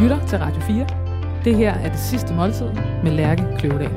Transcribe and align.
lytter 0.00 0.26
til 0.26 0.38
Radio 0.38 0.60
4. 0.60 0.86
Det 1.44 1.56
her 1.56 1.74
er 1.74 1.88
det 1.90 2.00
sidste 2.00 2.34
måltid 2.34 2.66
med 3.04 3.10
Lærke 3.12 3.42
Kløvedal. 3.58 3.90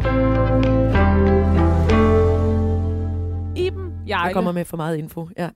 Iben 3.57 3.93
Jarle. 4.07 4.25
Jeg 4.25 4.33
kommer 4.33 4.51
med 4.51 4.65
for 4.65 4.77
meget 4.77 4.97
info. 4.97 5.29
Ja. 5.37 5.49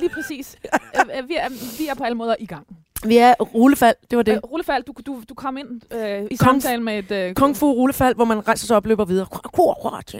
Lige 0.00 0.10
præcis. 0.14 0.56
Øh, 0.98 1.18
øh, 1.22 1.28
vi, 1.28 1.34
er, 1.36 1.48
vi 1.78 1.86
er 1.86 1.94
på 1.94 2.04
alle 2.04 2.14
måder 2.14 2.34
i 2.40 2.46
gang. 2.46 2.66
Vi 3.06 3.16
er 3.16 3.34
rullefald, 3.40 3.96
det 4.10 4.16
var 4.16 4.22
det. 4.22 4.32
Øh, 4.32 4.38
rullefald, 4.38 4.84
du, 4.84 4.94
du, 5.06 5.22
du 5.28 5.34
kom 5.34 5.56
ind 5.56 5.80
øh, 5.92 6.22
i 6.30 6.34
Kung- 6.34 6.44
samtale 6.44 6.82
med 6.82 6.98
et... 6.98 7.10
Øh, 7.10 7.34
Kung 7.34 7.56
fu 7.56 7.72
rullefald, 7.72 8.14
hvor 8.14 8.24
man 8.24 8.48
rejser 8.48 8.66
sig 8.66 8.76
op 8.76 8.84
og 8.84 8.88
løber 8.88 9.04
videre. 9.04 9.26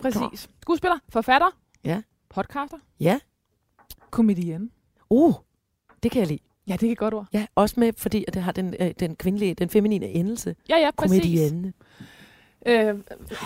Præcis. 0.03 0.49
Skuespiller, 0.63 0.97
forfatter, 1.09 1.47
Ja. 1.85 2.03
podcaster, 2.31 2.77
Ja. 3.01 3.19
komedienne. 4.11 4.69
Uh, 5.11 5.35
det 6.03 6.11
kan 6.11 6.21
jeg 6.21 6.29
lide. 6.29 6.39
Ja, 6.69 6.77
det 6.77 6.89
er 6.89 6.93
et 6.93 6.99
godt 6.99 7.15
ord. 7.15 7.27
Ja, 7.33 7.47
også 7.55 7.75
med, 7.81 7.93
fordi 7.97 8.25
at 8.29 8.35
det 8.35 8.43
har 8.43 8.53
den, 8.53 8.75
øh, 8.81 8.91
den 9.01 9.17
kvindelige, 9.17 9.55
den 9.55 9.69
feminine 9.69 10.07
endelse. 10.07 10.57
Ja, 10.69 10.77
ja, 10.77 10.91
præcis. 10.99 11.21
Komedienne. 11.23 11.73
Øh, 12.67 12.75
Ej, 12.75 12.95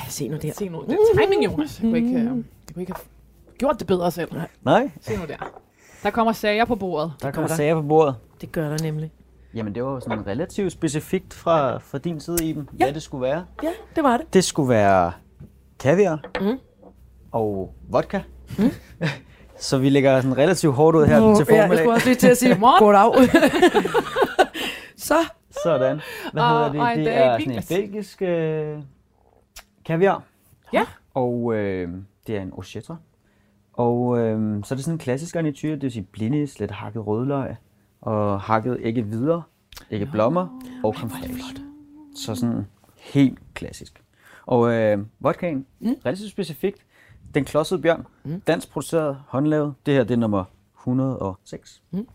se 0.09 0.29
nu 0.29 0.37
der. 0.43 0.53
se 0.53 0.69
nu, 0.69 0.85
det 0.89 0.93
er 1.15 1.21
timing, 1.27 1.45
Jonas. 1.45 1.81
Jeg 1.83 1.91
kunne 1.91 1.98
ikke, 1.98 2.09
øh, 2.11 2.25
jeg 2.25 2.75
kunne 2.75 2.83
ikke 2.83 2.93
have 2.93 3.05
gjort 3.59 3.79
det 3.79 3.87
bedre 3.87 4.11
selv. 4.11 4.31
Nej, 4.62 4.91
Se 5.01 5.17
nu 5.17 5.23
der. 5.29 5.51
Der 6.03 6.11
kommer 6.11 6.33
sager 6.33 6.65
på 6.65 6.75
bordet. 6.75 7.12
der 7.23 7.31
kommer 7.31 7.48
der. 7.48 7.55
sager 7.57 7.75
på 7.75 7.83
bordet. 7.83 8.15
Det 8.41 8.53
gør 8.53 8.69
der 8.69 8.83
nemlig. 8.83 9.12
Jamen, 9.55 9.75
det 9.75 9.84
var 9.84 10.01
sådan 10.01 10.27
relativt 10.27 10.73
specifikt 10.73 11.34
fra, 11.34 11.79
fra 11.79 11.98
din 11.98 12.20
side, 12.20 12.48
Iben, 12.48 12.69
Ja. 12.81 12.84
hvad 12.84 12.95
det 12.95 13.03
skulle 13.03 13.23
være. 13.23 13.45
Ja, 13.62 13.70
det 13.97 14.05
var 14.05 14.17
det. 14.17 14.34
Det 14.34 14.45
skulle 14.45 14.69
være 14.69 15.12
kaviar 15.79 16.25
Mm. 16.41 16.59
og 17.33 17.75
vodka. 17.89 18.20
Så 19.62 19.79
vi 19.79 19.89
lægger 19.89 20.21
sådan 20.21 20.39
relativt 20.39 20.75
hårdt 20.75 20.97
ud 20.97 21.07
her 21.07 21.21
Nå, 21.21 21.37
til 21.37 21.47
ja, 21.48 21.55
jeg 21.55 21.62
formiddag. 21.62 21.79
skulle 21.84 21.95
også 21.95 22.07
lige 22.07 22.16
til 22.16 22.29
at 22.29 22.37
sige, 22.39 22.51
Godmorgen. 22.51 22.79
goddag. 22.84 23.43
Så, 24.97 25.15
Sådan. 25.65 26.01
Hvad 26.33 26.43
Og- 26.43 26.48
hedder 26.73 26.83
og 26.91 26.97
det? 26.97 27.05
Det 27.05 27.16
er 27.16 27.39
sådan 27.39 27.53
en 27.57 27.62
belgisk 27.69 28.22
øh, 28.22 28.78
kaviar. 29.84 30.22
Ja. 30.72 30.83
Og 31.14 31.55
øh, 31.55 31.89
det 32.27 32.37
er 32.37 32.42
en 32.42 32.50
ochetra. 32.53 32.97
Og 33.72 34.19
øh, 34.19 34.64
så 34.64 34.75
er 34.75 34.77
det 34.77 34.84
sådan 34.84 34.95
en 34.95 34.98
klassisk 34.98 35.34
garnityr, 35.34 35.70
det 35.70 35.83
vil 35.83 35.92
sige 35.92 36.06
blinis, 36.12 36.59
lidt 36.59 36.70
hakket 36.70 37.06
rødløg, 37.06 37.56
og 38.00 38.41
hakket 38.41 38.78
ikke 38.83 39.03
videre, 39.06 39.42
ikke 39.91 40.06
blommer, 40.06 40.61
og 40.84 40.94
fraiche. 40.97 41.56
Så 42.17 42.34
sådan 42.34 42.67
helt 43.00 43.39
klassisk. 43.55 44.03
Og 44.47 44.72
øh, 44.72 44.98
vodkaen, 45.20 45.67
mm. 45.81 45.94
relativt 46.06 46.31
specifikt, 46.31 46.78
den 47.34 47.44
klodsede 47.44 47.83
bjørn, 47.83 48.06
mm. 48.25 48.41
dansk 48.41 48.70
produceret, 48.70 49.22
håndlavet. 49.28 49.75
Det 49.86 49.94
her 49.94 50.05
det 50.05 50.14
er 50.14 50.19
nummer 50.19 50.44
106. 50.78 51.83
Mm. 51.91 52.06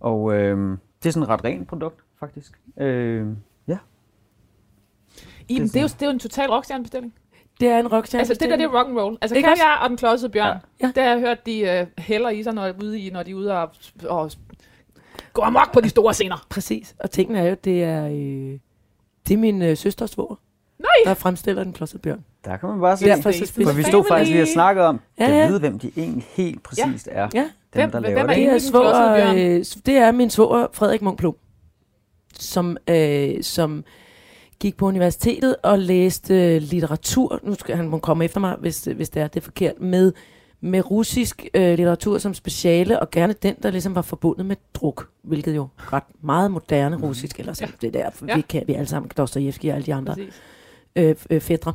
Og 0.00 0.34
øh, 0.34 0.78
det 1.02 1.08
er 1.08 1.12
sådan 1.12 1.22
et 1.22 1.28
ret 1.28 1.44
rent 1.44 1.68
produkt, 1.68 2.00
faktisk. 2.20 2.60
Øh, 2.76 3.26
ja. 3.68 3.78
Iben, 5.48 5.62
Det 5.62 5.68
er 5.68 5.72
det 5.72 5.76
er 5.76 5.80
jo, 5.80 5.88
det 5.88 6.02
er 6.02 6.06
jo 6.06 6.12
en 6.12 6.18
total 6.18 6.50
rockstjernebestilling. 6.50 7.14
det 7.60 7.68
er 7.68 7.78
en 7.78 7.92
rockstjerne. 7.92 8.20
Altså, 8.20 8.34
det 8.34 8.50
der, 8.50 8.56
det 8.56 8.64
er 8.64 8.78
rock 8.78 8.88
and 8.88 8.98
roll. 8.98 9.18
Altså, 9.20 9.36
Ikke 9.36 9.48
kaviar 9.48 9.82
og 9.82 9.88
den 9.88 9.96
klodsede 9.96 10.32
bjørn. 10.32 10.46
Ja. 10.46 10.86
Ja. 10.86 10.92
Det 10.94 11.02
har 11.02 11.10
jeg 11.10 11.20
hørt, 11.20 11.46
de 11.46 11.86
uh, 11.98 12.02
hælder 12.04 12.30
i 12.30 12.42
sig, 12.42 12.54
når, 12.54 12.72
ude 12.82 13.00
i, 13.00 13.10
når 13.10 13.22
de 13.22 13.30
er 13.30 13.34
ude 13.34 13.52
og, 13.52 13.70
og 14.08 14.30
går 15.32 15.42
amok 15.42 15.72
på 15.72 15.80
de 15.80 15.88
store 15.88 16.14
scener. 16.14 16.46
Præcis. 16.48 16.96
Og 16.98 17.10
tingene 17.10 17.38
er 17.38 17.48
jo, 17.48 17.56
det 17.64 17.84
er, 17.84 18.06
øh, 18.06 18.58
det 19.28 19.34
er 19.34 19.38
min 19.38 19.62
øh, 19.62 19.76
søsters 19.76 20.10
svor, 20.10 20.40
Nej! 20.78 20.88
der 21.04 21.14
fremstiller 21.14 21.64
den 21.64 21.72
klodsede 21.72 22.02
bjørn. 22.02 22.24
Der 22.46 22.56
kan 22.56 22.68
man 22.68 22.80
bare 22.80 22.96
se. 22.96 23.44
Spiser 23.46 23.64
For 23.70 23.72
vi 23.76 23.82
stod 23.82 24.04
faktisk 24.08 24.30
lige 24.30 24.42
og 24.42 24.48
snakkede 24.48 24.86
om, 24.86 25.00
Ja, 25.18 25.24
ja, 25.24 25.30
ja. 25.34 25.40
ja. 25.40 25.46
vide, 25.48 25.58
hvem 25.60 25.78
de 25.78 25.90
egentlig 25.96 26.26
helt 26.30 26.62
præcist 26.62 27.08
er. 27.12 27.28
Ja. 27.34 27.40
Dem, 27.40 27.50
Hvem- 27.72 27.90
der 27.90 28.00
hvem 28.00 28.02
laver 28.02 28.20
er 28.20 28.26
det. 28.26 28.62
Det 28.62 28.74
er, 28.74 29.16
bjørn? 29.16 29.36
øh, 29.38 29.64
det 29.86 29.96
er 29.96 30.12
min 30.12 30.30
svor, 30.30 30.70
Frederik 30.72 31.02
Munk 31.02 31.18
Plum, 31.18 31.36
som, 32.38 32.76
øh, 32.90 33.42
som 33.42 33.84
gik 34.60 34.76
på 34.76 34.86
universitetet 34.86 35.56
og 35.62 35.78
læste 35.78 36.54
øh, 36.54 36.62
litteratur. 36.62 37.40
Nu 37.42 37.54
skal 37.54 37.76
han 37.76 37.88
må 37.88 37.98
komme 37.98 38.24
efter 38.24 38.40
mig, 38.40 38.56
hvis, 38.60 38.84
hvis 38.84 39.08
det 39.10 39.22
er 39.22 39.28
det 39.28 39.40
er 39.40 39.44
forkert. 39.44 39.80
Med, 39.80 40.12
med 40.60 40.90
russisk 40.90 41.46
øh, 41.54 41.74
litteratur 41.76 42.18
som 42.18 42.34
speciale, 42.34 43.00
og 43.00 43.10
gerne 43.10 43.32
den, 43.42 43.54
der 43.62 43.70
ligesom 43.70 43.94
var 43.94 44.02
forbundet 44.02 44.46
med 44.46 44.56
druk, 44.74 45.08
hvilket 45.22 45.56
jo 45.56 45.68
ret 45.78 46.02
meget 46.22 46.50
moderne 46.50 46.96
russisk, 46.96 47.38
eller 47.40 47.52
sådan, 47.52 47.74
ja. 47.82 47.86
det 47.86 47.94
der, 47.94 48.10
for 48.10 48.26
Ja. 48.28 48.36
vi 48.36 48.40
kan 48.40 48.62
vi 48.66 48.74
alle 48.74 48.86
sammen, 48.86 49.10
Dostojevski 49.16 49.68
og 49.68 49.74
alle 49.74 49.86
de 49.86 49.94
andre 49.94 50.14
Præcis. 50.14 50.42
øh, 50.96 51.14
øh, 51.30 51.40
fædre. 51.40 51.72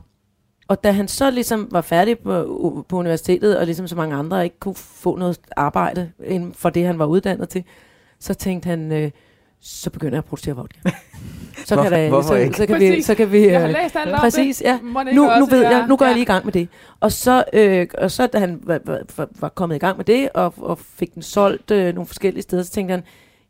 Og 0.72 0.84
da 0.84 0.92
han 0.92 1.08
så 1.08 1.32
ligesom 1.32 1.68
var 1.72 1.82
færdig 1.82 2.20
på, 2.20 2.86
på 2.90 2.98
universitetet, 2.98 3.58
og 3.58 3.66
ligesom 3.66 3.88
så 3.88 3.96
mange 3.96 4.16
andre 4.16 4.44
ikke 4.44 4.60
kunne 4.60 4.76
få 4.76 5.16
noget 5.18 5.40
arbejde 5.58 6.12
inden 6.26 6.54
for 6.54 6.70
det, 6.70 6.86
han 6.86 7.00
var 7.00 7.06
uddannet 7.06 7.50
til, 7.50 7.64
så 8.20 8.34
tænkte 8.34 8.70
han, 8.70 8.92
øh, 8.92 9.12
så 9.62 9.90
begynder 9.90 10.14
jeg 10.14 10.18
at 10.18 10.26
producere 10.26 10.56
vodka. 10.56 10.80
Så 11.66 11.82
kan, 11.82 11.92
der, 11.92 12.22
så, 12.22 12.36
ikke? 12.36 12.58
så 12.58 12.66
kan 12.66 12.80
vi, 12.80 13.02
så 13.02 13.16
kan 13.16 13.32
vi, 13.32 13.48
Jeg 13.48 13.60
har 13.62 13.68
øh, 13.68 13.74
læst 13.74 13.96
alt 13.96 14.14
om 14.14 14.20
præcis, 14.20 14.58
det. 14.58 14.66
ja. 14.66 14.80
Nu, 14.84 15.04
nu 15.14 15.30
også 15.30 15.50
ved 15.50 15.62
jeg, 15.62 15.86
nu 15.88 15.96
går 15.96 16.06
jeg 16.06 16.12
ja. 16.12 16.16
lige 16.16 16.24
i 16.24 16.26
gang 16.26 16.46
med 16.46 16.54
det. 16.54 16.68
Og 17.00 17.12
så, 17.12 17.44
øh, 17.54 17.88
og 17.98 18.12
så 18.12 18.28
da 18.28 18.40
han 18.40 18.60
var, 18.64 18.80
var, 18.86 19.28
var 19.40 19.50
kommet 19.50 19.76
i 19.76 19.80
gang 19.80 19.98
med 19.98 20.06
det, 20.06 20.30
og, 20.34 20.54
og 20.58 20.80
fik 20.80 21.14
den 21.14 21.22
solgt 21.22 21.72
øh, 21.72 21.96
nogle 21.96 22.08
forskellige 22.08 22.42
steder, 22.44 22.64
så 22.64 22.72
tænkte 22.72 22.92
han, 22.92 23.04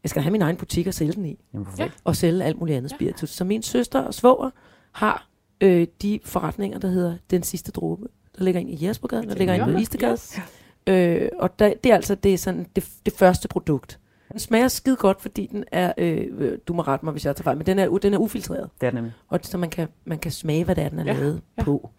jeg 0.04 0.10
skal 0.10 0.22
have 0.22 0.32
min 0.32 0.42
egen 0.42 0.56
butik 0.56 0.88
og 0.88 0.94
sælge 0.94 1.14
den 1.14 1.26
i 1.26 1.38
Jamen, 1.54 1.68
Ja. 1.80 1.90
og 2.04 2.16
sælge 2.16 2.44
alt 2.44 2.60
muligt 2.60 2.78
andet 2.78 2.92
spiritus. 2.92 3.30
Så 3.30 3.44
min 3.44 3.62
søster 3.62 4.02
og 4.02 4.14
svoger 4.14 4.50
har 4.92 5.31
øh, 5.62 5.88
de 6.02 6.20
forretninger, 6.24 6.80
der 6.80 6.88
hedder 6.88 7.18
Den 7.32 7.44
Sidste 7.44 7.72
Dråbe. 7.72 8.08
Der 8.38 8.44
ligger 8.44 8.62
en 8.62 8.70
i 8.70 8.86
Jespergade, 8.88 9.28
der 9.28 9.36
ligger 9.36 9.54
en 9.66 9.74
på 9.74 9.80
Istegade. 9.80 10.14
yes. 10.14 10.40
Øh, 10.88 11.30
og 11.40 11.60
der, 11.60 11.74
det 11.84 11.92
er 11.92 11.96
altså 11.96 12.16
det, 12.16 12.34
er 12.34 12.38
sådan, 12.38 12.66
det, 12.76 12.90
det 13.06 13.14
første 13.14 13.48
produkt. 13.48 14.00
Den 14.32 14.40
smager 14.40 14.68
skide 14.68 14.96
godt, 14.96 15.22
fordi 15.22 15.46
den 15.52 15.64
er, 15.72 15.94
øh, 15.98 16.28
øh, 16.38 16.58
du 16.68 16.74
må 16.74 16.82
rette 16.82 17.06
mig, 17.06 17.12
hvis 17.12 17.26
jeg 17.26 17.36
tager 17.36 17.44
fejl, 17.44 17.58
men 17.58 17.66
den 17.66 17.80
er, 17.80 17.90
den 17.98 18.14
er 18.14 18.18
ufiltreret. 18.18 18.70
Det 18.82 18.88
er 18.88 18.92
det 18.92 18.96
nemlig. 18.96 19.14
Og 19.30 19.40
så 19.44 19.58
man 19.58 19.70
kan, 19.70 19.88
man 20.06 20.20
kan 20.20 20.32
smage, 20.32 20.64
hvad 20.64 20.76
det 20.76 20.84
er, 20.84 20.90
den 20.90 21.00
er 21.00 21.06
Ja, 21.06 21.14
lavet 21.14 21.42
ja. 21.58 21.64
på. 21.64 21.90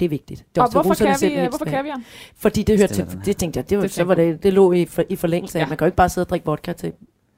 Det 0.00 0.04
er 0.06 0.10
vigtigt. 0.10 0.44
Det 0.54 0.60
er 0.60 0.64
Og 0.64 0.70
hvorfor 0.72 0.94
kan 0.94 1.16
vi, 1.20 1.34
øh, 1.34 1.48
hvorfor 1.48 1.64
kan 1.64 1.84
vi 1.84 1.90
Fordi 2.36 2.62
det 2.62 2.78
hørte 2.78 2.94
til, 2.94 3.06
den 3.06 3.20
det 3.24 3.36
tænkte 3.36 3.58
jeg, 3.58 3.70
det, 3.70 3.78
var, 3.78 3.82
Det 3.82 3.92
så 3.92 4.04
var 4.04 4.14
det, 4.14 4.42
det 4.42 4.52
lå 4.52 4.72
i, 4.72 4.84
for, 4.86 5.04
i 5.08 5.16
forlængelse 5.16 5.58
af, 5.58 5.62
Ja. 5.62 5.68
man 5.68 5.78
kan 5.78 5.84
jo 5.84 5.86
ikke 5.88 5.96
bare 5.96 6.08
sidde 6.08 6.24
og 6.24 6.28
drikke 6.28 6.46
vodka 6.46 6.72
til, 6.72 6.92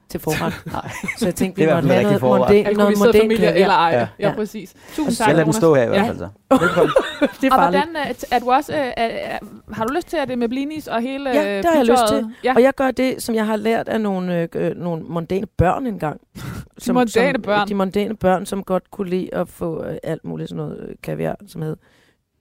til 0.09 0.21
forret. 0.21 0.55
Nej. 0.73 0.91
Så 1.19 1.25
jeg 1.27 1.35
tænkte, 1.35 1.63
vi 1.63 1.73
måtte 1.75 1.89
have 1.89 2.03
noget, 2.03 2.23
mondæn, 2.23 2.39
noget 2.49 2.67
Alkoholiseret 2.67 3.07
mondæn 3.07 3.21
familie 3.23 3.47
kaviar. 3.47 3.63
eller 3.63 3.75
ej. 3.75 3.89
Ja, 3.91 3.99
Ja. 3.99 4.09
ja 4.19 4.29
Ja. 4.29 4.35
præcis. 4.35 4.75
Tusind 4.97 5.17
tak, 5.17 5.27
Jeg 5.29 5.35
lader 5.37 5.45
den 5.45 5.53
stå 5.53 5.75
her 5.75 5.83
i 5.83 5.87
hvert 5.87 5.99
Ja. 6.03 6.09
fald 6.09 6.19
så. 6.19 6.29
Velkommen. 6.51 6.91
Det 7.41 7.47
er 7.47 7.53
Og 7.53 7.59
farligt. 7.59 7.85
hvordan 7.85 8.09
øh, 8.11 8.15
er 8.31 8.39
du 8.39 8.51
også, 8.53 8.73
øh, 8.73 8.79
er, 8.79 8.93
er, 8.97 9.39
har 9.73 9.85
du 9.87 9.95
lyst 9.95 10.09
til 10.09 10.17
at 10.17 10.29
det 10.29 10.39
med 10.39 10.49
blinis 10.49 10.89
og 10.89 11.01
hele 11.01 11.31
Ja, 11.31 11.57
øh, 11.57 11.63
det 11.63 11.65
har 11.65 11.77
jeg 11.77 11.87
lyst 11.87 12.03
til. 12.09 12.27
Ja. 12.45 12.55
Og 12.55 12.63
jeg 12.63 12.75
gør 12.75 12.91
det, 12.91 13.23
som 13.23 13.35
jeg 13.35 13.47
har 13.47 13.57
lært 13.57 13.89
af 13.89 14.01
nogle, 14.01 14.49
øh, 14.55 14.77
nogle 14.77 15.03
mondæne 15.03 15.47
børn 15.47 15.87
engang. 15.87 16.21
Som, 16.79 16.95
mondæne 16.95 17.33
som, 17.35 17.43
børn. 17.43 17.69
De 17.69 17.75
mondæne 17.75 18.17
børn, 18.17 18.47
som 18.47 18.65
godt 18.65 18.91
kunne 18.91 19.11
lide 19.11 19.35
at 19.35 19.49
få 19.49 19.85
øh, 19.85 19.97
alt 20.03 20.25
muligt 20.25 20.49
sådan 20.49 20.57
noget 20.65 20.87
øh, 20.89 20.95
kaviar, 21.03 21.37
som 21.47 21.63
hed. 21.63 21.77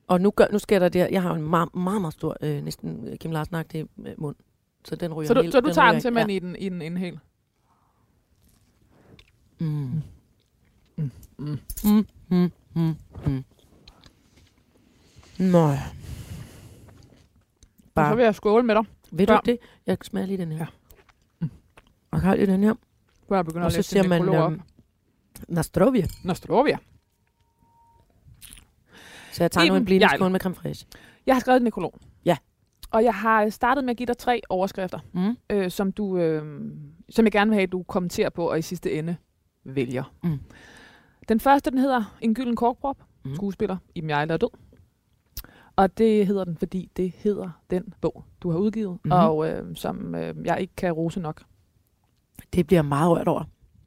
Og 0.07 0.21
nu, 0.21 0.31
gør, 0.31 0.45
nu 0.51 0.59
sker 0.59 0.79
der 0.79 0.89
det 0.89 1.01
her. 1.01 1.07
Jeg 1.11 1.21
har 1.21 1.33
en 1.33 1.41
meget, 1.41 1.75
meget, 1.75 2.01
meget 2.01 2.13
stor, 2.13 2.37
øh, 2.41 2.63
næsten 2.63 3.07
Kim 3.19 3.31
Larsen-agtig 3.31 3.77
øh, 4.07 4.11
mund. 4.17 4.35
Så 4.85 4.95
den 4.95 5.13
ryger 5.13 5.27
Så 5.27 5.33
du, 5.33 5.41
helt, 5.41 5.53
så 5.53 5.59
du 5.61 5.73
tager 5.73 5.85
ryger 5.85 5.91
den 5.91 6.01
simpelthen 6.01 6.29
i 6.29 6.39
den, 6.39 6.55
i 6.59 6.69
den 6.69 6.81
inhal? 6.81 7.13
Ja. 7.13 7.17
Mm. 9.65 10.01
Mm. 10.97 11.11
Mm. 11.37 11.59
Mm. 11.83 12.05
Mm. 12.29 12.51
Mm. 12.75 12.95
Mm. 13.25 13.43
Nå 15.39 15.69
ja. 15.69 15.79
Så 17.83 17.93
Bare, 17.95 18.15
vil 18.15 18.23
jeg 18.23 18.35
skåle 18.35 18.63
med 18.63 18.75
dig. 18.75 18.83
ved 19.11 19.27
du 19.27 19.33
Ja. 19.33 19.39
det? 19.45 19.57
Jeg 19.87 19.97
smager 20.03 20.27
lige 20.27 20.37
den 20.37 20.51
her. 20.51 20.57
Ja. 20.57 20.65
Mm. 21.39 21.49
Og 22.11 22.21
har 22.21 22.35
lige 22.35 22.47
den 22.47 22.63
her. 22.63 22.73
Nu 22.73 22.77
er 23.29 23.35
jeg 23.35 23.45
begyndt 23.45 23.61
Og 23.63 23.65
at 23.65 23.71
så 23.73 23.77
læse 23.77 23.89
siger 23.89 24.07
man 24.07 24.35
øhm, 24.35 24.61
Nastrovia. 25.47 26.07
Nostrovia. 26.23 26.77
Så 29.31 29.43
jeg 29.43 29.51
tager 29.51 29.65
nu 29.65 29.73
Iben 29.73 29.81
en 29.81 29.85
blinde 29.85 30.05
Jarl. 30.05 30.17
skål 30.17 30.31
med 30.31 30.39
creme 30.39 30.55
fraiche. 30.55 30.87
Jeg 31.25 31.35
har 31.35 31.39
skrevet 31.39 31.57
en 31.57 31.63
nekrolog. 31.63 31.99
Ja. 32.25 32.37
Og 32.91 33.03
jeg 33.03 33.13
har 33.15 33.49
startet 33.49 33.83
med 33.83 33.91
at 33.91 33.97
give 33.97 34.07
dig 34.07 34.17
tre 34.17 34.41
overskrifter, 34.49 34.99
Mm. 35.13 35.37
øh, 35.49 35.71
som, 35.71 35.91
du, 35.91 36.17
øh, 36.17 36.61
som 37.09 37.25
jeg 37.25 37.31
gerne 37.31 37.49
vil 37.49 37.55
have, 37.55 37.63
at 37.63 37.71
du 37.71 37.83
kommenterer 37.83 38.29
på, 38.29 38.49
og 38.49 38.59
i 38.59 38.61
sidste 38.61 38.91
ende 38.93 39.15
vælger. 39.63 40.13
Mm. 40.23 40.39
Den 41.29 41.39
første, 41.39 41.71
den 41.71 41.79
hedder 41.79 42.17
En 42.21 42.33
gylden 42.35 42.55
korkprop. 42.55 42.97
Mm. 43.25 43.35
Skuespiller 43.35 43.77
Iben 43.95 44.09
Jejle 44.09 44.33
er 44.33 44.37
død. 44.37 44.49
Og 45.75 45.97
det 45.97 46.27
hedder 46.27 46.43
den, 46.43 46.57
fordi 46.57 46.89
det 46.97 47.11
hedder 47.17 47.49
den 47.69 47.93
bog, 48.01 48.23
du 48.41 48.51
har 48.51 48.57
udgivet, 48.57 48.97
Mhm. 49.03 49.11
og 49.11 49.49
øh, 49.49 49.75
som 49.75 50.15
øh, 50.15 50.35
jeg 50.45 50.61
ikke 50.61 50.75
kan 50.75 50.91
rose 50.91 51.19
nok. 51.19 51.43
Det 52.53 52.67
bliver 52.67 52.81
meget 52.81 53.11
rørt 53.11 53.27
over. 53.27 53.43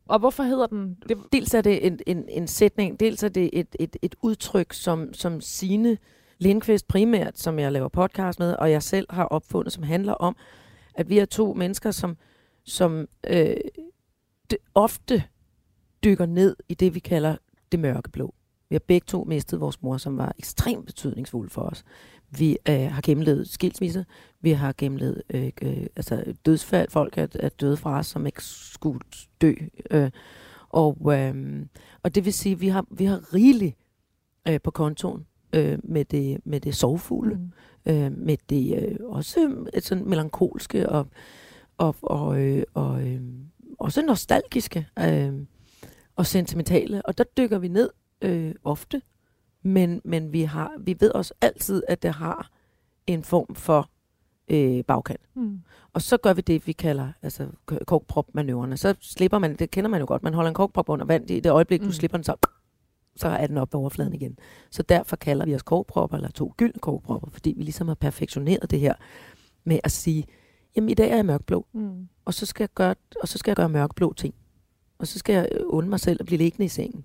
Og 0.08 0.18
hvorfor 0.18 0.42
hedder 0.42 0.66
den 0.66 0.94
det? 1.08 1.18
Dels 1.32 1.54
er 1.54 1.60
det 1.60 1.86
en, 1.86 2.00
en, 2.06 2.24
en 2.28 2.46
sætning, 2.46 3.00
dels 3.00 3.22
er 3.22 3.28
det 3.28 3.50
et, 3.52 3.76
et, 3.80 3.96
et 4.02 4.14
udtryk, 4.22 4.72
som, 4.72 5.14
som 5.14 5.40
Signe 5.40 5.98
Lindqvist 6.38 6.88
primært, 6.88 7.38
som 7.38 7.58
jeg 7.58 7.72
laver 7.72 7.88
podcast 7.88 8.38
med, 8.38 8.54
og 8.56 8.70
jeg 8.70 8.82
selv 8.82 9.06
har 9.10 9.24
opfundet, 9.24 9.72
som 9.72 9.82
handler 9.82 10.12
om, 10.12 10.36
at 10.94 11.08
vi 11.08 11.18
er 11.18 11.24
to 11.24 11.54
mennesker, 11.54 11.90
som, 11.90 12.16
som 12.64 13.08
øh, 13.30 13.56
det 14.50 14.58
ofte 14.74 15.22
dykker 16.04 16.26
ned 16.26 16.56
i 16.68 16.74
det, 16.74 16.94
vi 16.94 16.98
kalder 17.00 17.36
det 17.72 17.80
mørke 17.80 18.10
blå. 18.10 18.34
Vi 18.68 18.74
har 18.74 18.80
begge 18.86 19.04
to 19.04 19.24
mistet 19.24 19.60
vores 19.60 19.82
mor, 19.82 19.96
som 19.96 20.18
var 20.18 20.34
ekstremt 20.38 20.86
betydningsfuld 20.86 21.50
for 21.50 21.62
os. 21.62 21.84
Vi 22.30 22.58
øh, 22.68 22.90
har 22.92 23.00
gennemlevet 23.04 23.48
skilsmisse, 23.48 24.04
vi 24.40 24.50
har 24.50 24.74
gennemlevet 24.78 25.22
øh, 25.30 25.50
øh, 25.62 25.86
altså 25.96 26.34
dødsfald, 26.46 26.90
folk 26.90 27.18
er, 27.18 27.26
er 27.34 27.48
døde 27.48 27.76
fra 27.76 27.98
os, 27.98 28.06
som 28.06 28.26
ikke 28.26 28.44
skulle 28.44 29.00
dø. 29.40 29.54
Øh, 29.90 30.10
Og, 30.68 31.12
øh, 31.12 31.66
og 32.02 32.14
det 32.14 32.24
vil 32.24 32.32
sige, 32.32 32.52
at 32.52 32.60
vi 32.60 32.68
har, 32.68 32.86
vi 32.90 33.04
har 33.04 33.34
rigeligt 33.34 33.76
øh, 34.48 34.60
på 34.60 34.70
kontoen 34.70 35.26
øh, 35.52 35.78
med, 35.84 36.04
det, 36.04 36.40
med 36.44 36.60
det 36.60 36.74
sovfugle, 36.74 37.34
Mm. 37.34 37.92
øh, 37.92 38.18
med 38.18 38.36
det 38.48 38.82
øh, 38.82 38.96
også 39.08 39.66
et 39.74 39.84
sådan 39.84 40.08
melankolske 40.08 40.88
og, 40.88 41.06
og, 41.78 41.96
og, 42.02 42.40
øh, 42.40 42.62
og 42.74 43.08
øh, 43.08 43.20
også 43.78 44.02
nostalgiske 44.02 44.86
øh, 44.98 45.32
og 46.16 46.26
sentimentale. 46.26 47.06
Og 47.06 47.18
der 47.18 47.24
dykker 47.24 47.58
vi 47.58 47.68
ned 47.68 47.90
øh, 48.22 48.54
ofte, 48.64 49.02
men, 49.62 50.00
men 50.04 50.32
vi, 50.32 50.42
har, 50.42 50.72
vi 50.80 50.96
ved 51.00 51.10
også 51.10 51.34
altid, 51.40 51.82
at 51.88 52.02
det 52.02 52.12
har 52.14 52.50
en 53.06 53.24
form 53.24 53.54
for 53.54 53.90
øh, 54.48 54.84
bagkant. 54.84 55.20
Mm. 55.34 55.60
Og 55.92 56.02
så 56.02 56.16
gør 56.16 56.32
vi 56.32 56.40
det, 56.40 56.66
vi 56.66 56.72
kalder 56.72 57.12
altså, 57.22 57.46
k- 57.72 57.84
korkprop-manøvrerne. 57.84 58.76
Så 58.76 58.94
slipper 59.00 59.38
man, 59.38 59.56
det 59.56 59.70
kender 59.70 59.90
man 59.90 60.00
jo 60.00 60.06
godt, 60.06 60.22
man 60.22 60.34
holder 60.34 60.48
en 60.48 60.54
korkprop 60.54 60.88
under 60.88 61.04
vand, 61.06 61.30
i 61.30 61.40
det 61.40 61.50
øjeblik, 61.50 61.80
mm. 61.80 61.84
Mm. 61.84 61.90
du 61.90 61.94
slipper 61.96 62.18
den, 62.18 62.24
så, 62.24 62.36
så 63.16 63.28
er 63.28 63.46
den 63.46 63.58
op 63.58 63.70
på 63.70 63.78
overfladen 63.78 64.14
igen. 64.14 64.38
Så 64.70 64.82
derfor 64.82 65.16
kalder 65.16 65.44
vi 65.46 65.54
os 65.54 65.62
korkpropper, 65.62 66.16
eller 66.16 66.30
to 66.30 66.54
gyldne 66.56 66.80
korkpropper, 66.80 67.28
fordi 67.30 67.54
vi 67.56 67.62
ligesom 67.62 67.88
har 67.88 67.94
perfektioneret 67.94 68.70
det 68.70 68.80
her 68.80 68.94
med 69.64 69.78
at 69.84 69.92
sige, 69.92 70.24
jamen 70.76 70.90
i 70.90 70.94
dag 70.94 71.10
er 71.10 71.16
jeg 71.16 71.26
mørkblå, 71.26 71.66
Mm. 71.72 72.08
og 72.24 72.34
så 72.34 72.46
skal 72.46 72.62
jeg 72.62 72.68
gøre, 72.74 72.94
og 73.22 73.28
så 73.28 73.38
skal 73.38 73.50
jeg 73.50 73.56
gøre 73.56 73.68
mørkblå 73.68 74.12
ting. 74.12 74.34
Og 74.98 75.06
så 75.06 75.18
skal 75.18 75.32
jeg 75.34 75.48
øh, 75.52 75.60
undre 75.64 75.88
mig 75.90 76.00
selv 76.00 76.16
at 76.20 76.26
blive 76.26 76.38
liggende 76.38 76.64
i 76.64 76.68
sengen. 76.68 77.04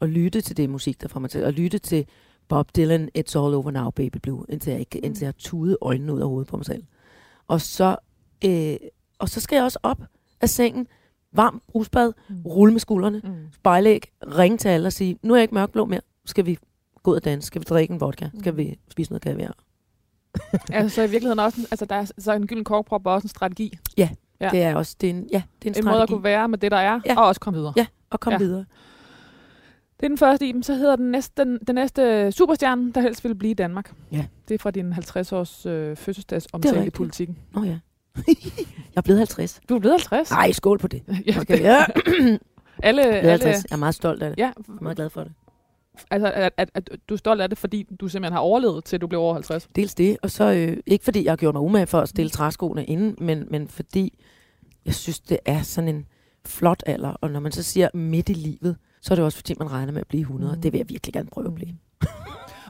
Og 0.00 0.08
lytte 0.08 0.40
til 0.40 0.56
det 0.56 0.70
musik, 0.70 1.00
der 1.02 1.08
får 1.08 1.20
mig 1.20 1.30
til. 1.30 1.44
Og 1.44 1.52
lytte 1.52 1.78
til 1.78 2.06
Bob 2.48 2.76
Dylan, 2.76 3.08
It's 3.18 3.38
All 3.38 3.54
Over 3.54 3.70
Now, 3.70 3.90
Baby 3.90 4.16
Blue, 4.22 4.44
indtil 4.48 4.70
jeg, 4.70 4.80
ikke, 4.80 4.98
indtil 4.98 5.20
jeg 5.20 5.28
har 5.28 5.34
tudet 5.38 5.76
øjnene 5.80 6.14
ud 6.14 6.20
af 6.20 6.26
hovedet 6.28 6.48
på 6.48 6.56
mig 6.56 6.66
selv. 6.66 6.82
Og 7.48 7.60
så, 7.60 7.96
øh, 8.44 8.76
og 9.18 9.28
så 9.28 9.40
skal 9.40 9.56
jeg 9.56 9.64
også 9.64 9.78
op 9.82 10.02
af 10.40 10.48
sengen, 10.48 10.86
varm 11.32 11.62
brusbad, 11.68 12.12
Mm. 12.28 12.42
rulle 12.46 12.72
med 12.72 12.80
skuldrene, 12.80 13.20
Mm. 13.24 13.34
spejlæg, 13.52 14.02
ringe 14.22 14.58
til 14.58 14.68
alle 14.68 14.86
og 14.86 14.92
sige, 14.92 15.18
nu 15.22 15.32
er 15.34 15.38
jeg 15.38 15.42
ikke 15.42 15.54
mørkblå 15.54 15.84
mere, 15.84 16.00
skal 16.24 16.46
vi 16.46 16.58
gå 17.02 17.10
ud 17.10 17.16
og 17.16 17.24
danse, 17.24 17.46
skal 17.46 17.60
vi 17.60 17.64
drikke 17.64 17.94
en 17.94 18.00
vodka, 18.00 18.28
skal 18.40 18.52
Mm. 18.52 18.58
vi 18.58 18.78
spise 18.90 19.10
noget 19.10 19.22
kaviar. 19.22 19.54
altså, 20.72 20.94
så 20.94 21.02
i 21.02 21.10
virkeligheden 21.10 21.38
også, 21.38 21.66
altså, 21.70 21.84
der 21.84 21.94
er, 21.94 22.10
så 22.18 22.32
en 22.32 22.46
gylden 22.46 22.64
korkprop 22.64 23.06
også 23.06 23.24
en 23.24 23.28
strategi. 23.28 23.78
Ja. 23.96 24.08
Ja. 24.44 24.50
Det 24.50 24.62
er 24.62 24.74
også 24.76 24.96
det 25.00 25.06
er 25.10 25.14
en, 25.14 25.28
ja, 25.32 25.42
det 25.62 25.68
er 25.68 25.72
en, 25.72 25.78
En 25.78 25.84
måde 25.84 25.94
at 25.94 25.98
strategi. 25.98 26.12
kunne 26.14 26.24
være 26.24 26.48
med 26.48 26.58
det, 26.58 26.70
der 26.70 26.76
er, 26.76 27.00
Ja. 27.06 27.16
og 27.20 27.26
også 27.26 27.40
komme 27.40 27.58
videre. 27.58 27.72
Ja, 27.76 27.86
og 28.10 28.20
komme 28.20 28.34
Ja. 28.34 28.38
videre. 28.46 28.64
Det 30.00 30.06
er 30.06 30.08
den 30.08 30.18
første 30.18 30.46
Iben. 30.48 30.62
Så 30.62 30.74
hedder 30.74 30.96
den 30.96 31.10
næste, 31.10 31.44
den, 31.44 31.58
den 31.66 31.74
næste 31.74 32.32
superstjerne, 32.32 32.92
der 32.92 33.00
helst 33.00 33.24
vil 33.24 33.34
blive 33.34 33.50
i 33.50 33.54
Danmark. 33.54 33.92
Ja. 34.12 34.24
Det 34.48 34.54
er 34.54 34.58
fra 34.58 34.70
din 34.70 34.92
50-års 34.92 35.66
øh, 35.66 35.96
fødselsdagsomtale 35.96 36.74
i 36.74 36.78
rigtigt. 36.78 36.94
politikken. 36.94 37.38
Nå 37.54 37.62
ja. 37.64 37.78
jeg 38.26 38.96
er 38.96 39.00
blevet 39.00 39.18
50. 39.18 39.60
Du 39.68 39.74
er 39.74 39.78
blevet 39.78 39.92
50. 40.10 40.30
Nej, 40.30 40.52
skål 40.52 40.78
på 40.78 40.88
det. 40.88 41.02
ja, 41.26 41.40
Okay, 41.40 41.60
ja. 41.60 41.84
alle, 42.82 43.02
Jeg 43.02 43.10
er, 43.10 43.16
alle, 43.18 43.30
50. 43.30 43.44
jeg 43.44 43.64
er 43.70 43.76
meget 43.76 43.94
stolt 43.94 44.22
af 44.22 44.30
det. 44.30 44.38
ja, 44.38 44.44
Jeg 44.56 44.64
er 44.68 44.82
meget 44.82 44.96
glad 44.96 45.10
for 45.10 45.24
det. 45.24 45.32
Altså, 46.10 46.32
at, 46.34 46.52
at, 46.56 46.70
at, 46.74 46.90
du 47.08 47.14
er 47.14 47.18
stolt 47.18 47.40
af 47.40 47.48
det, 47.48 47.58
fordi 47.58 47.82
du 48.00 48.08
simpelthen 48.08 48.32
har 48.32 48.40
overlevet, 48.40 48.84
til 48.84 49.00
du 49.00 49.06
blev 49.06 49.20
over 49.20 49.34
50. 49.34 49.68
Dels 49.76 49.94
det, 49.94 50.16
og 50.22 50.30
så 50.30 50.52
øh, 50.52 50.76
ikke 50.86 51.04
fordi 51.04 51.24
jeg 51.24 51.30
har 51.32 51.36
gjort 51.36 51.54
mig 51.54 51.62
umage 51.62 51.86
for 51.86 52.00
at 52.00 52.08
stille 52.08 52.30
træskoene 52.30 52.84
inden, 52.84 53.16
men, 53.18 53.44
men 53.50 53.68
fordi 53.68 54.18
jeg 54.86 54.94
synes, 54.94 55.20
det 55.20 55.38
er 55.44 55.62
sådan 55.62 55.88
en 55.88 56.06
flot 56.46 56.82
alder. 56.86 57.08
Og 57.10 57.30
når 57.30 57.40
man 57.40 57.52
så 57.52 57.62
siger 57.62 57.88
midt 57.94 58.28
i 58.28 58.32
livet, 58.32 58.76
så 59.00 59.14
er 59.14 59.16
det 59.16 59.24
også 59.24 59.38
fordi, 59.38 59.54
man 59.58 59.72
regner 59.72 59.92
med 59.92 60.00
at 60.00 60.06
blive 60.08 60.20
100. 60.20 60.52
Mm. 60.52 60.56
Mm. 60.58 60.62
Det 60.62 60.72
vil 60.72 60.78
jeg 60.78 60.88
virkelig 60.88 61.12
gerne 61.14 61.28
prøve 61.32 61.46
at 61.46 61.54
blive. 61.54 61.74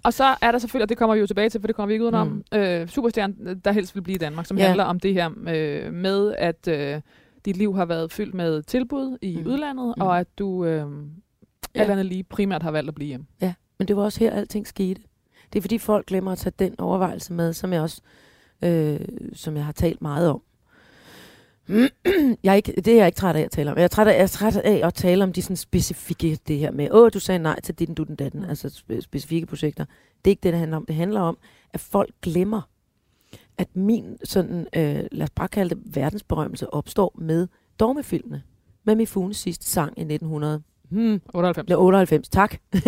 Og 0.04 0.12
så 0.12 0.24
er 0.42 0.52
der 0.52 0.58
selvfølgelig, 0.58 0.82
og 0.84 0.88
det 0.88 0.98
kommer 0.98 1.14
vi 1.14 1.20
jo 1.20 1.26
tilbage 1.26 1.48
til, 1.50 1.60
for 1.60 1.66
det 1.66 1.76
kommer 1.76 1.86
vi 1.86 1.92
ikke 1.92 2.04
udenom, 2.04 2.28
Mm. 2.52 2.58
øh, 2.58 2.88
superstjernen, 2.88 3.60
der 3.64 3.72
helst 3.72 3.94
vil 3.94 4.00
blive 4.02 4.14
i 4.14 4.18
Danmark, 4.18 4.46
som 4.46 4.58
Ja. 4.58 4.66
handler 4.66 4.84
om 4.84 5.00
det 5.00 5.14
her 5.14 5.30
øh, 5.48 5.92
med, 5.92 6.34
at 6.38 6.68
øh, 6.68 7.00
dit 7.44 7.56
liv 7.56 7.76
har 7.76 7.84
været 7.84 8.12
fyldt 8.12 8.34
med 8.34 8.62
tilbud 8.62 9.18
i 9.22 9.36
Mm. 9.36 9.46
udlandet, 9.46 9.94
Mm. 9.96 10.02
og 10.02 10.18
at 10.20 10.38
du 10.38 10.64
øh, 10.64 10.86
Ja. 11.74 11.80
alt 11.80 11.90
andet 11.90 12.06
lige 12.06 12.22
primært 12.24 12.62
har 12.62 12.70
valgt 12.70 12.88
at 12.88 12.94
blive 12.94 13.08
hjemme. 13.08 13.26
Men 13.78 13.88
det 13.88 13.96
var 13.96 14.02
også 14.02 14.20
her, 14.20 14.30
alting 14.32 14.66
skete. 14.66 15.02
Det 15.52 15.58
er 15.58 15.62
fordi 15.62 15.78
folk 15.78 16.06
glemmer 16.06 16.32
at 16.32 16.38
tage 16.38 16.54
den 16.58 16.80
overvejelse 16.80 17.32
med, 17.32 17.52
som 17.52 17.72
jeg 17.72 17.80
også 17.82 18.00
øh, 18.64 19.00
som 19.32 19.56
jeg 19.56 19.64
har 19.64 19.72
talt 19.72 20.02
meget 20.02 20.28
om. 20.30 20.42
jeg 22.44 22.50
er 22.50 22.54
ikke, 22.54 22.72
det 22.72 22.88
er 22.88 22.96
jeg 22.96 23.06
ikke 23.06 23.16
træt 23.16 23.36
af 23.36 23.40
at 23.40 23.50
tale 23.50 23.70
om. 23.70 23.76
Jeg 23.76 23.84
er 23.84 23.88
træt 23.88 24.06
af, 24.06 24.12
jeg 24.16 24.22
er 24.22 24.26
træt 24.26 24.56
af 24.56 24.80
at 24.86 24.94
tale 24.94 25.24
om 25.24 25.32
de 25.32 25.42
sådan 25.42 25.56
specifikke, 25.56 26.38
det 26.48 26.58
her 26.58 26.70
med, 26.70 26.88
åh, 26.92 27.10
du 27.14 27.18
sagde 27.18 27.38
nej 27.38 27.60
til 27.60 27.74
dit, 27.74 27.96
du 27.96 28.02
den 28.02 28.16
datten, 28.16 28.40
Mm. 28.42 28.48
altså 28.48 28.68
spe- 28.68 29.00
specifikke 29.00 29.46
projekter. 29.46 29.84
Det 30.24 30.30
er 30.30 30.32
ikke 30.32 30.40
det, 30.42 30.52
det 30.52 30.58
handler 30.60 30.76
om. 30.76 30.86
Det 30.86 30.94
handler 30.96 31.20
om, 31.20 31.38
at 31.72 31.80
folk 31.80 32.14
glemmer, 32.22 32.62
at 33.58 33.76
min 33.76 34.16
sådan, 34.24 34.66
øh, 34.76 35.04
lad 35.12 35.22
os 35.22 35.30
bare 35.30 35.48
kalde 35.48 35.74
det, 35.74 35.96
verdensberømmelse 35.96 36.74
opstår 36.74 37.14
med 37.18 37.48
dogmefilmene. 37.80 38.42
Med 38.84 38.94
Mifunes 38.94 39.36
sidste 39.36 39.66
sang 39.66 39.98
i 39.98 40.00
1900. 40.00 40.62
Hmm, 40.94 41.20
98. 41.34 41.64
eller 41.66 41.76
98, 41.76 42.28
tak. 42.28 42.56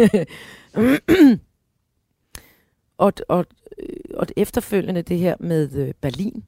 og, 2.99 3.12
og, 3.29 3.44
øh, 3.79 3.87
og 4.14 4.26
efterfølgende 4.37 5.03
det 5.03 5.19
her 5.19 5.35
med 5.41 5.73
øh, 5.73 5.94
Berlin 6.00 6.44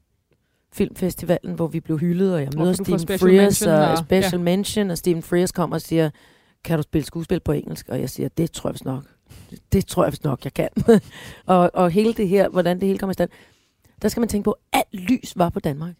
Filmfestivalen, 0.73 1.53
hvor 1.53 1.67
vi 1.67 1.79
blev 1.79 1.99
hyldet, 1.99 2.33
og 2.33 2.41
jeg 2.41 2.49
møder 2.57 2.73
Stephen 2.73 2.99
Frears 3.19 3.61
og 3.61 3.73
og- 3.91 3.97
special 3.97 4.39
ja. 4.39 4.43
mention, 4.43 4.91
og 4.91 4.97
Stephen 4.97 5.23
Frears 5.23 5.51
kommer 5.51 5.75
og 5.75 5.81
siger, 5.81 6.09
kan 6.63 6.77
du 6.77 6.83
spille 6.83 7.05
skuespil 7.05 7.39
på 7.39 7.51
engelsk? 7.51 7.89
Og 7.89 7.99
jeg 7.99 8.09
siger, 8.09 8.29
det 8.29 8.51
tror 8.51 8.69
jeg 8.69 8.73
vist 8.73 8.85
nok. 8.85 9.03
Det 9.71 9.85
tror 9.85 10.03
jeg 10.03 10.11
vist 10.11 10.23
nok, 10.23 10.43
jeg 10.43 10.53
kan. 10.53 10.69
og, 11.45 11.71
og 11.73 11.91
hele 11.91 12.13
det 12.13 12.27
her, 12.27 12.49
hvordan 12.49 12.79
det 12.79 12.87
hele 12.87 12.99
kommer 12.99 13.11
i 13.11 13.13
stand, 13.13 13.29
der 14.01 14.07
skal 14.07 14.21
man 14.21 14.29
tænke 14.29 14.43
på, 14.45 14.51
at 14.51 14.57
alt 14.93 15.01
lys 15.01 15.33
var 15.35 15.49
på 15.49 15.59
Danmark. 15.59 15.95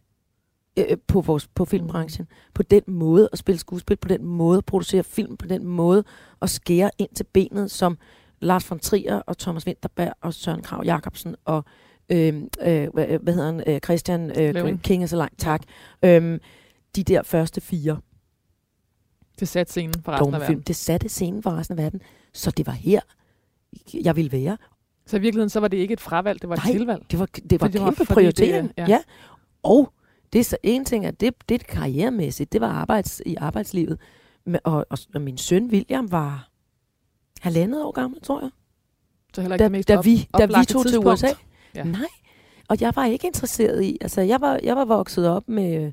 Øh, 0.77 0.97
på, 1.07 1.21
vores, 1.21 1.47
på 1.47 1.65
filmbranchen. 1.65 2.27
På 2.53 2.63
den 2.63 2.81
måde 2.87 3.29
at 3.31 3.39
spille 3.39 3.59
skuespil, 3.59 3.97
på 3.97 4.07
den 4.07 4.25
måde 4.25 4.57
at 4.57 4.65
producere 4.65 5.03
film, 5.03 5.37
på 5.37 5.47
den 5.47 5.65
måde 5.67 6.03
at 6.41 6.49
skære 6.49 6.91
ind 6.97 7.09
til 7.15 7.23
benet, 7.33 7.71
som 7.71 7.97
Lars 8.39 8.69
von 8.71 8.79
Trier 8.79 9.15
og 9.19 9.37
Thomas 9.37 9.67
Winterberg 9.67 10.13
og 10.21 10.33
Søren 10.33 10.61
Krav 10.61 10.83
Jacobsen 10.85 11.35
og 11.45 11.63
øh, 12.09 12.27
øh, 12.61 12.87
hvad, 12.93 13.33
hedder 13.33 13.45
han, 13.45 13.63
øh, 13.67 13.79
Christian 13.79 14.31
øh. 14.39 14.79
King 14.79 15.03
er 15.03 15.07
så 15.07 15.15
langt, 15.17 15.39
tak. 15.39 15.61
Øhm, 16.05 16.39
de 16.95 17.03
der 17.03 17.23
første 17.23 17.61
fire 17.61 17.99
Det 19.39 19.47
satte 19.47 19.71
scenen 19.71 19.93
for 20.05 20.11
resten 20.11 20.33
af 20.33 20.39
verden. 20.41 20.59
det 20.61 20.75
satte 20.75 21.09
scenen 21.09 21.43
for 21.43 21.51
resten 21.51 21.79
af 21.79 21.83
verden. 21.83 22.01
Så 22.33 22.51
det 22.51 22.65
var 22.67 22.73
her, 22.73 22.99
jeg 23.93 24.15
ville 24.15 24.31
være. 24.31 24.57
Så 25.05 25.17
i 25.17 25.19
virkeligheden, 25.19 25.49
så 25.49 25.59
var 25.59 25.67
det 25.67 25.77
ikke 25.77 25.93
et 25.93 25.99
fravalg, 26.01 26.41
det 26.41 26.49
var 26.49 26.55
et 26.55 26.63
Nej. 26.65 26.71
tilvalg. 26.71 27.03
Det 27.11 27.19
var, 27.19 27.25
det 27.25 27.61
var 27.61 27.67
det 27.67 27.81
var 27.81 27.91
kæmpe 27.91 28.13
prioritering. 28.13 28.67
det- 28.67 28.73
ja. 28.77 28.81
ja. 28.83 28.89
ja. 28.89 28.99
Og 29.63 29.93
det 30.33 30.39
er 30.39 30.43
så 30.43 30.57
en 30.63 30.85
ting, 30.85 31.05
at 31.05 31.19
det, 31.19 31.33
det 31.49 31.61
er 31.61 31.65
karrieremæssigt, 31.73 32.53
det 32.53 32.61
var 32.61 32.67
arbejds, 32.67 33.21
i 33.25 33.35
arbejdslivet. 33.35 33.99
Og, 34.63 34.85
og, 34.89 34.97
og 35.15 35.21
min 35.21 35.37
søn 35.37 35.69
William 35.71 36.11
var 36.11 36.49
halvandet 37.41 37.83
år 37.83 37.91
gammel, 37.91 38.21
tror 38.21 38.41
jeg. 38.41 38.49
Så 39.33 39.41
heller 39.41 39.55
ikke 39.55 39.61
Da, 39.61 39.63
det 39.63 39.71
mest 39.71 39.87
da, 39.87 39.97
op, 39.97 40.05
vi, 40.05 40.27
da 40.37 40.45
vi 40.45 40.53
tog 40.53 40.65
til 40.65 40.75
tidspunkt. 40.75 41.07
USA. 41.07 41.27
Ja. 41.75 41.83
Nej. 41.83 42.07
Og 42.69 42.81
jeg 42.81 42.95
var 42.95 43.05
ikke 43.05 43.27
interesseret 43.27 43.83
i, 43.83 43.97
altså 44.01 44.21
jeg 44.21 44.41
var, 44.41 44.59
jeg 44.63 44.75
var 44.75 44.85
vokset 44.85 45.27
op 45.27 45.49
med, 45.49 45.91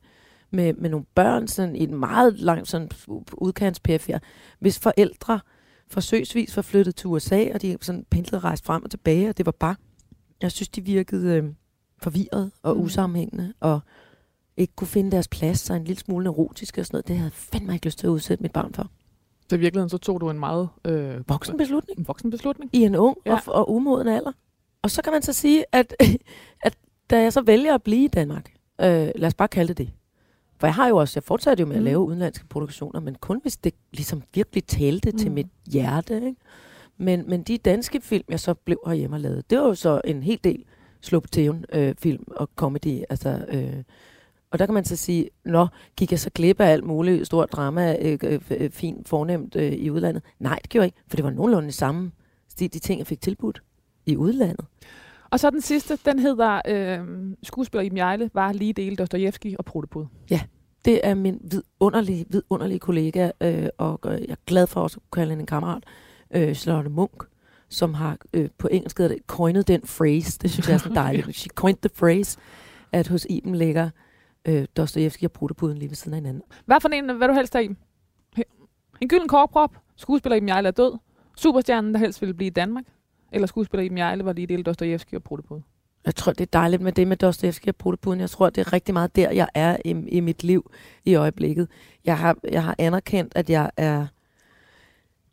med, 0.51 0.75
med 0.75 0.91
nogle 0.91 1.07
børn 1.15 1.49
sådan, 1.49 1.77
i 1.77 1.83
en 1.83 1.95
meget 1.95 2.39
lang 2.39 2.67
sådan, 2.67 2.91
udkants 3.33 3.81
hvis 4.59 4.79
forældre 4.79 5.41
forsøgsvis 5.89 6.57
var 6.57 6.63
flyttet 6.63 6.97
til 6.97 7.07
USA, 7.07 7.49
og 7.55 7.63
de 7.63 7.77
sådan 7.81 8.07
pendlede 8.11 8.39
rejst 8.39 8.65
frem 8.65 8.85
og 8.85 8.91
tilbage, 8.91 9.29
og 9.29 9.39
det 9.39 9.47
var 9.47 9.53
bare, 9.53 9.75
jeg 10.43 10.53
synes, 10.53 10.69
de 10.69 10.85
virkede 10.85 11.37
øh, 11.37 11.45
forvirret 11.99 12.51
og 12.63 12.77
mm. 12.77 12.83
usammenhængende, 12.83 13.53
og 13.61 13.81
ikke 14.57 14.73
kunne 14.77 14.89
finde 14.89 15.11
deres 15.11 15.29
plads, 15.29 15.71
og 15.71 15.77
en 15.77 15.85
lille 15.85 16.01
smule 16.01 16.25
neurotiske 16.25 16.81
og 16.81 16.87
sådan 16.87 16.95
noget. 16.95 17.09
Det 17.09 17.17
havde 17.17 17.27
jeg 17.27 17.33
fandme 17.33 17.73
ikke 17.75 17.87
lyst 17.87 17.99
til 17.99 18.07
at 18.07 18.11
udsætte 18.11 18.43
mit 18.43 18.53
barn 18.53 18.75
for. 18.75 18.91
Så 19.51 19.57
i 19.57 19.59
virkeligheden, 19.59 19.91
så 19.91 19.99
tog 19.99 20.21
du 20.21 20.31
en 20.31 20.39
meget 20.39 20.69
øh, 20.85 21.29
Voksen 21.29 21.57
beslutning 21.57 21.99
en 21.99 22.09
voksen 22.09 22.31
beslutning. 22.31 22.71
i 22.73 22.83
en 22.83 22.95
ung 22.95 23.17
Ja. 23.27 23.33
og, 23.35 23.55
og 23.55 23.71
umoden 23.75 24.09
alder. 24.09 24.33
Og 24.83 24.91
så 24.91 25.03
kan 25.03 25.13
man 25.13 25.23
så 25.23 25.33
sige, 25.33 25.65
at, 25.73 25.95
at 26.67 26.77
da 27.11 27.23
jeg 27.23 27.33
så 27.33 27.41
vælger 27.43 27.75
at 27.75 27.83
blive 27.83 28.05
i 28.05 28.09
Danmark, 28.09 28.53
øh, 28.81 28.87
lad 29.17 29.27
os 29.27 29.35
bare 29.35 29.49
kalde 29.49 29.69
det 29.69 29.79
det, 29.79 29.91
for 30.61 30.67
jeg 30.67 30.75
har 30.75 30.89
jo 30.89 30.97
også, 30.97 31.13
jeg 31.17 31.23
fortsatte 31.25 31.61
jo 31.61 31.67
med 31.67 31.77
at 31.77 31.81
Mm. 31.83 31.85
lave 31.85 31.99
udenlandske 31.99 32.47
produktioner, 32.47 33.01
men 33.01 33.15
kun 33.15 33.39
hvis 33.43 33.57
det 33.57 33.75
ligesom 33.93 34.23
virkelig 34.35 34.65
talte 34.65 35.11
mm. 35.11 35.19
til 35.19 35.31
mit 35.31 35.47
hjerte. 35.73 36.15
Ikke? 36.17 36.37
Men, 36.99 37.25
men 37.29 37.43
de 37.43 37.59
danske 37.59 38.01
film, 38.01 38.25
jeg 38.29 38.41
så 38.41 38.55
blev 38.55 38.79
herhjemme 38.87 39.17
og 39.17 39.21
lavet, 39.21 39.51
det 39.51 39.59
var 39.59 39.65
jo 39.65 39.75
så 39.75 40.01
en 40.05 40.23
hel 40.23 40.41
del 40.45 40.65
slå 41.01 41.21
på 41.21 41.29
tæven 41.29 41.65
øh, 41.73 41.95
film 41.99 42.25
og 42.37 42.49
comedy. 42.57 43.03
Altså, 43.11 43.45
øh, 43.49 43.83
og 44.51 44.59
der 44.59 44.67
kan 44.67 44.75
man 44.75 44.85
så 44.85 44.97
sige, 44.97 45.29
nå, 45.45 45.67
gik 45.97 46.11
jeg 46.11 46.21
så 46.21 46.31
glip 46.35 46.61
af 46.61 46.67
alt 46.67 46.85
muligt 46.85 47.27
stort 47.27 47.53
drama, 47.53 47.97
øh, 48.01 48.19
øh, 48.23 48.41
øh, 48.51 48.71
fint, 48.71 49.09
fornemt 49.09 49.57
øh, 49.57 49.73
i 49.73 49.91
udlandet? 49.91 50.23
Nej, 50.39 50.59
det 50.63 50.71
gjorde 50.71 50.83
jeg 50.83 50.87
ikke, 50.87 51.03
for 51.09 51.17
det 51.17 51.25
var 51.25 51.31
nogenlunde 51.31 51.73
samme 51.73 52.13
de, 52.59 52.69
de 52.69 52.79
ting, 52.79 52.99
jeg 52.99 53.07
fik 53.07 53.21
tilbudt 53.21 53.63
i 54.07 54.17
udlandet. 54.17 54.67
Og 55.31 55.41
så 55.41 55.51
den 55.51 55.61
sidste, 55.61 55.99
den 56.05 56.19
hedder 56.19 56.61
øh, 56.69 57.01
skuespiller 57.43 57.83
Iben 57.83 57.99
Jejle, 57.99 58.31
var 58.35 58.53
lige 58.53 58.73
dele 58.73 58.97
Dostojevski 58.97 59.57
og 59.59 59.65
Protopud. 59.65 60.07
Det 60.85 61.01
er 61.05 61.15
min 61.15 61.41
vidunderlige, 61.51 62.27
vidunderlige 62.29 62.79
kollega, 62.79 63.31
øh, 63.41 63.69
og 63.79 64.01
øh, 64.07 64.21
jeg 64.21 64.31
er 64.31 64.45
glad 64.47 64.67
for 64.67 64.81
også 64.81 64.97
at 64.97 65.11
kunne 65.11 65.21
kalde 65.21 65.31
hende 65.31 65.43
en 65.43 65.47
kammerat, 65.47 65.83
øh, 66.31 66.55
Charlotte 66.55 66.91
Munk, 66.91 67.25
som 67.69 67.95
har 67.95 68.19
øh, 68.33 68.49
på 68.59 68.69
engelsk 68.69 68.99
hedder 68.99 69.15
det, 69.15 69.23
coined 69.27 69.63
den 69.63 69.83
phrase. 69.83 70.39
Det 70.43 70.51
synes 70.51 70.69
jeg 70.69 70.75
er 70.75 70.79
så 70.79 70.89
dejligt. 71.05 71.37
She 71.37 71.49
coined 71.49 71.79
the 71.83 71.91
phrase, 71.99 72.39
at 72.93 73.09
hos 73.09 73.27
Iben 73.31 73.55
ligger 73.55 73.91
øh, 74.49 74.67
Dostojevski 74.77 75.25
og 75.25 75.33
Protopuden 75.33 75.79
lige 75.79 75.89
ved 75.89 75.97
siden 75.97 76.15
af 76.15 76.19
hinanden. 76.19 76.43
Hvad 76.67 76.81
for 76.81 76.89
en, 76.89 77.17
hvad 77.17 77.29
du 77.29 77.35
helst 77.35 77.53
have, 77.53 77.65
Iben? 77.65 77.77
En 79.01 79.09
gylden 79.09 79.29
korkprop. 79.29 79.77
Skuespiller 79.97 80.37
Iben 80.37 80.49
Jejle 80.49 80.69
er 80.69 80.73
død. 80.73 80.99
Superstjernen, 81.37 81.95
der 81.95 82.01
helst 82.01 82.21
ville 82.21 82.35
blive 82.35 82.47
i 82.47 82.51
Danmark. 82.51 82.85
Eller 83.33 83.47
skuespiller 83.47 83.85
Iben 83.85 83.99
Jejle 83.99 84.25
var 84.25 84.33
lige 84.33 84.47
del 84.47 84.63
Dostojevski 84.63 85.17
og 85.17 85.23
Protopod. 85.23 85.61
Jeg 86.07 86.15
tror, 86.15 86.33
det 86.33 86.41
er 86.41 86.59
dejligt 86.59 86.83
med 86.83 86.93
det 86.93 87.09
med 87.09 87.17
Dostoyevsky 87.17 87.69
og 87.69 87.77
Protopuden. 87.77 88.21
Jeg 88.21 88.31
tror, 88.31 88.51
det 88.51 88.67
er 88.67 88.73
rigtig 88.73 88.93
meget 88.93 89.17
der, 89.17 89.31
jeg 89.31 89.49
er 89.55 89.77
i, 89.85 89.91
i 89.91 90.21
mit 90.21 90.45
liv 90.45 90.71
i 91.05 91.15
øjeblikket. 91.15 91.69
Jeg 92.05 92.19
har, 92.19 92.37
jeg 92.51 92.65
har 92.65 92.75
anerkendt, 92.79 93.33
at 93.37 93.51
jeg 93.51 93.71
er... 93.77 94.07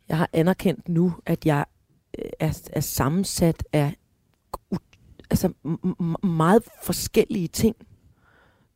Jeg 0.09 0.17
har 0.17 0.29
anerkendt 0.33 0.89
nu, 0.89 1.13
at 1.25 1.45
jeg 1.45 1.65
øh, 2.19 2.29
er, 2.39 2.69
er 2.73 2.79
sammensat 2.79 3.63
af 3.73 3.95
altså, 5.29 5.53
meget 6.23 6.63
forskellige 6.83 7.47
ting, 7.47 7.75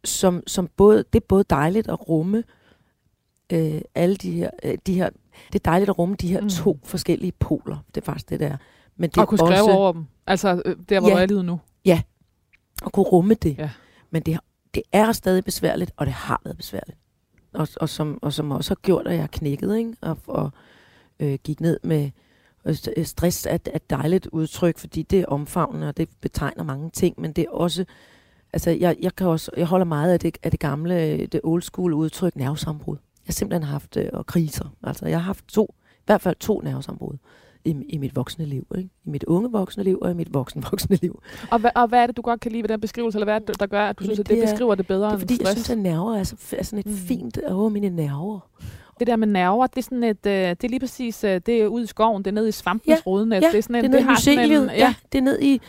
som, 0.04 0.44
som 0.48 0.68
både, 0.77 0.98
det 1.13 1.22
er 1.22 1.25
både 1.27 1.44
dejligt 1.50 1.88
at 1.89 2.10
rumme 2.10 2.44
øh, 3.54 3.82
alle 3.96 4.16
de 4.16 4.32
her, 4.32 4.50
øh, 4.63 4.77
de 4.88 4.94
her, 4.94 5.10
det 5.54 5.60
er 5.60 5.63
dejligt 5.72 5.89
at 5.89 6.00
rumme 6.00 6.16
de 6.16 6.27
her 6.27 6.42
Mm. 6.42 6.50
to 6.50 6.80
forskellige 6.84 7.32
poler. 7.39 7.77
Det 7.96 8.01
er 8.01 8.06
faktisk 8.06 8.30
det 8.30 8.39
der. 8.39 8.58
Men 8.96 9.10
det 9.10 9.18
Og 9.18 9.27
kunne 9.27 9.38
skrive 9.38 9.51
også, 9.51 9.72
over 9.72 9.92
dem. 9.94 10.06
Altså, 10.27 10.62
øh, 10.66 10.75
der 10.89 11.00
hvor 11.00 11.10
Ja. 11.10 11.13
du 11.16 11.20
er 11.20 11.24
i 11.24 11.27
livet 11.27 11.46
nu. 11.46 11.60
at 12.86 12.92
kunne 12.92 13.04
rumme 13.06 13.34
det. 13.34 13.58
Ja. 13.58 13.70
Men 14.12 14.22
det, 14.22 14.39
det 14.74 14.84
er 14.92 15.12
stadig 15.12 15.44
besværligt, 15.44 15.92
og 15.98 16.06
det 16.06 16.13
har 16.13 16.42
været 16.44 16.58
besværligt. 16.58 16.98
Og, 17.54 17.68
og, 17.77 17.89
som, 17.89 18.20
og 18.22 18.34
som 18.34 18.51
også 18.51 18.70
har 18.70 18.75
gjort, 18.82 19.08
at 19.08 19.13
jeg 19.13 19.22
har 19.22 19.27
knækket, 19.27 19.77
ikke? 19.77 19.94
Og, 20.01 20.18
og 20.27 20.51
øh, 21.20 21.39
gik 21.44 21.60
ned 21.62 21.80
med 21.84 22.12
og 22.63 22.75
s- 22.75 22.89
øh, 22.98 23.06
stress 23.06 23.46
er 23.46 23.58
er 23.66 23.75
et 23.75 23.89
dejligt 23.89 24.25
udtryk, 24.27 24.77
fordi 24.77 25.01
det 25.04 25.20
er 25.20 25.25
omfavnende, 25.25 25.88
og 25.89 25.98
det 25.98 26.10
betegner 26.22 26.63
mange 26.63 26.89
ting, 26.89 27.22
men 27.22 27.32
det 27.34 27.44
er 27.46 27.50
også, 27.51 27.86
altså 28.54 28.70
jeg, 28.72 28.96
jeg, 29.01 29.16
kan 29.16 29.27
også, 29.27 29.51
jeg 29.58 29.66
holder 29.66 29.86
meget 29.86 30.13
af 30.13 30.20
det, 30.20 30.38
af 30.44 30.51
det 30.51 30.60
gamle, 30.60 31.25
det 31.25 31.42
old 31.44 31.62
school 31.62 31.94
udtryk, 31.94 32.36
nervesambrud. 32.36 32.96
Jeg 32.96 33.24
har 33.27 33.34
simpelthen 33.34 33.63
haft, 33.63 33.98
øh, 33.98 34.10
og 34.13 34.25
kriser, 34.25 34.74
altså 34.84 35.06
jeg 35.08 35.18
har 35.18 35.25
haft 35.25 35.48
to, 35.48 35.75
i 35.94 36.01
hvert 36.06 36.22
fald 36.22 36.36
to 36.39 36.62
nervesambrud 36.63 37.18
i, 37.66 37.75
i 37.89 37.98
mit 37.98 38.16
voksne 38.16 38.46
liv, 38.46 38.68
ikke? 38.77 38.89
I 39.06 39.10
mit 39.10 39.24
unge 39.24 39.51
voksne 39.51 39.84
liv, 39.84 39.98
og 40.01 40.12
i 40.12 40.13
mit 40.13 40.34
voksen 40.34 40.63
voksne 40.72 40.96
liv. 41.01 41.22
Og, 41.51 41.60
hvad, 41.60 41.72
og 41.75 41.88
hvad 41.88 42.00
er 42.00 42.08
det, 42.08 42.18
du 42.18 42.22
godt 42.22 42.39
kan 42.39 42.51
lide 42.51 42.63
ved 42.63 42.70
den 42.70 42.82
beskrivelse? 42.82 43.18
Eller 43.18 43.25
hvad 43.25 43.36
er 43.36 43.39
det, 43.39 43.60
der 43.60 43.66
gør, 43.66 43.82
at 43.86 44.00
du 44.00 44.04
Jamen, 44.04 44.16
synes, 44.16 44.20
at 44.20 44.27
det, 44.30 44.38
det 44.38 44.44
er- 44.44 44.51
beskriver 44.51 44.75
det 44.75 44.88
bedre 44.88 45.01
Det 45.06 45.10
er 45.10 45.12
end 45.13 45.20
fordi, 45.22 45.34
jeg 45.34 45.48
stress? 45.48 45.51
synes, 45.66 45.70
at 45.70 45.77
nerver 45.77 46.16
er, 46.16 46.24
så, 46.24 46.36
er 46.58 46.63
sådan 46.63 46.80
et 46.80 46.86
Mm. 46.86 46.94
fint, 46.94 47.39
åh, 47.50 47.72
mine 47.72 47.89
nerver. 47.89 48.39
Det 49.00 49.08
der 49.08 49.16
med 49.16 49.27
nerver, 49.27 49.68
det 49.68 49.77
er 49.77 49.82
sådan 49.82 50.04
et, 50.04 50.25
øh, 50.25 50.32
det 50.34 50.63
er 50.63 50.68
lige 50.70 50.80
præcis, 50.80 51.24
øh, 51.24 51.42
det 51.46 51.62
er 51.62 51.68
ude 51.68 51.84
i 51.84 51.88
skoven, 51.88 52.24
det 52.24 52.32
er 52.32 52.36
nede 52.36 52.50
i 52.50 52.51
svampens 52.51 52.88
Ja, 52.88 52.96
rodnet. 53.06 53.42
Ja, 53.44 53.48
det 53.51 53.58
er 53.58 53.62
sådan 53.62 53.75
en, 53.75 53.84
det 53.84 53.88
er 53.89 53.92
ned 53.92 54.00
i 54.00 54.04
har 54.04 54.16
sådan 54.20 54.39
en- 54.39 54.50
myceliet. 54.50 54.72
Ja, 54.77 54.94
det 55.12 55.18
er 55.18 55.22
ned 55.22 55.39
i, 55.42 55.62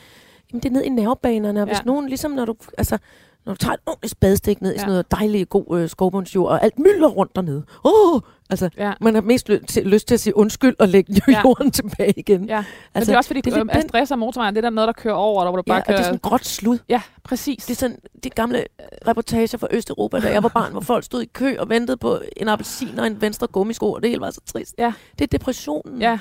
jamen, 0.53 0.63
det 0.63 0.69
er 0.69 0.73
ned 0.73 0.83
i 0.83 0.89
nervebanerne. 0.89 1.61
Og 1.61 1.67
hvis 1.67 1.79
Ja. 1.79 1.83
nogen, 1.85 2.09
ligesom 2.09 2.31
når 2.31 2.45
du, 2.45 2.55
altså, 2.79 2.99
når 3.47 3.53
du 3.55 3.59
tager 3.59 3.75
et 3.75 3.81
ordentligt 3.87 4.11
spadestik 4.11 4.61
ned 4.61 4.71
i 4.71 4.75
Ja. 4.75 4.79
sådan 4.79 4.91
noget 4.91 5.11
dejligt 5.11 5.49
god 5.49 5.79
øh, 5.81 5.89
skovbundsjord, 5.89 6.51
og 6.51 6.65
alt 6.65 6.79
mylder 6.79 7.09
rundt 7.09 7.37
dernede. 7.37 7.63
Oh, 7.85 8.21
altså, 8.51 8.71
Ja. 8.77 8.93
man 9.01 9.15
har 9.15 9.23
mest 9.23 9.49
ly- 9.49 9.65
til, 9.69 9.87
lyst 9.87 10.09
til 10.09 10.15
at 10.15 10.21
sige 10.21 10.37
undskyld 10.37 10.77
og 10.79 10.89
lægge 10.89 11.23
Ja. 11.29 11.41
jorden 11.45 11.71
tilbage 11.79 12.13
igen. 12.17 12.45
Ja, 12.45 12.57
altså, 12.57 12.65
men 12.95 13.03
det 13.03 13.09
er 13.13 13.17
også 13.17 13.29
fordi, 13.29 13.41
det 13.41 13.53
er 13.53 13.59
er 13.61 13.63
den- 13.65 13.89
stress 13.89 14.13
af 14.13 14.19
motorvejen, 14.19 14.55
det 14.55 14.59
er 14.65 14.71
der 14.71 14.75
noget, 14.75 14.87
der 14.89 14.93
kører 14.93 15.15
over, 15.15 15.43
der, 15.43 15.51
hvor 15.51 15.57
du 15.57 15.63
bare 15.63 15.75
ja, 15.77 15.81
og 15.81 15.87
kører... 15.87 15.97
det 15.97 16.03
er 16.03 16.07
sådan 16.07 16.19
gråt 16.23 16.45
slud. 16.45 16.79
Ja, 16.89 17.01
præcis. 17.25 17.65
Det 17.67 17.71
er 17.75 17.79
sådan 17.79 17.99
de 18.25 18.31
gamle 18.31 18.59
øh, 18.59 18.65
reportager 19.09 19.59
fra 19.59 19.67
Østeuropa, 19.71 20.21
da 20.21 20.33
jeg 20.33 20.43
var 20.43 20.49
barn, 20.49 20.73
hvor 20.73 20.81
folk 20.81 21.05
stod 21.05 21.23
i 21.23 21.27
kø 21.27 21.57
og 21.59 21.69
ventede 21.69 21.97
på 21.97 22.19
en 22.37 22.49
appelsin 22.49 22.99
og 22.99 23.07
en 23.07 23.21
venstre 23.21 23.47
gummisko, 23.47 23.93
og 23.93 24.03
det 24.03 24.11
hele 24.11 24.21
var 24.21 24.31
så 24.31 24.41
trist. 24.47 24.75
Ja. 24.79 24.93
Det 25.19 25.25
er 25.25 25.29
depressionen. 25.39 26.01
Ja. 26.03 26.19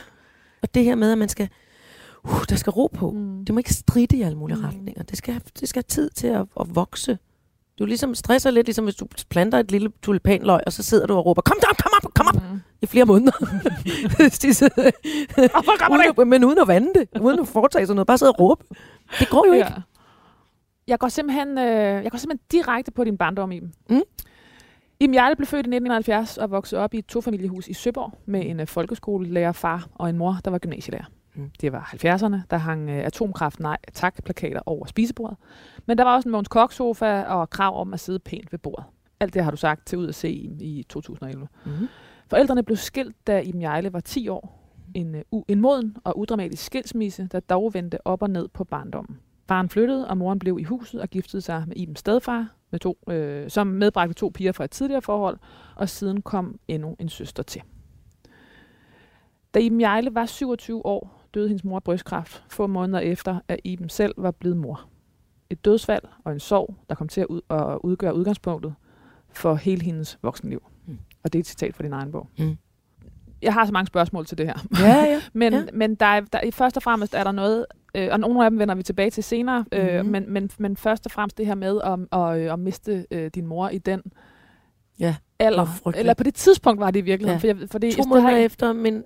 Og 0.61 0.75
det 0.75 0.83
her 0.83 0.95
med, 0.95 1.11
at 1.11 1.17
man 1.17 1.29
skal, 1.29 1.49
uh, 2.23 2.43
der 2.49 2.55
skal 2.55 2.71
ro 2.71 2.87
på. 2.93 3.11
Mm. 3.11 3.45
Det 3.45 3.55
må 3.55 3.59
ikke 3.59 3.73
stride 3.73 4.17
i 4.17 4.21
alle 4.21 4.37
mulige 4.37 4.57
Mm. 4.57 4.63
retninger. 4.63 5.03
Det 5.03 5.17
skal, 5.17 5.33
have- 5.33 5.41
det 5.59 5.69
skal 5.69 5.79
have 5.79 5.87
tid 5.87 6.09
til 6.09 6.27
at, 6.27 6.41
at 6.59 6.75
vokse. 6.75 7.17
Du 7.79 7.85
ligesom 7.85 8.15
stresser 8.15 8.51
lidt, 8.51 8.67
ligesom 8.67 8.83
hvis 8.85 8.95
du 8.95 9.07
planter 9.29 9.59
et 9.59 9.71
lille 9.71 9.91
tulipanløg, 10.01 10.59
og 10.65 10.73
så 10.73 10.83
sidder 10.83 11.07
du 11.07 11.13
og 11.15 11.25
råber, 11.25 11.41
kom 11.41 11.57
op, 11.71 11.77
kom 11.77 11.91
op, 12.03 12.13
kom 12.13 12.27
op, 12.27 12.51
Mm. 12.51 12.59
i 12.81 12.85
flere 12.85 13.05
måneder. 13.05 13.31
Uden, 15.91 16.01
at- 16.19 16.27
men 16.27 16.43
uden 16.43 16.59
at 16.59 16.67
vande 16.67 16.93
det, 16.95 17.21
uden 17.21 17.39
at 17.39 17.47
foretage 17.47 17.85
sig 17.85 17.95
noget, 17.95 18.07
bare 18.07 18.17
sidde 18.17 18.31
og 18.31 18.39
råbe. 18.39 18.63
Det 19.19 19.29
går 19.29 19.45
jo 19.47 19.53
ikke. 19.53 19.65
Ja. 19.65 19.73
Jeg 20.87 20.99
går 20.99 21.07
simpelthen, 21.07 21.57
øh, 21.57 22.03
jeg 22.03 22.11
går 22.11 22.17
simpelthen 22.17 22.45
direkte 22.51 22.91
på 22.91 23.03
din 23.03 23.17
barndom, 23.17 23.51
Iben. 23.51 23.73
Mm. 23.89 24.01
Iben 24.99 25.13
Jarle 25.13 25.35
blev 25.35 25.47
født 25.47 25.65
i 25.65 25.69
1971 25.69 26.37
og 26.37 26.51
voksede 26.51 26.81
op 26.81 26.93
i 26.93 26.97
et 26.97 27.05
tofamiliehus 27.05 27.67
i 27.67 27.73
Søborg 27.73 28.13
med 28.25 28.45
en 28.45 28.59
øh, 28.59 28.67
folkeskolelærer, 28.67 29.51
far 29.51 29.87
og 29.95 30.09
en 30.09 30.17
mor, 30.17 30.37
der 30.45 30.51
var 30.51 30.57
gymnasielærer. 30.57 31.05
Det 31.61 31.71
var 31.71 31.89
70'erne, 31.93 32.37
der 32.49 32.57
hang 32.57 32.89
øh, 32.89 33.05
atomkraft 33.05 33.59
nej 33.59 33.77
tak 33.93 34.23
plakater 34.23 34.59
over 34.65 34.85
spisebordet. 34.85 35.37
Men 35.85 35.97
der 35.97 36.03
var 36.03 36.15
også 36.15 36.29
en 36.29 36.31
Mogens 36.31 36.47
Kok 36.47 36.73
sofa 36.73 37.23
og 37.23 37.49
krav 37.49 37.81
om 37.81 37.93
at 37.93 37.99
sidde 37.99 38.19
pænt 38.19 38.51
ved 38.51 38.59
bordet. 38.59 38.85
Alt 39.19 39.33
det 39.33 39.43
har 39.43 39.51
du 39.51 39.57
sagt 39.57 39.87
til 39.87 39.97
ud 39.97 40.07
at 40.07 40.15
se 40.15 40.31
i, 40.31 40.79
i 40.79 40.83
2011. 40.83 41.47
Mm. 41.65 41.71
Forældrene 42.29 42.63
blev 42.63 42.77
skilt, 42.77 43.27
da 43.27 43.39
Iben 43.39 43.61
Jejle 43.61 43.93
var 43.93 43.99
10 43.99 44.27
år. 44.27 44.63
En, 44.93 45.15
uh, 45.31 45.43
en 45.47 45.61
moden 45.61 45.97
og 46.03 46.19
udramatisk 46.19 46.65
skilsmisse, 46.65 47.27
der 47.31 47.39
dog 47.39 47.73
vendte 47.73 48.07
op 48.07 48.21
og 48.21 48.29
ned 48.29 48.47
på 48.47 48.63
barndommen. 48.63 49.19
Faren 49.47 49.69
flyttede, 49.69 50.07
og 50.07 50.17
moren 50.17 50.39
blev 50.39 50.59
i 50.59 50.63
huset 50.63 51.01
og 51.01 51.09
giftede 51.09 51.41
sig 51.41 51.63
med 51.67 51.77
Ibens 51.77 51.99
stedfar, 51.99 52.47
med 52.71 52.79
to, 52.79 52.97
øh, 53.09 53.49
som 53.49 53.67
medbragte 53.67 54.13
to 54.13 54.31
piger 54.33 54.51
fra 54.51 54.63
et 54.63 54.71
tidligere 54.71 55.01
forhold, 55.01 55.37
og 55.75 55.89
siden 55.89 56.21
kom 56.21 56.59
endnu 56.67 56.95
en 56.99 57.09
søster 57.09 57.43
til. 57.43 57.61
Da 59.53 59.59
Iben 59.59 59.81
Jejle 59.81 60.15
var 60.15 60.25
27 60.25 60.85
år, 60.85 61.16
døde 61.33 61.47
hendes 61.47 61.63
mor 61.63 61.75
af 61.75 61.83
brystkræft, 61.83 62.43
få 62.49 62.67
måneder 62.67 62.99
efter, 62.99 63.39
at 63.47 63.59
Iben 63.63 63.89
selv 63.89 64.13
var 64.17 64.31
blevet 64.31 64.57
mor. 64.57 64.85
Et 65.49 65.65
dødsfald 65.65 66.03
og 66.23 66.31
en 66.31 66.39
sorg, 66.39 66.75
der 66.89 66.95
kom 66.95 67.07
til 67.07 67.21
at, 67.21 67.27
ud, 67.27 67.41
at 67.49 67.77
udgøre 67.83 68.15
udgangspunktet 68.15 68.73
for 69.33 69.55
hele 69.55 69.83
hendes 69.83 70.19
voksenliv. 70.21 70.63
Mm. 70.87 70.97
Og 71.23 71.33
det 71.33 71.39
er 71.39 71.41
et 71.41 71.47
citat 71.47 71.75
fra 71.75 71.83
din 71.83 71.93
egen 71.93 72.11
bog. 72.11 72.27
Mm. 72.39 72.57
Jeg 73.41 73.53
har 73.53 73.65
så 73.65 73.71
mange 73.71 73.87
spørgsmål 73.87 74.25
til 74.25 74.37
det 74.37 74.45
her. 74.45 74.55
Ja, 74.79 75.03
ja. 75.03 75.21
Men, 75.33 75.53
Ja. 75.53 75.63
men 75.73 75.95
der 75.95 76.05
er, 76.05 76.21
der, 76.21 76.39
først 76.51 76.77
og 76.77 76.83
fremmest 76.83 77.13
er 77.13 77.23
der 77.23 77.31
noget, 77.31 77.65
øh, 77.95 78.09
og 78.11 78.19
nogle 78.19 78.45
af 78.45 78.49
dem 78.51 78.59
vender 78.59 78.75
vi 78.75 78.83
tilbage 78.83 79.09
til 79.09 79.23
senere, 79.23 79.65
øh, 79.71 79.99
Mhm. 80.01 80.09
men, 80.11 80.33
men, 80.33 80.49
men 80.57 80.77
først 80.77 81.05
og 81.05 81.11
fremmest 81.11 81.37
det 81.37 81.45
her 81.45 81.55
med 81.55 81.81
at, 81.83 82.19
at, 82.19 82.39
øh, 82.39 82.53
at 82.53 82.59
miste 82.59 83.05
øh, 83.11 83.31
din 83.35 83.47
mor 83.47 83.69
i 83.69 83.77
den 83.77 84.01
Ja, 84.99 85.15
alder. 85.39 85.67
Eller 85.95 86.13
på 86.13 86.23
det 86.23 86.33
tidspunkt 86.35 86.79
var 86.79 86.91
det 86.91 86.99
i 86.99 87.03
virkeligheden. 87.03 87.47
Ja. 87.47 87.53
For 87.53 87.59
jeg, 87.61 87.69
for 87.69 87.79
det, 87.79 87.93
to 87.93 88.01
det 88.01 88.09
måneder 88.09 88.29
har, 88.29 88.37
efter 88.37 88.73
min 88.73 89.03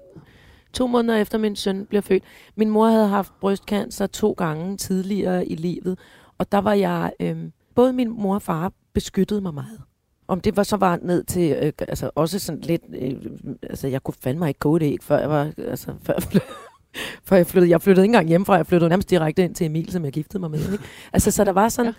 to 0.74 0.88
måneder 0.88 1.18
efter 1.18 1.38
min 1.38 1.56
søn 1.56 1.86
blev 1.86 2.02
født. 2.02 2.24
Min 2.56 2.70
mor 2.70 2.88
havde 2.88 3.08
haft 3.08 3.34
brystcancer 3.40 4.08
to 4.08 4.32
gange 4.32 4.78
tidligere 4.78 5.46
i 5.46 5.56
livet, 5.56 6.00
og 6.38 6.52
der 6.52 6.58
var 6.58 6.74
jeg 6.74 7.12
øhm, 7.20 7.52
både 7.76 7.94
min 7.94 8.10
mor 8.10 8.36
og 8.36 8.42
far 8.42 8.72
beskyttede 8.94 9.42
mig 9.42 9.54
meget. 9.54 9.82
Om 10.28 10.42
det 10.42 10.58
var 10.58 10.64
så 10.64 10.78
var 10.78 11.00
ned 11.02 11.24
til 11.24 11.58
øh, 11.62 11.74
altså 11.80 12.10
også 12.16 12.40
sådan 12.40 12.62
lidt 12.62 12.82
øh, 13.02 13.16
altså 13.64 13.88
jeg 13.88 14.04
kunne 14.04 14.16
fandme 14.20 14.48
ikke 14.48 14.60
gå 14.60 14.78
det 14.78 14.86
ikke 14.86 15.04
før 15.06 15.20
jeg 15.20 15.30
var 15.30 15.52
altså 15.58 15.94
før 16.04 16.14
jeg 16.14 16.24
flyttede, 16.24 16.52
før 17.28 17.36
jeg 17.36 17.48
flyttede 17.48 17.72
jeg 17.72 17.82
flyttede 17.82 18.06
ikke 18.06 18.10
engang 18.10 18.28
hjemmefra 18.28 18.56
jeg 18.56 18.66
flyttede 18.66 18.90
nærmest 18.90 19.10
direkte 19.10 19.44
ind 19.44 19.56
til 19.56 19.66
Emil 19.66 19.92
som 19.92 20.06
jeg 20.06 20.14
giftede 20.14 20.40
mig 20.40 20.52
med 20.52 20.72
ikke? 20.72 20.84
altså 21.14 21.32
så 21.32 21.44
der 21.44 21.52
var 21.52 21.70
sådan 21.70 21.94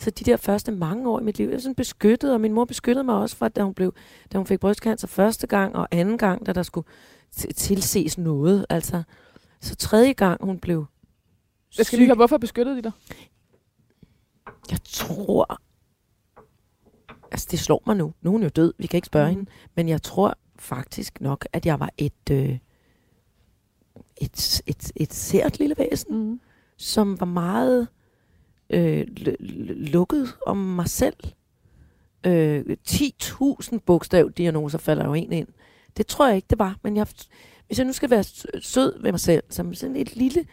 Ja. 0.00 0.04
så 0.04 0.10
de 0.10 0.24
der 0.24 0.36
første 0.36 0.72
mange 0.72 1.10
år 1.10 1.20
i 1.20 1.22
mit 1.22 1.38
liv, 1.38 1.46
jeg 1.46 1.54
var 1.54 1.60
sådan 1.60 1.74
beskyttet, 1.74 2.32
og 2.32 2.40
min 2.40 2.52
mor 2.52 2.64
beskyttede 2.64 3.04
mig 3.04 3.14
også 3.14 3.36
fra, 3.36 3.48
da 3.48 3.62
hun, 3.62 3.74
blev, 3.74 3.94
da 4.32 4.38
hun 4.38 4.46
fik 4.46 4.60
brystcancer 4.60 5.06
første 5.06 5.46
gang, 5.46 5.76
og 5.76 5.88
anden 5.90 6.18
gang, 6.18 6.46
da 6.46 6.52
der 6.52 6.62
skulle 6.62 6.86
tilses 7.30 8.18
noget. 8.18 8.66
Altså, 8.68 9.02
så 9.60 9.76
tredje 9.76 10.12
gang, 10.12 10.44
hun 10.44 10.58
blev 10.58 10.86
jeg 11.78 11.86
skal 11.86 11.98
lige 11.98 12.06
høre, 12.08 12.16
hvorfor 12.16 12.38
beskyttede 12.38 12.76
de 12.76 12.82
dig? 12.82 12.92
Jeg 14.70 14.78
tror... 14.84 15.60
Altså, 17.32 17.48
det 17.50 17.58
slår 17.58 17.82
mig 17.86 17.96
nu. 17.96 18.14
Nu 18.22 18.30
er 18.30 18.32
hun 18.32 18.42
jo 18.42 18.48
død. 18.48 18.72
Vi 18.78 18.86
kan 18.86 18.98
ikke 18.98 19.06
spørge 19.06 19.30
mm. 19.30 19.36
hende. 19.36 19.50
Men 19.74 19.88
jeg 19.88 20.02
tror 20.02 20.34
faktisk 20.58 21.20
nok, 21.20 21.46
at 21.52 21.66
jeg 21.66 21.80
var 21.80 21.90
et... 21.98 22.30
Øh, 22.30 22.58
et, 24.20 24.62
et, 24.66 24.92
et 24.96 25.12
sært 25.14 25.58
lille 25.58 25.74
væsen, 25.78 26.28
Mm. 26.30 26.40
som 26.76 27.20
var 27.20 27.26
meget 27.26 27.88
øh, 28.70 29.06
lukket 29.92 30.34
om 30.46 30.56
mig 30.56 30.88
selv. 30.88 31.16
Øh, 32.26 32.64
10.000 32.88 33.78
bogstavdiagnoser 33.78 34.78
falder 34.78 35.04
jo 35.04 35.14
en 35.14 35.32
ind. 35.32 35.48
Det 35.98 36.06
tror 36.06 36.26
jeg 36.26 36.36
ikke, 36.36 36.46
det 36.50 36.58
var. 36.58 36.76
Men 36.82 36.96
jeg, 36.96 37.06
hvis 37.66 37.78
jeg 37.78 37.86
nu 37.86 37.92
skal 37.92 38.10
være 38.10 38.24
sød 38.60 39.02
ved 39.02 39.12
mig 39.12 39.20
selv, 39.20 39.42
som 39.50 39.74
sådan 39.74 39.96
et 39.96 40.16
lille, 40.16 40.44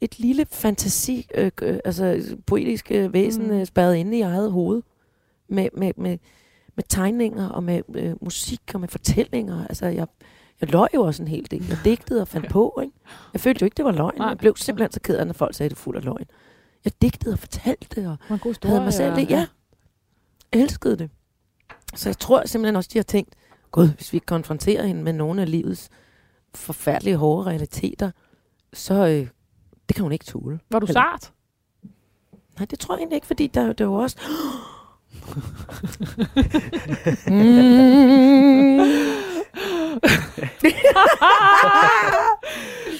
et 0.00 0.18
lille 0.18 0.46
fantasi, 0.50 1.26
øh, 1.34 1.50
øh, 1.62 1.78
altså 1.84 2.36
poetisk 2.46 2.90
øh, 2.90 3.12
væsen, 3.12 3.46
Mm. 3.46 3.54
mm. 3.58 3.64
spærret 3.64 3.96
inde 3.96 4.18
i 4.18 4.20
eget 4.20 4.52
hoved, 4.52 4.82
med, 5.48 5.68
med, 5.76 5.92
med, 5.96 6.18
med 6.76 6.84
tegninger 6.88 7.48
og 7.48 7.62
med 7.64 7.82
øh, 7.94 8.14
musik 8.20 8.60
og 8.74 8.80
med 8.80 8.88
fortællinger. 8.88 9.66
Altså, 9.66 9.86
jeg, 9.86 10.06
jeg 10.60 10.70
løg 10.72 10.88
jo 10.94 11.02
også 11.02 11.22
en 11.22 11.28
hel 11.28 11.50
del. 11.50 11.66
Jeg 11.68 11.78
digtede 11.84 12.20
og 12.20 12.28
fandt 12.28 12.48
på, 12.50 12.78
ikke? 12.82 12.94
Jeg 13.32 13.40
følte 13.40 13.62
jo 13.62 13.64
ikke, 13.64 13.74
det 13.76 13.84
var 13.84 13.92
løgn. 13.92 14.14
Nej. 14.18 14.28
Jeg 14.28 14.38
blev 14.38 14.56
simpelthen 14.56 14.92
så 14.92 15.00
ked 15.00 15.16
af, 15.16 15.26
når 15.26 15.34
folk 15.34 15.54
sagde, 15.54 15.66
at 15.66 15.70
det 15.70 15.78
fuld 15.78 15.96
af 15.96 16.04
løgn. 16.04 16.24
Jeg 16.84 16.92
digtede 17.02 17.32
og 17.32 17.38
fortalte, 17.38 18.08
og 18.08 18.34
En 18.34 18.38
god 18.38 18.66
havde 18.66 18.80
mig 18.80 18.92
selv 18.92 19.16
lidt, 19.16 19.30
ja. 19.30 19.46
Jeg 20.52 20.60
elskede 20.60 20.96
det. 20.96 21.10
Så 21.94 22.08
jeg 22.08 22.18
tror 22.18 22.46
simpelthen 22.46 22.76
også, 22.76 22.90
de 22.92 22.98
har 22.98 23.02
tænkt, 23.02 23.34
gud, 23.72 23.88
hvis 23.88 24.12
vi 24.12 24.18
konfronterer 24.18 24.86
hende 24.86 25.02
med 25.02 25.12
nogle 25.12 25.42
af 25.42 25.50
livets 25.50 25.90
forfærdelige 26.54 27.16
hårde 27.16 27.46
realiteter, 27.50 28.10
så 28.72 28.94
øh, 28.94 29.28
det 29.88 29.96
kan 29.96 30.02
hun 30.02 30.12
ikke 30.12 30.24
tåle. 30.24 30.60
Var 30.70 30.78
du 30.78 30.86
Eller- 30.86 31.00
sart? 31.00 31.32
Nej, 32.58 32.66
det 32.70 32.78
tror 32.78 32.94
jeg 32.94 32.98
egentlig 32.98 33.16
ikke, 33.16 33.26
fordi 33.26 33.46
der, 33.46 33.72
der 33.72 33.84
var 33.86 33.98
også... 33.98 34.16
mm. 37.26 37.32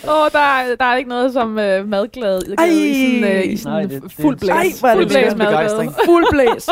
Åh, 0.09 0.31
der, 0.33 0.39
er- 0.39 0.77
der 0.77 0.85
er 0.85 0.97
ikke 0.97 1.09
noget 1.11 1.33
som 1.33 1.59
øh, 1.59 1.89
madglad 1.89 2.43
i 2.43 2.55
Ej. 2.59 2.69
sådan, 2.69 3.37
øh, 3.37 3.53
i 3.53 3.57
sådan 3.57 3.73
Nej, 3.73 3.83
det- 3.83 4.03
det- 4.03 4.13
fuld 4.13 4.39
blæs. 4.39 4.51
Ej, 4.51 4.67
hvor 4.81 4.89
er 4.89 4.95
det 4.95 5.03
fuld 5.03 5.09
blæs 5.11 5.35
begejstring. 5.35 5.95
Fuld 6.07 6.25
blæs. 6.31 6.63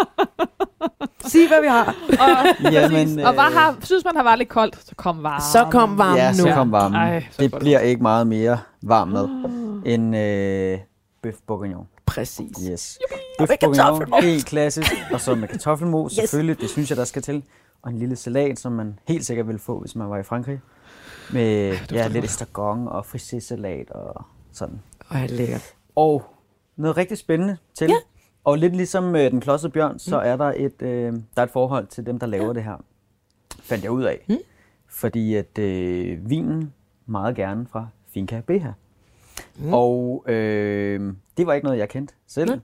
Sig, 1.26 1.48
hvad 1.48 1.60
vi 1.60 1.66
har. 1.68 1.94
Og, 2.10 2.72
Jamen, 2.72 3.20
og 3.26 3.36
var 3.36 3.46
øh, 3.48 3.54
har, 3.54 3.76
synes 3.82 4.04
man 4.04 4.16
har 4.16 4.22
været 4.22 4.38
lidt 4.38 4.48
koldt, 4.48 4.78
så 4.88 4.94
kom 4.96 5.22
varme. 5.22 5.42
Så 5.52 5.66
kom 5.70 5.98
varmen 5.98 6.16
Ja, 6.16 6.30
nu. 6.30 6.36
så 6.36 6.52
kom 6.54 6.72
varmen. 6.72 6.96
Ej, 7.00 7.24
så 7.30 7.42
det 7.42 7.54
bliver 7.60 7.78
ikke 7.80 8.02
meget 8.02 8.26
mere 8.26 8.58
varm 8.82 9.08
mad 9.08 9.28
end 9.92 10.16
øh, 10.16 10.78
bøf 11.22 11.34
bourguignon. 11.46 11.86
Præcis. 12.06 12.56
Yes. 12.70 12.98
Bøf 13.38 13.48
med 13.48 13.56
bourguignon, 13.60 14.22
helt 14.22 14.46
klassisk. 14.46 14.92
Og 15.12 15.20
så 15.20 15.34
med 15.34 15.48
kartoffelmos, 15.48 16.12
Yes. 16.12 16.18
selvfølgelig. 16.20 16.60
Det 16.60 16.70
synes 16.70 16.90
jeg, 16.90 16.96
der 16.96 17.04
skal 17.04 17.22
til. 17.22 17.42
Og 17.82 17.90
en 17.90 17.98
lille 17.98 18.16
salat, 18.16 18.58
som 18.58 18.72
man 18.72 18.98
helt 19.08 19.26
sikkert 19.26 19.46
ville 19.46 19.58
få, 19.58 19.80
hvis 19.80 19.96
man 19.96 20.10
var 20.10 20.18
i 20.18 20.22
Frankrig. 20.22 20.60
Med 21.32 21.74
ja, 21.92 22.08
lidt 22.08 22.24
estragon 22.24 22.88
og 22.88 23.04
frisé-salat 23.06 23.92
og 23.92 24.24
sådan. 24.52 24.80
Ej, 25.10 25.26
lækkert. 25.26 25.74
Og 25.96 26.22
noget 26.76 26.96
rigtig 26.96 27.18
spændende 27.18 27.56
til. 27.74 27.88
Ja. 27.88 27.94
Og 28.44 28.58
lidt 28.58 28.76
ligesom 28.76 29.16
øh, 29.16 29.30
den 29.30 29.40
klodsede 29.40 29.72
bjørn, 29.72 29.98
så 29.98 30.18
er 30.18 30.36
der 30.36 30.52
et, 30.56 30.82
øh, 30.82 31.12
der 31.12 31.20
er 31.36 31.42
et 31.42 31.50
forhold 31.50 31.86
til 31.86 32.06
dem, 32.06 32.18
der 32.18 32.26
laver 32.26 32.52
det 32.52 32.64
her. 32.64 32.76
Fandt 33.62 33.84
jeg 33.84 33.92
ud 33.92 34.02
af. 34.02 34.24
Mm. 34.28 34.36
Fordi 34.86 35.34
at 35.34 35.58
øh, 35.58 36.30
vinen 36.30 36.72
meget 37.06 37.36
gerne 37.36 37.66
fra 37.66 37.88
Finca 38.08 38.42
Beha. 38.46 38.70
Mm. 39.58 39.72
Og 39.72 40.24
øh, 40.28 41.14
det 41.36 41.46
var 41.46 41.52
ikke 41.52 41.64
noget, 41.64 41.78
jeg 41.78 41.88
kendte 41.88 42.14
selv. 42.26 42.50
Nej. 42.50 42.58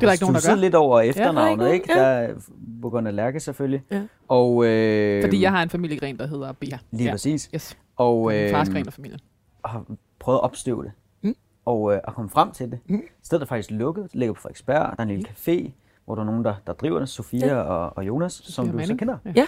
Det 0.00 0.06
er 0.06 0.08
der 0.08 0.12
ikke 0.12 0.24
nogen, 0.24 0.34
der 0.34 0.48
gør. 0.50 0.54
lidt 0.54 0.74
over 0.74 0.98
er 0.98 1.02
efternavnet, 1.02 1.64
ikke 1.66 1.74
ikke? 1.74 1.88
nogen, 1.88 2.04
Der 2.04 2.10
er 2.10 2.34
Burgund 2.82 3.08
Lærke 3.08 3.40
selvfølgelig. 3.40 3.82
Ja. 3.90 4.02
Og, 4.28 4.64
øh, 4.66 5.22
Fordi 5.22 5.42
jeg 5.42 5.50
har 5.50 5.62
en 5.62 5.70
familiegren, 5.70 6.18
der 6.18 6.26
hedder 6.26 6.52
Bia. 6.52 6.78
Lige 6.90 7.04
ja. 7.04 7.10
præcis. 7.10 7.50
Yes. 7.54 7.78
Og 7.96 8.34
øh, 8.36 8.50
fars 8.50 8.68
gren 8.70 8.86
af 8.86 8.92
familien. 8.92 9.20
har 9.64 9.84
prøvet 10.18 10.38
at 10.38 10.42
opstøve 10.42 10.82
det. 10.84 10.92
Mm. 11.22 11.34
Og 11.64 11.92
øh, 11.94 12.00
at 12.08 12.14
komme 12.14 12.30
frem 12.30 12.50
til 12.52 12.70
det. 12.70 12.78
Mm. 12.86 13.02
Stedet 13.22 13.42
er 13.42 13.46
faktisk 13.46 13.70
lukket, 13.70 14.04
det 14.04 14.14
ligger 14.14 14.32
på 14.32 14.40
Frederiksberg. 14.40 14.76
Der 14.76 14.94
er 14.98 15.02
en 15.02 15.08
lille 15.08 15.28
café, 15.28 15.70
hvor 16.04 16.14
der 16.14 16.22
er 16.22 16.26
nogen, 16.26 16.44
der, 16.44 16.54
der 16.66 16.72
driver 16.72 16.98
det. 16.98 17.08
Sofia 17.08 17.46
Ja. 17.46 17.56
og, 17.60 17.92
og 17.96 18.06
Jonas, 18.06 18.32
som 18.32 18.64
du 18.66 18.70
så 18.70 18.76
Manning. 18.76 18.98
kender. 18.98 19.16
Ja. 19.24 19.46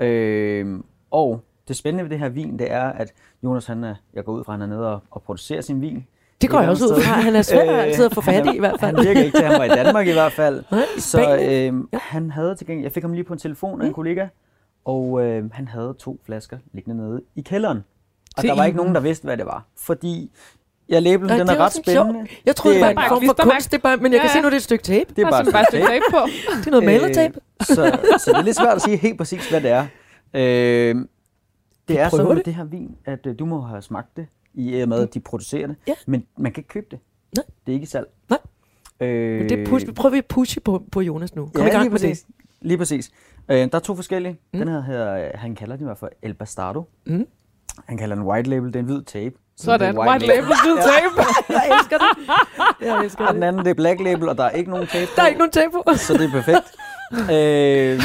Ja. 0.00 0.06
Øh, 0.06 0.80
og 1.10 1.40
det 1.68 1.76
spændende 1.76 2.04
ved 2.04 2.10
det 2.10 2.18
her 2.18 2.28
vin, 2.28 2.58
det 2.58 2.72
er, 2.72 2.82
at 2.84 3.12
Jonas, 3.44 3.66
han 3.66 3.84
er, 3.84 3.94
jeg 4.14 4.24
går 4.24 4.32
ud 4.32 4.44
fra, 4.44 4.52
han 4.52 4.62
er 4.62 4.66
nede 4.66 4.92
og, 4.94 5.00
og 5.10 5.22
producerer 5.22 5.60
sin 5.60 5.80
vin. 5.80 6.06
Det 6.40 6.50
går 6.50 6.60
jeg 6.60 6.70
også 6.70 6.84
ud 6.84 7.02
fra. 7.02 7.12
Han 7.20 7.36
er 7.36 7.42
svær 7.42 7.72
Øh, 7.72 7.82
altid 7.84 8.04
at 8.04 8.12
få 8.14 8.20
fat 8.20 8.34
han 8.34 8.54
i, 8.54 8.56
i 8.56 8.58
hvert 8.58 8.80
fald. 8.80 8.96
Han 8.96 9.06
virker 9.06 9.20
ikke 9.22 9.38
til, 9.38 9.44
at 9.44 9.50
han 9.50 9.58
var 9.58 9.64
i 9.64 9.68
Danmark 9.68 10.06
i 10.06 10.12
hvert 10.12 10.32
fald. 10.32 10.64
Nej, 10.70 10.82
Så 10.98 11.36
øh, 11.36 11.74
ja. 11.92 11.98
han 11.98 12.30
havde 12.30 12.54
til 12.54 12.66
gengæld, 12.66 12.84
jeg 12.84 12.92
fik 12.92 13.02
ham 13.02 13.12
lige 13.12 13.24
på 13.24 13.32
en 13.32 13.38
telefon 13.38 13.80
af 13.80 13.84
en 13.84 13.88
Mm. 13.90 13.94
kollega, 13.94 14.26
og 14.84 15.22
øh, 15.24 15.44
han 15.52 15.68
havde 15.68 15.94
to 15.98 16.20
flasker 16.26 16.58
liggende 16.72 16.96
nede 17.08 17.22
i 17.36 17.40
kælderen. 17.40 17.84
Og 18.36 18.40
Til 18.42 18.48
der 18.50 18.56
var 18.56 18.64
i- 18.64 18.66
ikke 18.66 18.76
nogen, 18.76 18.94
der 18.94 19.00
vidste, 19.00 19.24
hvad 19.24 19.36
det 19.36 19.46
var. 19.46 19.64
Fordi 19.78 20.30
jeg 20.88 21.02
labelen, 21.02 21.30
Ej, 21.30 21.38
den 21.38 21.48
er 21.48 21.52
er 21.54 21.58
ret 21.58 21.72
spændende. 21.72 22.26
Jeg 22.46 22.56
troede, 22.56 22.78
det 22.78 22.86
det, 22.88 22.96
var 22.96 23.02
en 23.02 23.08
form 23.08 23.24
for 23.26 23.50
kunst, 23.50 23.72
det 23.72 23.82
bare, 23.82 23.96
men 23.96 24.12
jeg 24.12 24.20
kan 24.20 24.28
Ja, 24.28 24.32
se 24.32 24.38
ja. 24.38 24.42
nu, 24.42 24.46
det 24.46 24.52
er 24.52 24.56
et 24.56 24.62
stykke 24.62 24.84
tape. 24.84 25.14
Det 25.16 25.22
er 25.24 25.30
bare, 25.30 25.44
bare 25.52 25.62
et 25.62 25.68
stykke 25.68 25.86
tape. 25.86 26.04
på. 26.10 26.18
Det 26.58 26.66
er 26.66 26.70
noget 26.70 26.84
malertape. 26.86 27.34
Øh, 27.60 27.66
så, 27.66 27.74
så 28.18 28.30
det 28.30 28.38
er 28.38 28.42
lidt 28.42 28.56
svært 28.56 28.76
at 28.76 28.82
sige 28.82 28.96
helt 28.96 29.18
præcis, 29.18 29.50
hvad 29.50 29.60
det 29.60 29.70
er. 29.70 29.86
Øh, 30.34 30.94
det 31.88 32.00
er 32.00 32.08
sådan 32.08 32.26
med 32.28 32.36
det. 32.36 32.44
det 32.46 32.54
her 32.54 32.64
vin, 32.64 32.96
at 33.04 33.26
øh, 33.26 33.38
du 33.38 33.44
må 33.44 33.60
have 33.60 33.82
smagt 33.82 34.16
det, 34.16 34.26
i 34.56 34.80
og 34.80 34.88
med, 34.88 35.02
at 35.02 35.14
de 35.14 35.20
producerer 35.20 35.66
det. 35.66 35.76
Ja. 35.88 35.94
Men 36.06 36.26
man 36.38 36.52
kan 36.52 36.60
ikke 36.60 36.68
købe 36.68 36.86
det. 36.90 36.98
Nej. 37.36 37.44
Det 37.66 37.72
er 37.72 37.74
ikke 37.74 37.86
salg. 37.86 38.06
Nej. 38.30 38.38
Øh, 39.00 39.38
Men 39.40 39.48
det 39.48 39.68
push, 39.68 39.92
prøver 39.92 40.10
vi 40.12 40.18
at 40.18 40.26
pushe 40.26 40.60
på, 40.60 40.82
på 40.92 41.00
Jonas 41.00 41.34
nu. 41.34 41.50
Kom 41.54 41.62
ja, 41.64 41.68
i 41.68 41.70
gang 41.70 41.82
lige 41.82 41.90
med 41.90 41.98
det. 41.98 42.08
præcis. 42.08 42.26
Lige 42.60 42.78
præcis. 42.78 43.10
Øh, 43.48 43.56
der 43.56 43.68
er 43.72 43.78
to 43.78 43.94
forskellige. 43.94 44.32
Mm. 44.32 44.58
Mm. 44.58 44.66
Den 44.66 44.74
her 44.74 44.80
hedder, 44.82 45.30
han 45.36 45.54
kalder 45.54 45.76
den 45.76 45.84
i 45.84 45.88
hvert 45.88 45.98
fald 45.98 46.10
El 46.22 46.34
Bastardo. 46.34 46.84
Mm. 47.06 47.26
Han 47.88 47.98
kalder 47.98 48.16
den 48.16 48.24
white 48.24 48.50
label, 48.50 48.66
det 48.68 48.76
er 48.76 48.80
en 48.80 48.86
hvid 48.86 49.02
tape. 49.02 49.34
Så 49.56 49.64
Sådan. 49.64 49.94
det 49.94 50.00
er 50.00 50.08
White 50.10 50.26
label, 50.26 50.44
hvid 50.44 50.76
tape. 50.76 51.22
Jeg 51.58 51.78
elsker 51.78 51.98
det. 51.98 52.06
Jeg 52.86 53.04
elsker 53.04 53.26
Og 53.26 53.34
den 53.34 53.42
det. 53.42 53.48
anden, 53.48 53.64
det 53.64 53.70
er 53.70 53.74
black 53.74 54.00
label, 54.00 54.28
og 54.28 54.36
der 54.38 54.44
er 54.44 54.50
ikke 54.50 54.70
nogen 54.70 54.86
tape 54.86 55.06
Der 55.16 55.22
er 55.22 55.26
ikke 55.26 55.38
nogen 55.38 55.50
tape 55.52 55.70
på. 55.72 55.82
så 55.96 56.12
det 56.12 56.24
er 56.24 56.30
perfekt. 56.30 56.66
øh, 57.34 58.00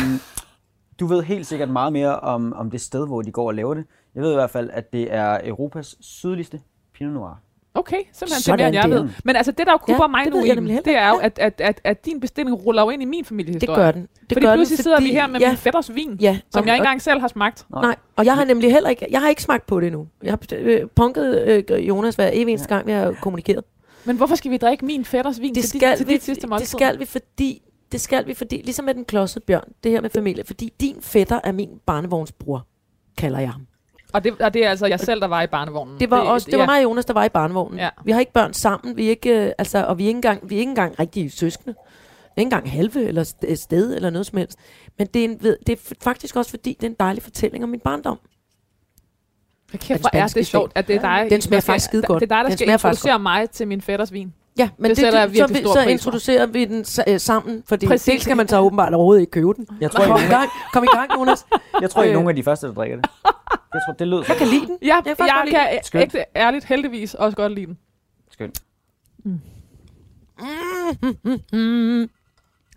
du 1.01 1.05
ved 1.07 1.21
helt 1.23 1.47
sikkert 1.47 1.69
meget 1.69 1.93
mere 1.93 2.19
om, 2.19 2.53
om 2.53 2.71
det 2.71 2.81
sted, 2.81 3.07
hvor 3.07 3.21
de 3.21 3.31
går 3.31 3.47
og 3.47 3.53
laver 3.55 3.73
det. 3.73 3.83
Jeg 4.15 4.23
ved 4.23 4.31
i 4.31 4.35
hvert 4.35 4.49
fald, 4.49 4.69
at 4.73 4.93
det 4.93 5.13
er 5.13 5.39
Europas 5.43 5.95
sydligste 6.01 6.59
Pinot 6.93 7.13
Noir. 7.13 7.39
Okay, 7.73 7.97
simpelthen 7.97 8.27
Sådan 8.41 8.41
til 8.41 8.63
mere, 8.63 8.67
end 8.67 8.75
jeg 8.75 8.89
ved. 9.03 9.09
Men 9.23 9.35
altså, 9.35 9.51
det 9.51 9.65
der 9.67 9.71
jo 9.71 9.79
Ja, 9.87 9.93
kupper 9.93 10.07
mig 10.07 10.25
det 10.25 10.33
nu 10.33 10.37
ved 10.37 10.45
i 10.45 10.47
jeg 10.47 10.55
den, 10.55 10.63
nemlig 10.63 10.73
heller 10.75 10.91
det 10.91 11.01
er 11.01 11.09
jo, 11.09 11.15
at, 11.15 11.39
at, 11.39 11.61
at, 11.61 11.81
at 11.83 12.05
din 12.05 12.19
bestilling 12.19 12.65
ruller 12.65 12.81
jo 12.81 12.89
ind 12.89 13.01
i 13.01 13.05
min 13.05 13.19
Det 13.19 13.27
familiehistorie. 13.27 13.75
gør 13.83 13.91
den. 13.91 14.01
Det 14.01 14.09
Fordi 14.33 14.45
gør 14.45 14.55
pludselig 14.55 14.77
den, 14.77 14.83
sidder 14.83 15.01
vi 15.01 15.07
her 15.11 15.27
med 15.27 15.39
ja, 15.39 15.49
min 15.49 15.57
fætters 15.57 15.95
vin, 15.95 16.17
ja, 16.21 16.39
som 16.51 16.61
og- 16.61 16.67
jeg 16.67 16.75
ikke 16.75 16.81
engang 16.81 17.01
selv 17.01 17.19
har 17.19 17.27
smagt. 17.27 17.65
Nej, 17.71 17.95
og 18.15 18.25
jeg 18.25 18.35
har 18.35 18.45
nemlig 18.45 18.71
heller 18.73 18.89
ikke, 18.89 19.05
jeg 19.11 19.21
har 19.21 19.29
ikke 19.29 19.43
smagt 19.43 19.67
på 19.67 19.79
det 19.79 19.87
endnu. 19.87 20.07
Jeg 20.23 20.31
har 20.31 20.39
øh, 20.55 20.81
punket 20.95 21.63
øh, 21.69 21.87
Jonas 21.87 22.15
hver 22.15 22.29
evig 22.33 22.51
eneste 22.51 22.67
gang, 22.67 22.87
vi 22.87 22.91
har 22.91 23.15
kommunikeret. 23.21 23.63
Men 24.05 24.15
hvorfor 24.17 24.35
skal 24.35 24.51
vi 24.51 24.57
drikke 24.57 24.85
min 24.85 25.05
fætters 25.05 25.41
vin 25.41 25.55
Det 25.55 25.63
til, 25.63 25.79
skal, 25.79 25.89
dit, 25.91 25.97
til 25.97 26.07
vi, 26.07 26.13
dit 26.13 26.23
sidste 26.23 26.47
måltid? 26.47 26.65
det 26.65 26.69
skal 26.71 26.99
vi, 26.99 27.05
fordi, 27.05 27.61
det 27.91 28.01
skal 28.01 28.27
vi, 28.27 28.33
fordi, 28.33 28.55
ligesom 28.63 28.85
med 28.85 28.93
den 28.93 29.05
klodsede 29.05 29.45
bjørn, 29.45 29.71
det 29.83 29.91
her 29.91 30.01
med 30.01 30.09
familie, 30.09 30.43
fordi 30.43 30.73
din 30.81 31.01
fætter 31.01 31.39
er 31.43 31.51
min 31.51 31.69
barnevognsbror, 31.85 32.67
kalder 33.17 33.39
jeg 33.39 33.51
ham. 33.51 33.67
Og 34.13 34.23
det, 34.23 34.41
og 34.41 34.53
det 34.53 34.65
er 34.65 34.69
altså 34.69 34.85
jeg 34.85 34.99
selv, 34.99 35.21
der 35.21 35.27
var 35.27 35.41
i 35.41 35.47
barnevognen. 35.47 35.99
Det 35.99 36.09
var, 36.09 36.19
det, 36.21 36.29
også, 36.31 36.47
det 36.51 36.59
var 36.59 36.65
mig 36.65 36.77
og 36.77 36.83
Jonas, 36.83 37.05
der 37.05 37.13
var 37.13 37.23
i 37.23 37.29
barnevognen. 37.29 37.79
Ja. 37.79 37.89
Vi 38.05 38.11
har 38.11 38.19
ikke 38.19 38.31
børn 38.33 38.53
sammen, 38.53 38.97
vi 38.97 39.05
er 39.05 39.09
ikke, 39.09 39.45
øh, 39.45 39.51
altså, 39.57 39.85
og 39.85 39.97
vi 39.97 40.03
er 40.03 40.07
ikke 40.07 40.17
engang, 40.17 40.49
vi 40.49 40.55
er 40.55 40.59
ikke 40.59 40.69
engang 40.69 40.99
rigtige 40.99 41.29
søskende. 41.29 41.75
Ikke 42.37 42.47
engang 42.47 42.71
halve 42.71 43.03
eller 43.07 43.23
st- 43.23 43.55
sted 43.55 43.95
eller 43.95 44.09
noget 44.09 44.25
som 44.25 44.37
helst. 44.37 44.57
Men 44.97 45.07
det 45.07 45.19
er, 45.19 45.25
en, 45.25 45.37
ved- 45.43 45.57
det 45.67 45.73
er 45.79 45.93
faktisk 46.01 46.35
også 46.35 46.49
fordi, 46.51 46.73
det 46.73 46.83
er 46.83 46.89
en 46.89 46.95
dejlig 46.99 47.23
fortælling 47.23 47.63
om 47.63 47.69
min 47.69 47.79
barndom. 47.79 48.19
Kæft, 49.71 50.01
hvor 50.01 50.09
er 50.13 50.27
det 50.27 50.47
sjovt, 50.47 50.71
at 50.75 50.87
det 50.87 50.95
er 50.95 51.01
dig, 51.01 51.27
Den 51.29 51.41
smager 51.41 51.61
faktisk 51.61 51.85
skide 51.85 52.01
godt. 52.01 52.21
Det 52.21 52.31
er 52.31 52.35
dig, 52.35 52.43
der 52.43 52.49
Den 52.49 52.57
skal 52.57 52.69
introducere 52.69 53.19
mig 53.19 53.49
til 53.49 53.67
min 53.67 53.81
fætters 53.81 54.13
vin. 54.13 54.33
Ja, 54.57 54.69
men 54.77 54.89
Det 54.89 54.97
det, 54.97 55.11
så, 55.13 55.27
vi, 55.27 55.63
så 55.73 55.85
introducerer 55.89 56.45
vi 56.45 56.65
den 56.65 56.85
øh, 57.07 57.19
sammen, 57.19 57.63
fordi 57.67 57.87
Præcis. 57.87 58.05
dels 58.05 58.23
skal 58.23 58.37
man 58.37 58.47
så 58.47 58.59
åbenbart 58.59 58.93
overhovedet 58.93 59.21
ikke 59.21 59.31
købe 59.31 59.53
den. 59.53 59.67
Jeg 59.81 59.91
tror, 59.91 60.03
I, 60.03 60.07
Kom 60.07 60.19
i 60.19 60.23
er 60.23 60.29
gang, 60.29 60.49
kom 60.73 60.83
i 60.83 60.87
gang 60.87 61.11
Jonas. 61.19 61.45
jeg 61.81 61.89
tror, 61.89 62.03
I 62.03 62.05
er 62.05 62.09
Øh. 62.09 62.13
nogle 62.13 62.29
af 62.29 62.35
de 62.35 62.43
første, 62.43 62.67
der 62.67 62.73
drikker 62.73 62.95
det. 62.97 63.05
Jeg 63.73 63.81
tror, 63.85 63.93
det 63.99 64.07
lød 64.07 64.23
Jeg 64.27 64.35
kan 64.37 64.47
lide 64.47 64.65
den. 64.65 64.77
Ja, 64.81 64.87
Jeg 64.95 65.03
kan 65.05 65.15
faktisk 65.15 65.33
jeg 65.35 65.41
lide 65.45 65.55
kan 65.55 65.79
Skønt. 65.83 66.03
ægte 66.03 66.25
ærligt 66.35 66.65
heldigvis 66.65 67.13
også 67.13 67.35
godt 67.37 67.51
lide 67.51 67.65
den. 67.65 67.77
Skønt. 68.31 68.59
Mm. 69.23 69.39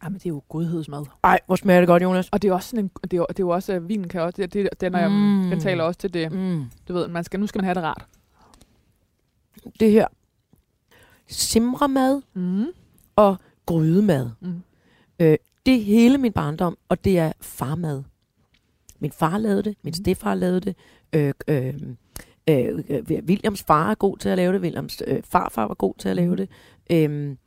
Jamen, 0.04 0.18
det 0.18 0.26
er 0.26 0.30
jo 0.30 0.42
godhedsmad. 0.48 1.04
Ej, 1.24 1.40
hvor 1.46 1.56
smager 1.56 1.80
det 1.80 1.88
godt, 1.88 2.02
Jonas. 2.02 2.28
Og 2.32 2.42
det 2.42 2.48
er 2.48 2.52
også 2.54 2.68
sådan 2.68 2.84
en, 2.84 2.90
det 3.02 3.12
er, 3.12 3.16
jo- 3.16 3.26
det 3.28 3.38
er 3.38 3.42
jo 3.44 3.48
også, 3.48 3.72
at 3.72 3.88
vinen 3.88 4.08
kan 4.08 4.20
også, 4.20 4.42
det, 4.42 4.52
det, 4.52 4.68
den, 4.80 4.94
er, 4.94 5.08
Mm. 5.08 5.14
mm. 5.14 5.50
den 5.50 5.60
taler 5.60 5.84
også 5.84 6.00
til 6.00 6.14
det, 6.14 6.32
Mm. 6.32 6.64
du 6.88 6.92
ved, 6.92 7.08
man 7.08 7.24
skal, 7.24 7.40
nu 7.40 7.46
skal 7.46 7.58
man 7.58 7.64
have 7.64 7.74
det 7.74 7.82
rart. 7.82 8.04
Det 9.80 9.90
her 9.90 10.06
simremad 11.28 12.22
Mm. 12.34 12.66
og 13.16 13.36
grydemad. 13.66 14.30
Mm. 14.40 14.62
Øh, 15.20 15.36
det 15.66 15.74
er 15.76 15.82
hele 15.82 16.18
min 16.18 16.32
barndom, 16.32 16.76
og 16.88 17.04
det 17.04 17.18
er 17.18 17.32
farmad. 17.40 18.02
Min 19.00 19.12
far 19.12 19.38
lavede 19.38 19.62
det, 19.62 19.76
min 19.84 19.94
stefar 19.94 20.34
lavede 20.34 20.60
det, 20.60 20.76
øh, 21.12 21.32
øh, 21.48 21.74
øh, 22.50 22.78
øh, 22.90 23.02
Williams 23.26 23.62
far 23.62 23.90
er 23.90 23.94
god 23.94 24.16
til 24.18 24.28
at 24.28 24.36
lave 24.36 24.52
det, 24.52 24.60
Williams 24.60 25.02
øh, 25.06 25.22
farfar 25.22 25.66
var 25.66 25.74
god 25.74 25.94
til 25.98 26.08
at 26.08 26.16
lave 26.16 26.36
det. 26.36 26.48
Øhm, 26.90 27.38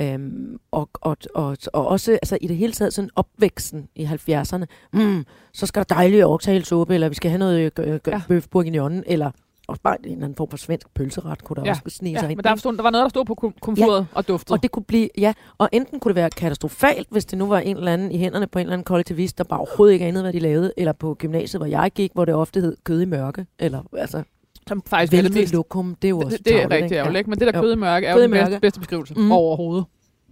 øhm, 0.00 0.58
og, 0.70 0.90
og, 0.94 1.16
og, 1.34 1.56
og 1.72 1.86
også 1.88 2.12
altså, 2.12 2.38
i 2.40 2.46
det 2.46 2.56
hele 2.56 2.72
taget 2.72 2.94
sådan 2.94 3.10
opvæksten 3.16 3.88
i 3.94 4.04
70'erne. 4.04 4.64
Mm, 4.92 5.24
så 5.52 5.66
skal 5.66 5.80
der 5.88 5.94
dejlig 5.94 6.26
oktagelsuppe, 6.26 6.94
eller 6.94 7.08
vi 7.08 7.14
skal 7.14 7.30
have 7.30 7.38
noget 7.38 7.72
øh, 7.78 7.94
øh, 7.94 8.00
Ja. 8.06 8.22
bøf 8.28 8.48
bourguignon, 8.48 9.02
eller 9.06 9.30
også 9.68 9.82
bare 9.82 9.96
en 10.06 10.12
eller 10.12 10.24
anden 10.24 10.36
form 10.36 10.50
for 10.50 10.56
svensk 10.56 10.94
pølseret, 10.94 11.44
kunne 11.44 11.56
der 11.56 11.62
Ja. 11.64 11.70
også 11.70 11.82
snige 11.88 12.12
Ja, 12.12 12.18
sig 12.20 12.30
ind. 12.30 12.36
men 12.36 12.44
der, 12.44 12.56
stod, 12.56 12.76
der 12.76 12.82
var 12.82 12.90
noget, 12.90 13.02
der 13.02 13.08
stod 13.08 13.24
på 13.24 13.34
kom- 13.34 13.54
komfuret 13.62 13.98
ja. 14.00 14.04
og 14.14 14.28
duftede. 14.28 14.54
Og 14.56 14.62
det 14.62 14.70
kunne 14.70 14.84
blive, 14.84 15.08
ja, 15.18 15.32
og 15.58 15.68
enten 15.72 16.00
kunne 16.00 16.10
det 16.10 16.16
være 16.16 16.30
katastrofalt, 16.30 17.06
hvis 17.10 17.24
det 17.24 17.38
nu 17.38 17.46
var 17.46 17.58
en 17.58 17.76
eller 17.76 17.92
anden 17.92 18.12
i 18.12 18.18
hænderne 18.18 18.46
på 18.46 18.58
en 18.58 18.60
eller 18.62 18.72
anden 18.72 18.84
kollektivist, 18.84 19.38
der 19.38 19.44
bare 19.44 19.60
overhovedet 19.60 19.92
ikke 19.92 20.06
anede, 20.06 20.22
hvad 20.22 20.32
de 20.32 20.38
lavede, 20.38 20.72
eller 20.76 20.92
på 20.92 21.14
gymnasiet, 21.14 21.60
hvor 21.60 21.66
jeg 21.66 21.90
gik, 21.94 22.10
hvor 22.14 22.24
det 22.24 22.34
ofte 22.34 22.60
hed 22.60 22.76
kød 22.84 23.00
i 23.00 23.04
mørke, 23.04 23.46
eller 23.58 23.82
altså, 23.96 24.22
som 24.68 24.82
faktisk 24.86 25.12
er 25.12 25.16
det 25.16 25.24
væltet 25.24 25.40
mest 25.42 25.52
lokum, 25.52 25.94
det 26.02 26.08
er 26.08 26.10
jo 26.10 26.20
også 26.20 26.36
Det, 26.36 26.44
det 26.44 26.62
er 26.62 26.70
rigtig 26.70 26.94
ærgerligt, 26.96 27.18
ikke? 27.18 27.30
men 27.30 27.38
det 27.38 27.54
der 27.54 27.60
kød 27.60 27.72
i 27.72 27.76
mørke 27.76 28.06
er 28.06 28.14
jo 28.16 28.22
den 28.22 28.30
bedste, 28.30 28.60
bedste 28.60 28.80
beskrivelse 28.80 29.14
Mm. 29.14 29.32
overhovedet. 29.32 29.84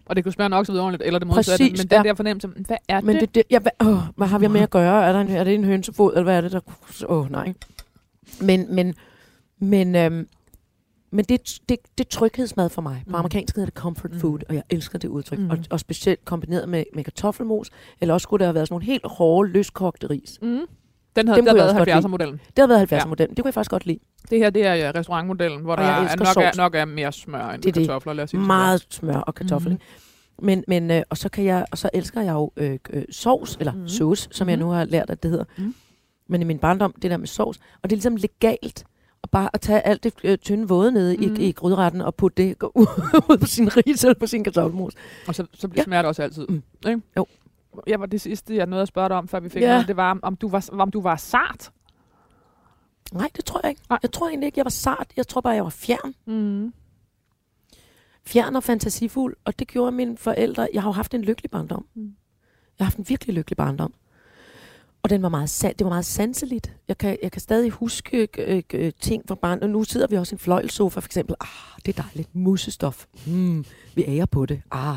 Og 0.07 0.16
det 0.16 0.25
kunne 0.25 0.33
smage 0.33 0.49
nok 0.49 0.66
så 0.66 0.72
vidunderligt, 0.72 1.03
eller 1.07 1.18
det 1.18 1.29
modsatte. 1.29 1.64
Præcis, 1.64 1.81
men 1.83 1.88
den 1.90 1.96
ja. 2.05 2.09
der 2.09 2.14
fornemmelse, 2.14 2.49
hvad 2.49 2.77
er 2.88 3.01
Men 3.01 3.14
det? 3.16 3.20
det, 3.20 3.35
det 3.35 3.42
ja, 3.51 3.59
hvad, 3.59 3.72
åh, 3.87 3.99
hvad 4.16 4.27
har 4.27 4.38
vi 4.38 4.49
med 4.49 4.61
at 4.61 4.70
gøre? 4.70 5.05
Er, 5.07 5.12
der 5.12 5.20
en, 5.20 5.29
er 5.29 5.44
det 5.44 5.55
en 5.55 5.64
hønsefod, 5.64 6.12
eller 6.12 6.22
hvad 6.22 6.37
er 6.37 6.40
det, 6.40 6.53
der... 6.53 6.61
Åh, 7.09 7.18
oh, 7.18 7.31
nej. 7.33 7.53
Men, 8.40 8.75
men, 8.75 8.94
men, 9.61 9.95
øhm, 9.97 10.29
men 11.11 11.25
det, 11.25 11.59
det, 11.69 11.79
det 11.99 12.05
er 12.05 12.09
tryghedsmad 12.11 12.69
for 12.69 12.83
mig. 12.83 13.03
På 13.05 13.09
Mm. 13.09 13.14
amerikansk 13.14 13.57
hedder 13.57 13.66
det 13.66 13.75
comfort 13.75 14.12
Mm. 14.12 14.21
food, 14.21 14.38
og 14.49 14.55
jeg 14.55 14.62
elsker 14.71 14.99
det 14.99 15.09
udtryk. 15.09 15.38
Mm. 15.38 15.51
Og, 15.51 15.59
og 15.71 15.81
specielt 15.81 16.25
kombineret 16.25 16.69
med, 16.69 16.85
med 16.95 17.05
kartoffelmos, 17.05 17.71
eller 18.01 18.14
også 18.14 18.23
skulle 18.23 18.38
der 18.40 18.47
have 18.47 18.55
været 18.55 18.69
sådan 18.69 18.75
nogle 18.75 18.85
helt 18.85 19.07
hårde, 19.07 19.51
løskogte 19.51 20.11
ris. 20.11 20.38
Mm. 20.42 20.49
Den 21.16 21.29
havde, 21.29 21.37
Dem 21.37 21.45
der 21.45 21.55
været 21.55 21.66
også 21.69 21.77
godt 21.79 21.88
lide. 21.88 21.97
70'er-modellen. 21.99 22.40
Det 22.57 22.59
har 22.59 22.66
været 22.66 22.81
70'er 22.92 22.97
Ja. 22.97 23.07
model. 23.07 23.29
Det 23.29 23.37
kunne 23.38 23.47
jeg 23.49 23.55
faktisk 23.55 23.71
godt 23.71 23.87
lide. 23.87 23.99
Det 24.31 24.38
her, 24.38 24.51
det 24.51 24.66
er 24.66 24.75
ja, 24.75 24.92
restaurantmodellen, 24.95 25.61
hvor 25.61 25.73
Og 25.73 25.79
der 25.79 25.85
er, 25.85 26.16
nok, 26.16 26.37
er, 26.45 26.57
nok 26.57 26.75
er 26.75 26.85
mere 26.85 27.12
smør 27.12 27.51
end 27.51 27.62
Det 27.62 27.69
er 27.69 27.73
det. 27.73 27.87
kartofler, 27.87 28.12
lad 28.12 28.25
os 28.25 28.31
sige 28.31 28.40
det. 28.40 28.47
Meget 28.47 28.87
smør 28.90 29.16
og 29.16 29.35
kartoffel. 29.35 29.73
Mhm. 29.73 29.81
Mm. 30.38 30.47
Men, 30.47 30.64
men 30.69 30.90
øh, 30.90 31.03
og 31.11 31.16
så 31.19 31.29
kan 31.29 31.45
jeg 31.45 31.66
og 31.73 31.79
så 31.79 31.90
elsker 31.95 32.21
jeg 32.21 32.33
jo 32.33 32.53
øh, 32.57 32.79
øh, 32.90 33.03
sovs 33.11 33.57
eller 33.61 33.73
mm. 33.73 33.88
sauce, 33.88 34.29
som 34.33 34.45
mm. 34.47 34.49
jeg 34.49 34.59
Mhm. 34.59 34.66
nu 34.66 34.73
har 34.73 34.85
lært 34.85 35.11
at 35.11 35.23
det 35.23 35.31
hedder. 35.31 35.45
Mhm. 35.59 35.75
Men 36.29 36.40
i 36.40 36.45
min 36.45 36.59
barndom, 36.59 36.95
det 37.03 37.11
der 37.11 37.16
med 37.16 37.27
sovs, 37.27 37.57
og 37.83 37.90
det 37.90 37.92
er 37.92 37.97
ligesom 37.97 38.16
legalt 38.16 38.85
at 39.22 39.31
bare 39.31 39.50
at 39.52 39.61
tage 39.61 39.81
alt 39.87 40.05
det 40.05 40.14
øh, 40.24 40.38
tynde 40.38 40.68
våde 40.68 40.92
nede 40.92 41.16
mm. 41.16 41.22
i, 41.22 41.48
i 41.48 41.52
gryderetten 41.52 42.00
og 42.00 42.14
putte 42.14 42.42
det 42.42 42.62
ud 43.31 43.38
på 43.40 43.46
sin 43.46 43.76
ris 43.76 44.05
eller 44.05 44.14
på 44.18 44.26
sin 44.26 44.44
kartoffelmos. 44.44 44.94
Og 45.29 45.35
så, 45.35 45.46
så 45.52 45.68
Ja. 45.76 45.83
smager 45.85 46.02
det 46.02 46.09
også 46.09 46.22
altid. 46.22 46.46
Mm. 46.48 46.62
Ikke? 46.88 47.02
Jo. 47.16 47.26
Jeg 47.87 48.00
var 48.00 48.07
det 48.07 48.20
sidste, 48.20 48.57
jeg 48.57 48.66
nåede 48.66 48.83
at 48.83 48.88
spørge 48.88 49.09
dig 49.09 49.16
om, 49.16 49.29
før 49.29 49.40
vi 49.40 49.48
fik 49.48 49.62
Ja. 49.62 49.66
ja. 49.66 49.72
noget, 49.72 49.88
det 49.88 49.96
var, 49.96 50.18
om 50.22 50.37
du 50.37 50.48
var, 50.48 50.68
om 50.72 50.90
du 50.90 51.00
var 51.00 51.16
sart. 51.16 51.70
Nej, 53.12 53.29
det 53.37 53.44
tror 53.44 53.61
jeg 53.62 53.70
ikke. 53.70 53.83
Nej. 53.90 53.98
Jeg 54.02 54.12
tror 54.12 54.29
egentlig 54.29 54.46
ikke, 54.46 54.59
jeg 54.59 54.64
var 54.64 54.70
sart. 54.70 55.12
Jeg 55.16 55.26
tror 55.29 55.40
bare, 55.40 55.55
jeg 55.55 55.64
var 55.64 55.70
fjern. 55.70 56.14
Mm. 56.26 56.72
Fjern 58.26 58.57
og 58.57 58.62
fantasifuld. 58.64 59.35
Og 59.44 59.59
det 59.59 59.68
gjorde 59.68 59.92
mine 59.92 60.16
forældre. 60.18 60.68
Jeg 60.74 60.83
har 60.83 60.88
jo 60.88 60.92
haft 60.92 61.14
en 61.14 61.22
lykkelig 61.22 61.50
barndom. 61.50 61.87
Mm. 61.94 62.02
Jeg 62.79 62.85
har 62.85 62.85
haft 62.85 62.96
en 62.98 63.07
virkelig 63.09 63.35
lykkelig 63.35 63.57
barndom. 63.57 63.94
Og 65.07 65.11
den 65.11 65.23
var 65.23 65.29
meget, 65.29 65.62
det 65.79 65.85
var 65.85 65.88
meget 65.88 66.05
sanseligt. 66.05 66.73
Jeg 66.88 66.99
kan, 66.99 67.16
jeg 67.23 67.33
kan 67.33 67.40
stadig 67.40 67.71
huske 67.71 68.29
øh, 68.38 68.62
øh, 68.75 68.92
ting 69.01 69.23
fra 69.29 69.35
barn. 69.35 69.62
Og 69.62 69.71
nu 69.71 69.85
sidder 69.85 70.07
vi 70.07 70.16
også 70.16 70.35
i 70.35 70.37
en 70.37 70.38
fløjlsofa, 70.38 71.01
for 71.01 71.09
eksempel. 71.09 71.35
Ah, 71.40 71.81
det 71.87 71.99
er 71.99 72.03
dejligt. 72.03 72.35
Musestof. 72.35 73.05
Mm, 73.27 73.64
vi 73.95 74.05
ærer 74.09 74.27
på 74.27 74.47
det. 74.47 74.62
Ah, 74.71 74.97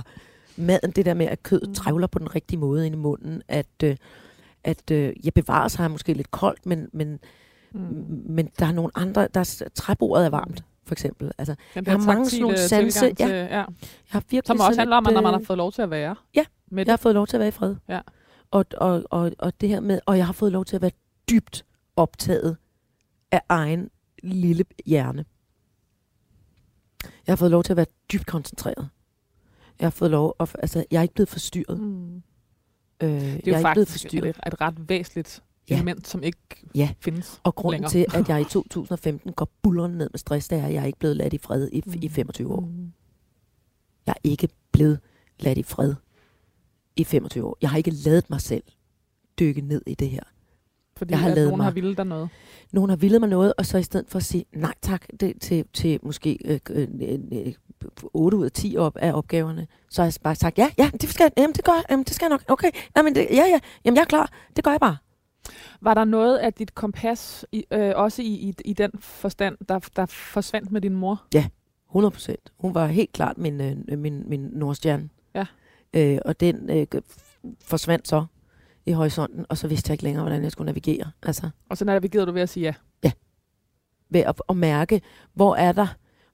maden, 0.57 0.91
det 0.91 1.05
der 1.05 1.13
med, 1.13 1.25
at 1.25 1.43
kødet 1.43 1.67
Mm. 1.69 1.73
trævler 1.75 2.07
på 2.07 2.19
den 2.19 2.35
rigtige 2.35 2.59
måde 2.59 2.85
ind 2.85 2.95
i 2.95 2.97
munden. 2.97 3.41
At, 3.47 3.65
øh, 3.83 3.95
at 4.63 4.91
øh, 4.91 5.13
jeg 5.23 5.33
bevarer 5.33 5.67
sig 5.67 5.91
måske 5.91 6.13
lidt 6.13 6.31
koldt, 6.31 6.65
men, 6.65 6.87
men, 6.93 7.19
Mm. 7.71 7.79
men 8.29 8.49
der 8.59 8.65
er 8.65 8.71
nogle 8.71 8.91
andre, 8.95 9.27
der 9.33 9.39
er, 9.39 9.63
træbordet 9.75 10.25
er 10.25 10.29
varmt, 10.29 10.63
for 10.85 10.93
eksempel. 10.95 11.31
Altså, 11.37 11.55
Den 11.75 11.85
Jeg 11.85 11.93
har 11.93 11.97
mange 12.05 12.29
sådan 12.29 12.41
nogle 12.41 12.57
sanse- 12.57 12.99
tilgang 12.99 13.17
til, 13.17 13.25
ja. 13.27 13.45
jeg 13.57 13.65
har 14.09 14.23
virkelig 14.29 14.47
Som 14.47 14.59
også 14.59 14.79
handler 14.79 14.97
om, 14.97 15.07
at 15.07 15.13
når 15.13 15.21
man 15.21 15.33
øh, 15.33 15.39
har 15.39 15.45
fået 15.45 15.57
lov 15.57 15.71
til 15.71 15.81
at 15.81 15.89
være 15.89 16.15
Ja, 16.35 16.43
Jeg 16.71 16.85
har 16.87 16.97
fået 16.97 17.15
lov 17.15 17.27
til 17.27 17.37
at 17.37 17.39
være 17.39 17.47
i 17.47 17.51
fred. 17.51 17.75
Ja. 17.89 17.99
Og, 18.51 18.65
og, 18.77 19.03
og, 19.09 19.31
og 19.39 19.61
det 19.61 19.69
her 19.69 19.79
med, 19.79 19.99
og 20.05 20.17
jeg 20.17 20.25
har 20.25 20.33
fået 20.33 20.51
lov 20.51 20.65
til 20.65 20.75
at 20.75 20.81
være 20.81 20.91
dybt 21.29 21.65
optaget 21.95 22.57
af 23.31 23.41
egen 23.49 23.89
lille 24.23 24.65
hjerne. 24.85 25.25
Jeg 27.03 27.31
har 27.31 27.35
fået 27.35 27.51
lov 27.51 27.63
til 27.63 27.73
at 27.73 27.77
være 27.77 27.85
dybt 28.13 28.25
koncentreret. 28.25 28.89
Jeg 29.79 29.85
har 29.85 29.89
fået 29.91 30.11
lov, 30.11 30.35
at, 30.39 30.55
altså, 30.59 30.85
jeg 30.91 30.97
er 30.97 31.01
ikke 31.01 31.13
blevet 31.13 31.29
forstyrret. 31.29 31.79
Mm. 31.79 32.15
Øh, 32.15 32.21
Det 33.01 33.11
er 33.11 33.19
jeg 33.21 33.47
jo 33.47 33.53
er 33.53 33.57
ikke 33.57 33.71
blevet 33.73 33.87
faktisk 33.87 33.91
forstyrret. 33.91 34.29
et, 34.29 34.39
et 34.47 34.61
ret 34.61 34.89
væsentligt 34.89 35.43
Ja. 35.69 35.75
element, 35.75 36.07
som 36.07 36.23
ikke 36.23 36.37
Ja. 36.75 36.89
findes. 36.99 37.41
Og 37.43 37.55
grunden 37.55 37.73
længere. 37.81 37.91
til, 37.91 38.05
at 38.13 38.29
jeg 38.29 38.41
i 38.41 38.43
2015 38.53 39.33
går 39.33 39.49
bullerne 39.61 39.97
ned 39.97 40.09
med 40.13 40.17
stress, 40.19 40.47
det 40.47 40.57
er, 40.59 40.65
at 40.65 40.73
jeg 40.73 40.81
er 40.81 40.85
ikke 40.85 40.99
blevet 40.99 41.17
ladt 41.17 41.33
i 41.33 41.37
fred 41.37 41.69
i, 41.71 41.83
i 42.01 42.09
25 42.09 42.53
år. 42.53 42.59
Mm. 42.59 42.91
Jeg 44.05 44.11
er 44.11 44.19
ikke 44.29 44.49
blevet 44.71 44.99
ladt 45.39 45.57
i 45.57 45.63
fred 45.63 45.95
i 46.99 47.03
25 47.03 47.45
år. 47.45 47.57
Jeg 47.61 47.69
har 47.69 47.77
ikke 47.77 47.91
lavet 47.91 48.29
mig 48.29 48.41
selv 48.41 48.63
dykke 49.39 49.61
ned 49.61 49.81
i 49.87 49.95
det 49.95 50.09
her. 50.09 50.23
Fordi 50.97 51.11
Jeg 51.11 51.19
har 51.19 51.29
at 51.29 51.35
lavet 51.35 51.47
nogen 51.47 51.57
mig- 51.57 51.65
har 51.65 51.71
ville 51.71 51.95
dig 51.95 52.05
noget. 52.05 52.29
Nogen 52.71 52.89
har 52.89 52.97
villet 52.97 53.21
mig 53.21 53.29
noget, 53.29 53.53
og 53.57 53.65
så 53.65 53.77
i 53.77 53.83
stedet 53.83 54.09
for 54.09 54.17
at 54.17 54.23
sige 54.23 54.45
nej 54.55 54.73
tak 54.81 55.05
det, 55.19 55.41
til, 55.41 55.65
til 55.73 55.99
måske 56.03 56.37
øh, 56.45 56.59
øh, 56.69 56.87
øh, 57.31 57.53
8 58.13 58.37
ud 58.37 58.45
af 58.45 58.51
10 58.51 58.77
op 58.77 58.97
af 58.97 59.13
opgaverne, 59.13 59.67
så 59.89 60.01
har 60.01 60.05
jeg 60.07 60.13
bare 60.23 60.35
sagt, 60.35 60.57
ja, 60.57 60.69
ja, 60.77 60.89
det 61.01 61.09
skal, 61.09 61.23
jeg- 61.23 61.31
jamen, 61.43 61.53
det 61.55 61.63
gør 61.63 61.71
jeg, 61.73 61.83
jamen, 61.89 62.03
det 62.03 62.13
skal 62.13 62.25
jeg 62.25 62.29
nok, 62.29 62.43
okay, 62.47 62.71
jamen, 62.97 63.15
det, 63.15 63.21
ja, 63.31 63.35
ja, 63.35 63.59
jamen, 63.85 63.95
jeg 63.95 64.01
er 64.01 64.05
klar, 64.05 64.31
det 64.55 64.63
gør 64.63 64.71
jeg 64.71 64.79
bare. 64.79 64.97
Var 65.81 65.93
der 65.93 66.03
noget 66.05 66.37
af 66.37 66.53
dit 66.53 66.75
kompas, 66.75 67.45
i, 67.51 67.65
øh, 67.71 67.91
også 67.95 68.21
i, 68.21 68.25
i, 68.25 68.53
i 68.65 68.73
den 68.73 68.91
forstand, 68.99 69.57
der, 69.69 69.79
der 69.95 70.05
forsvandt 70.05 70.71
med 70.71 70.81
din 70.81 70.95
mor? 70.95 71.23
100 71.89 72.11
procent. 72.11 72.51
Hun 72.59 72.73
var 72.75 72.87
helt 72.87 73.11
klart 73.13 73.37
min, 73.37 73.61
øh, 73.61 73.99
min, 73.99 74.29
min 74.29 74.39
nordstjerne. 74.39 75.09
Ja. 75.93 76.13
Øh, 76.13 76.19
og 76.25 76.39
den 76.39 76.69
øh, 76.69 77.01
forsvandt 77.61 78.07
så 78.07 78.25
i 78.85 78.91
horisonten, 78.91 79.45
og 79.49 79.57
så 79.57 79.67
vidste 79.67 79.89
jeg 79.89 79.93
ikke 79.93 80.03
længere, 80.03 80.23
hvordan 80.23 80.43
jeg 80.43 80.51
skulle 80.51 80.65
navigere. 80.65 81.11
Altså, 81.23 81.49
Og 81.69 81.77
så 81.77 81.85
navigerede 81.85 82.25
du 82.27 82.31
ved 82.31 82.41
at 82.41 82.49
sige 82.49 82.75
ja. 83.03 83.11
ved 84.09 84.21
at, 84.21 84.41
at 84.49 84.57
mærke, 84.57 85.01
hvor 85.33 85.55
er 85.55 85.71
der, 85.71 85.87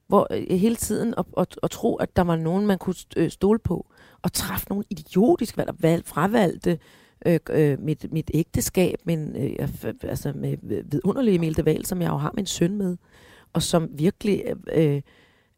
hvor 0.07 0.27
øh, 0.31 0.59
hele 0.59 0.75
tiden 0.75 1.13
at, 1.17 1.25
at, 1.37 1.59
at 1.63 1.71
tro, 1.71 1.95
at 1.95 2.15
der 2.15 2.21
var 2.21 2.35
nogen, 2.35 2.67
man 2.67 2.77
kunne 2.77 2.95
øh, 3.17 3.29
stole 3.29 3.59
på, 3.59 3.87
og 4.21 4.33
træffe 4.33 4.65
nogle 4.69 4.85
idiotiske 4.89 5.57
valg, 5.57 5.69
valg, 5.79 6.05
fravalgte 6.05 6.79
øh, 7.25 7.39
øh, 7.49 7.79
mit, 7.79 8.11
mit 8.11 8.31
ægteskab, 8.33 8.99
men 9.03 9.35
øh, 9.35 9.67
altså 10.03 10.33
med 10.35 10.57
vidunderlige 10.83 11.35
Emil 11.35 11.57
de 11.57 11.63
Wahl, 11.63 11.85
som 11.85 12.01
jeg 12.01 12.09
jo 12.09 12.17
har 12.17 12.31
min 12.35 12.45
søn 12.45 12.77
med, 12.77 12.97
og 13.53 13.63
som 13.63 13.89
virkelig 13.93 14.43
øh, 14.73 15.01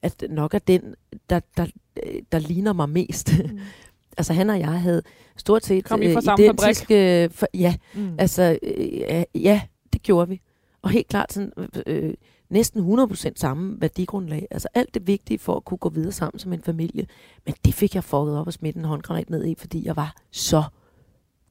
at 0.01 0.23
nok 0.29 0.53
er 0.53 0.59
den, 0.59 0.95
der, 1.29 1.39
der, 1.57 1.65
øh, 2.03 2.21
der 2.31 2.39
ligner 2.39 2.73
mig 2.73 2.89
mest. 2.89 3.31
Mm. 3.39 3.59
altså 4.17 4.33
han 4.33 4.49
og 4.49 4.59
jeg 4.59 4.81
havde 4.81 5.01
stort 5.37 5.65
set 5.65 5.85
Kom 5.85 6.01
I 6.01 6.13
fra 6.13 6.21
samme 6.21 6.45
fabrik? 6.45 6.59
identiske... 6.63 7.29
For, 7.31 7.47
ja, 7.53 7.75
Mm. 7.95 8.15
Altså, 8.19 8.59
øh, 8.63 9.23
ja, 9.43 9.61
det 9.93 10.03
gjorde 10.03 10.29
vi. 10.29 10.41
Og 10.81 10.89
helt 10.89 11.07
klart 11.07 11.33
sådan, 11.33 11.51
øh, 11.87 12.13
næsten 12.49 12.99
100% 12.99 13.31
samme 13.35 13.81
værdigrundlag. 13.81 14.47
Altså 14.51 14.67
alt 14.73 14.93
det 14.93 15.07
vigtige 15.07 15.39
for 15.39 15.55
at 15.55 15.65
kunne 15.65 15.77
gå 15.77 15.89
videre 15.89 16.11
sammen 16.11 16.39
som 16.39 16.53
en 16.53 16.61
familie. 16.61 17.05
Men 17.45 17.53
det 17.65 17.73
fik 17.73 17.95
jeg 17.95 18.03
fucket 18.03 18.37
op 18.37 18.47
og 18.47 18.53
smidt 18.53 18.75
en 18.75 18.85
håndgranat 18.85 19.29
ned 19.29 19.45
i, 19.45 19.55
fordi 19.57 19.85
jeg 19.85 19.95
var 19.95 20.15
så, 20.31 20.63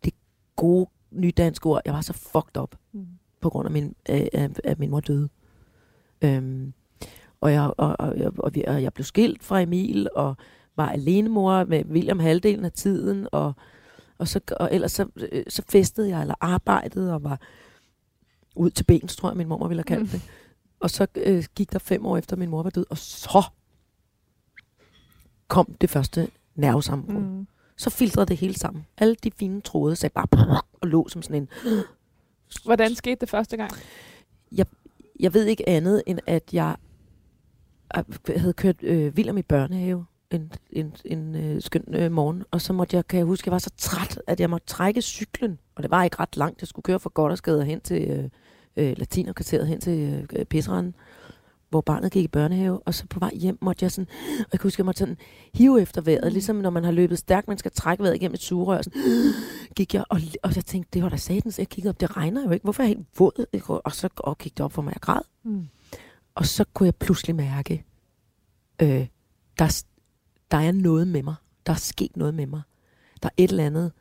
det 0.05 0.13
gode 0.57 0.87
nydanske 1.11 1.67
ord, 1.67 1.81
jeg 1.85 1.95
var 1.95 2.01
så 2.01 2.13
fucked 2.13 2.57
up 2.63 2.75
Mm. 2.93 3.07
på 3.41 3.51
grund 3.51 3.67
af 3.67 3.73
min, 3.73 3.95
af, 4.07 4.29
af, 4.33 4.49
af 4.65 4.75
min 4.79 4.91
mor 4.91 5.01
døde. 5.01 5.29
Øhm, 6.25 6.73
og, 7.41 7.53
jeg, 7.53 7.63
og, 7.63 7.97
og, 7.99 8.09
og, 8.09 8.33
og, 8.39 8.55
vi, 8.55 8.65
og 8.67 8.83
jeg 8.83 8.93
blev 8.95 9.05
skilt 9.05 9.45
fra 9.45 9.61
Emil, 9.61 10.09
og 10.15 10.37
var 10.77 10.89
alenemor 10.89 11.65
med 11.65 11.85
William 11.85 12.19
halvdelen 12.19 12.65
af 12.65 12.73
tiden, 12.73 13.29
og, 13.33 13.53
og, 14.19 14.29
så, 14.29 14.41
og 14.57 14.69
ellers 14.73 14.93
så, 14.93 15.07
øh, 15.33 15.45
så 15.49 15.63
festede 15.69 16.09
jeg, 16.09 16.21
eller 16.21 16.35
arbejdede, 16.41 17.15
og 17.15 17.25
var 17.25 17.41
ud 18.57 18.71
til 18.71 18.85
bens, 18.85 19.17
tror 19.17 19.29
jeg, 19.31 19.37
min 19.37 19.49
mor 19.49 19.69
ville 19.69 19.79
have 19.89 19.97
kaldt 19.97 20.03
Mm. 20.03 20.09
det. 20.09 20.23
Og 20.81 20.91
så 20.91 21.07
øh, 21.17 21.45
gik 21.55 21.73
der 21.73 21.79
fem 21.79 22.07
år 22.07 22.17
efter, 22.17 22.37
min 22.37 22.51
mor 22.51 22.63
var 22.63 22.71
død, 22.71 22.87
og 22.91 22.99
så 22.99 23.43
kom 25.49 25.75
det 25.81 25.91
første 25.91 26.29
nervesammenbrud. 26.55 27.23
Mm. 27.23 27.37
Mm. 27.39 27.47
Så 27.77 27.91
filtrede 27.91 28.27
det 28.27 28.37
hele 28.37 28.55
sammen. 28.55 28.87
Alle 28.99 29.15
de 29.25 29.31
fine 29.37 29.61
tråde 29.61 29.97
sagde 29.97 30.13
bare 30.13 30.61
og 30.81 30.89
lå 30.89 31.09
som 31.09 31.23
sådan 31.23 31.43
en 31.43 31.49
Hvordan 32.65 32.95
skete 32.95 33.17
det 33.21 33.31
første 33.31 33.57
gang? 33.57 33.73
jeg 35.21 35.35
ved 35.35 35.45
ikke 35.47 35.69
andet, 35.69 36.03
end 36.07 36.19
at 36.27 36.55
jeg 36.55 36.77
øh, 37.97 38.05
havde 38.37 38.53
kørt 38.53 38.83
øh, 38.83 39.13
William 39.15 39.39
i 39.39 39.43
børnehave 39.43 40.07
en, 40.31 40.53
en, 40.71 40.95
en 41.05 41.35
øh, 41.35 41.63
skøn 41.63 41.85
øh, 41.95 42.13
morgen, 42.13 42.45
og 42.51 42.61
så 42.61 42.73
måtte 42.73 42.97
jeg, 42.97 43.07
kan 43.09 43.19
jeg 43.19 43.27
huske, 43.27 43.49
jeg 43.49 43.53
var 43.53 43.59
så 43.59 43.71
træt, 43.79 44.21
at 44.27 44.41
jeg 44.41 44.51
måtte 44.51 44.67
trække 44.67 45.03
cyklen, 45.03 45.59
og 45.75 45.83
det 45.83 45.91
var 45.91 46.05
ikke 46.05 46.17
ret 46.21 46.37
langt, 46.37 46.61
jeg 46.63 46.69
skulle 46.69 46.85
køre 46.85 47.01
fra 47.01 47.11
Goddersgade 47.15 47.65
hen 47.65 47.81
til 47.81 48.03
øh, 48.11 48.25
øh, 48.77 48.95
Latinerkvarteret, 48.99 49.67
hen 49.67 49.81
til 49.81 50.27
øh, 50.33 50.45
Pisseranden, 50.45 50.95
hvor 51.71 51.81
barnet 51.81 52.13
gik 52.13 52.25
i 52.25 52.29
børnehave, 52.29 52.79
og 52.87 52.95
så 52.95 53.07
på 53.07 53.19
vej 53.21 53.31
hjem 53.35 53.59
måtte 53.61 53.85
jeg 53.85 53.93
sådan, 53.93 54.07
og 54.39 54.49
jeg 54.53 54.61
kan 54.61 54.63
huske, 54.63 54.81
jeg 54.81 54.85
måtte 54.87 54.99
sådan 54.99 55.17
hive 55.55 55.83
efter 55.83 56.01
vejret, 56.01 56.25
Mm. 56.25 56.33
ligesom 56.33 56.57
når 56.57 56.71
man 56.71 56.85
har 56.85 56.93
løbet 56.93 57.19
stærkt, 57.19 57.49
man 57.49 57.59
skal 57.59 57.71
trække 57.71 58.03
vejret 58.03 58.15
igennem 58.17 58.35
et 58.35 58.41
sugerør, 58.41 58.83
sådan, 58.83 59.03
gik 59.77 59.95
jeg, 59.95 60.05
og, 60.09 60.21
og 60.43 60.57
jeg 60.57 60.65
tænkte, 60.65 60.91
det 60.93 61.03
var 61.03 61.09
da 61.09 61.17
satans, 61.17 61.59
jeg 61.59 61.69
kiggede 61.69 61.91
op, 61.91 62.01
det 62.01 62.17
regner 62.17 62.45
jo 62.45 62.51
ikke, 62.51 62.63
hvorfor 62.65 62.83
er 62.83 62.87
jeg 62.87 62.97
helt 62.97 63.07
våd? 63.19 63.81
Og 63.85 63.93
så 63.93 64.09
og 64.17 64.39
kiggede 64.39 64.65
op 64.65 64.73
for 64.73 64.83
mig, 64.83 64.93
jeg 64.95 65.01
græd, 65.01 65.21
Mm. 65.43 65.67
og 66.35 66.47
så 66.47 66.65
kunne 66.75 66.87
jeg 66.87 66.95
pludselig 66.95 67.37
mærke, 67.37 67.85
øh, 68.83 69.07
der, 69.59 69.83
der 70.51 70.57
er 70.57 70.73
noget 70.73 71.09
med 71.09 71.23
mig. 71.23 71.35
Der 71.67 71.73
er 71.73 71.77
sket 71.77 72.17
noget 72.17 72.35
med 72.35 72.47
mig. 72.47 72.61
Der 73.23 73.29
er 73.29 73.33
et 73.37 73.51
eller 73.51 73.65
andet 73.67 73.93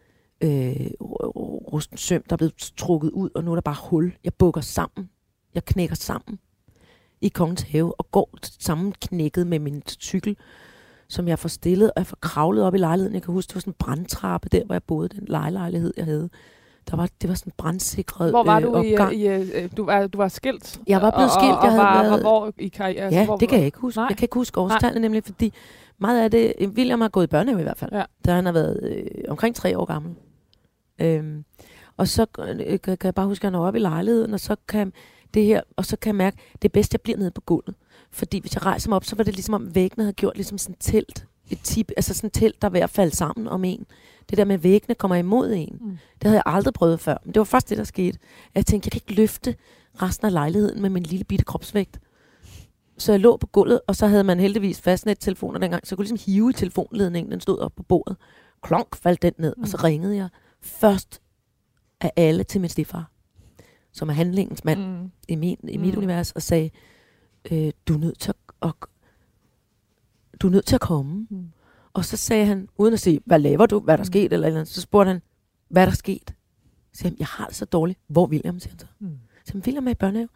øh, 0.41 0.71
ru- 1.03 1.25
ru- 1.25 1.71
rusten 1.73 1.97
søm, 1.97 2.23
der 2.29 2.33
er 2.33 2.37
blevet 2.37 2.71
trukket 2.77 3.09
ud, 3.11 3.29
og 3.35 3.43
nu 3.43 3.51
er 3.51 3.55
der 3.55 3.61
bare 3.61 3.77
hul. 3.89 4.13
Jeg 4.23 4.33
bukker 4.33 4.61
sammen. 4.61 5.09
Jeg 5.55 5.65
knækker 5.65 5.95
sammen 5.95 6.39
i 7.21 7.27
kongens 7.29 7.61
have, 7.61 7.99
og 7.99 8.11
går 8.11 8.29
sammenknækket 8.59 9.47
med 9.47 9.59
min 9.59 9.81
cykel, 10.01 10.37
som 11.07 11.27
jeg 11.27 11.39
får 11.39 11.49
stillet, 11.49 11.89
og 11.89 11.93
jeg 11.97 12.07
får 12.07 12.17
kravlet 12.21 12.63
op 12.63 12.75
i 12.75 12.77
lejligheden. 12.77 13.13
Jeg 13.13 13.21
kan 13.23 13.33
huske, 13.33 13.49
det 13.49 13.55
var 13.55 13.59
sådan 13.61 13.71
en 13.71 13.75
brandtrappe 13.79 14.49
der, 14.51 14.65
hvor 14.65 14.75
jeg 14.75 14.83
boede, 14.83 15.09
den 15.09 15.25
lejlighed, 15.27 15.93
jeg 15.97 16.05
havde. 16.05 16.29
Der 16.91 16.95
var, 16.97 17.09
det 17.21 17.29
var 17.29 17.35
sådan 17.35 17.49
en 17.49 17.53
brandsikret 17.57 18.29
Hvor 18.31 18.43
var 18.43 18.57
øh, 18.57 18.63
du 18.63 18.81
i, 18.81 18.93
opgang. 18.93 19.15
i, 19.15 19.27
øh, 19.27 19.69
du, 19.77 19.85
var, 19.85 20.07
du 20.07 20.17
var 20.17 20.27
skilt? 20.27 20.79
Jeg 20.87 21.01
var 21.01 21.11
blevet 21.11 21.25
og, 21.25 21.31
skilt, 21.41 21.55
Og, 21.55 21.63
jeg 21.63 21.71
og, 21.71 21.71
havde 21.71 21.83
var, 21.83 22.01
været- 22.03 22.13
og 22.13 22.19
hvor 22.21 22.53
i 22.57 22.67
karriere? 22.67 23.03
Altså, 23.03 23.19
Ja, 23.19 23.25
hvor, 23.25 23.37
det 23.37 23.49
kan 23.49 23.57
jeg 23.57 23.65
ikke 23.65 23.79
huske. 23.79 23.97
Nej. 23.99 24.05
Jeg 24.09 24.17
kan 24.17 24.23
ikke 24.25 24.33
huske 24.33 24.59
årstallene 24.59 25.01
nemlig, 25.01 25.23
fordi 25.23 25.53
meget 25.97 26.23
af 26.23 26.31
det, 26.31 26.53
William 26.61 27.01
har 27.01 27.09
gået 27.09 27.23
i 27.23 27.27
børnehave 27.27 27.59
i 27.59 27.63
hvert 27.63 27.77
fald, 27.77 27.91
Ja. 27.93 28.03
da 28.25 28.33
han 28.33 28.45
har 28.45 28.51
været 28.51 28.79
øh, 28.83 29.05
omkring 29.27 29.55
tre 29.55 29.77
år 29.77 29.85
gammel. 29.85 30.15
Øhm, 31.01 31.45
og 31.97 32.07
så 32.07 32.25
øh, 32.39 32.79
kan 32.81 32.97
jeg 33.03 33.15
bare 33.15 33.27
huske, 33.27 33.47
at 33.47 33.53
han 33.53 33.61
er 33.61 33.65
oppe 33.65 33.79
i 33.79 33.81
lejligheden, 33.81 34.33
og 34.33 34.39
så 34.39 34.55
kan 34.67 34.93
det 35.33 35.45
her, 35.45 35.61
og 35.75 35.85
så 35.85 35.97
kan 35.97 36.09
jeg 36.09 36.15
mærke, 36.15 36.37
det 36.61 36.67
er 36.67 36.71
bedst, 36.73 36.93
jeg 36.93 37.01
bliver 37.01 37.17
nede 37.17 37.31
på 37.31 37.41
gulvet. 37.41 37.75
Fordi 38.11 38.39
hvis 38.39 38.55
jeg 38.55 38.65
rejser 38.65 38.89
mig 38.89 38.95
op, 38.95 39.05
så 39.05 39.15
var 39.15 39.23
det 39.23 39.33
ligesom 39.35 39.53
om 39.53 39.75
væggene 39.75 40.03
havde 40.03 40.13
gjort 40.13 40.35
ligesom 40.35 40.57
sådan 40.57 40.73
et 40.73 40.79
telt. 40.79 41.25
Et 41.49 41.59
tip, 41.63 41.91
altså 41.97 42.13
sådan 42.13 42.27
et 42.27 42.33
telt, 42.33 42.61
der 42.61 42.67
er 42.67 42.71
ved 42.71 42.79
at 42.79 42.89
falde 42.89 43.15
sammen 43.15 43.47
om 43.47 43.63
en. 43.63 43.85
Det 44.29 44.37
der 44.37 44.45
med, 44.45 44.55
at 44.55 44.63
væggene 44.63 44.95
kommer 44.95 45.15
imod 45.15 45.51
en. 45.51 45.77
Mm. 45.81 45.89
Det 45.89 46.23
havde 46.23 46.35
jeg 46.45 46.53
aldrig 46.53 46.73
prøvet 46.73 46.99
før. 46.99 47.17
Men 47.23 47.33
det 47.33 47.39
var 47.39 47.43
først 47.43 47.69
det, 47.69 47.77
der 47.77 47.83
skete. 47.83 48.19
At 48.45 48.55
jeg 48.55 48.65
tænkte, 48.65 48.87
jeg 48.87 48.91
kan 48.91 49.01
ikke 49.07 49.21
løfte 49.21 49.55
resten 50.01 50.25
af 50.27 50.33
lejligheden 50.33 50.81
med 50.81 50.89
min 50.89 51.03
lille 51.03 51.23
bitte 51.23 51.45
kropsvægt. 51.45 51.99
Så 52.97 53.11
jeg 53.11 53.19
lå 53.21 53.37
på 53.37 53.47
gulvet, 53.47 53.81
og 53.87 53.95
så 53.95 54.07
havde 54.07 54.23
man 54.23 54.39
heldigvis 54.39 54.81
fastnet 54.81 55.19
telefoner 55.19 55.59
dengang, 55.59 55.87
så 55.87 55.93
jeg 55.93 55.97
kunne 55.97 56.07
ligesom 56.07 56.33
hive 56.33 56.49
i 56.49 56.53
telefonledningen, 56.53 57.31
den 57.31 57.39
stod 57.41 57.59
op 57.59 57.71
på 57.75 57.83
bordet. 57.83 58.17
Klonk 58.63 58.95
faldt 58.95 59.21
den 59.21 59.33
ned, 59.37 59.53
mm. 59.57 59.61
og 59.63 59.67
så 59.67 59.77
Mm. 59.77 59.83
ringede 59.83 60.15
jeg 60.15 60.29
først 60.61 61.21
af 62.01 62.11
alle 62.15 62.43
til 62.43 62.61
min 62.61 62.69
stifar. 62.69 63.11
som 63.91 64.09
er 64.09 64.13
handlingens 64.13 64.63
mand 64.63 64.85
mm. 65.01 65.11
I, 65.27 65.35
min, 65.35 65.57
i 65.69 65.77
mit 65.77 65.93
Mm. 65.93 65.97
univers, 65.97 66.31
og 66.31 66.41
sagde, 66.41 66.69
øh, 67.51 67.71
du 67.87 67.93
er 67.93 67.97
nødt 67.97 68.19
til 68.19 68.29
at, 68.31 68.69
at, 68.69 68.73
du 70.41 70.47
er 70.47 70.51
nødt 70.51 70.65
til 70.65 70.75
at 70.75 70.81
komme. 70.81 71.27
Mm. 71.29 71.51
Og 71.93 72.05
så 72.05 72.17
sagde 72.17 72.45
han, 72.45 72.69
uden 72.77 72.93
at 72.93 72.99
sige, 72.99 73.21
hvad 73.25 73.39
laver 73.39 73.65
du, 73.65 73.79
hvad 73.79 73.93
er 73.93 73.97
der 73.97 74.01
Mm. 74.03 74.05
sket, 74.05 74.33
eller, 74.33 74.47
eller 74.47 74.59
andet, 74.59 74.67
så 74.73 74.81
spurgte 74.81 75.07
han, 75.07 75.21
hvad 75.69 75.81
er 75.81 75.85
der 75.85 75.95
sket? 75.95 76.33
Så 76.93 76.99
sagde 76.99 77.09
han, 77.13 77.19
jeg 77.19 77.27
har 77.27 77.45
det 77.47 77.55
så 77.55 77.65
dårligt. 77.65 77.99
Hvor 78.07 78.23
er 78.25 78.29
William, 78.29 78.59
siger 78.59 78.71
han 78.71 78.79
så. 78.79 78.85
Mm. 78.99 79.07
Så 79.45 79.51
siger 79.51 79.53
han, 79.57 79.63
William 79.65 79.87
er 79.87 79.91
i 79.91 79.95
børnehave. 79.95 80.29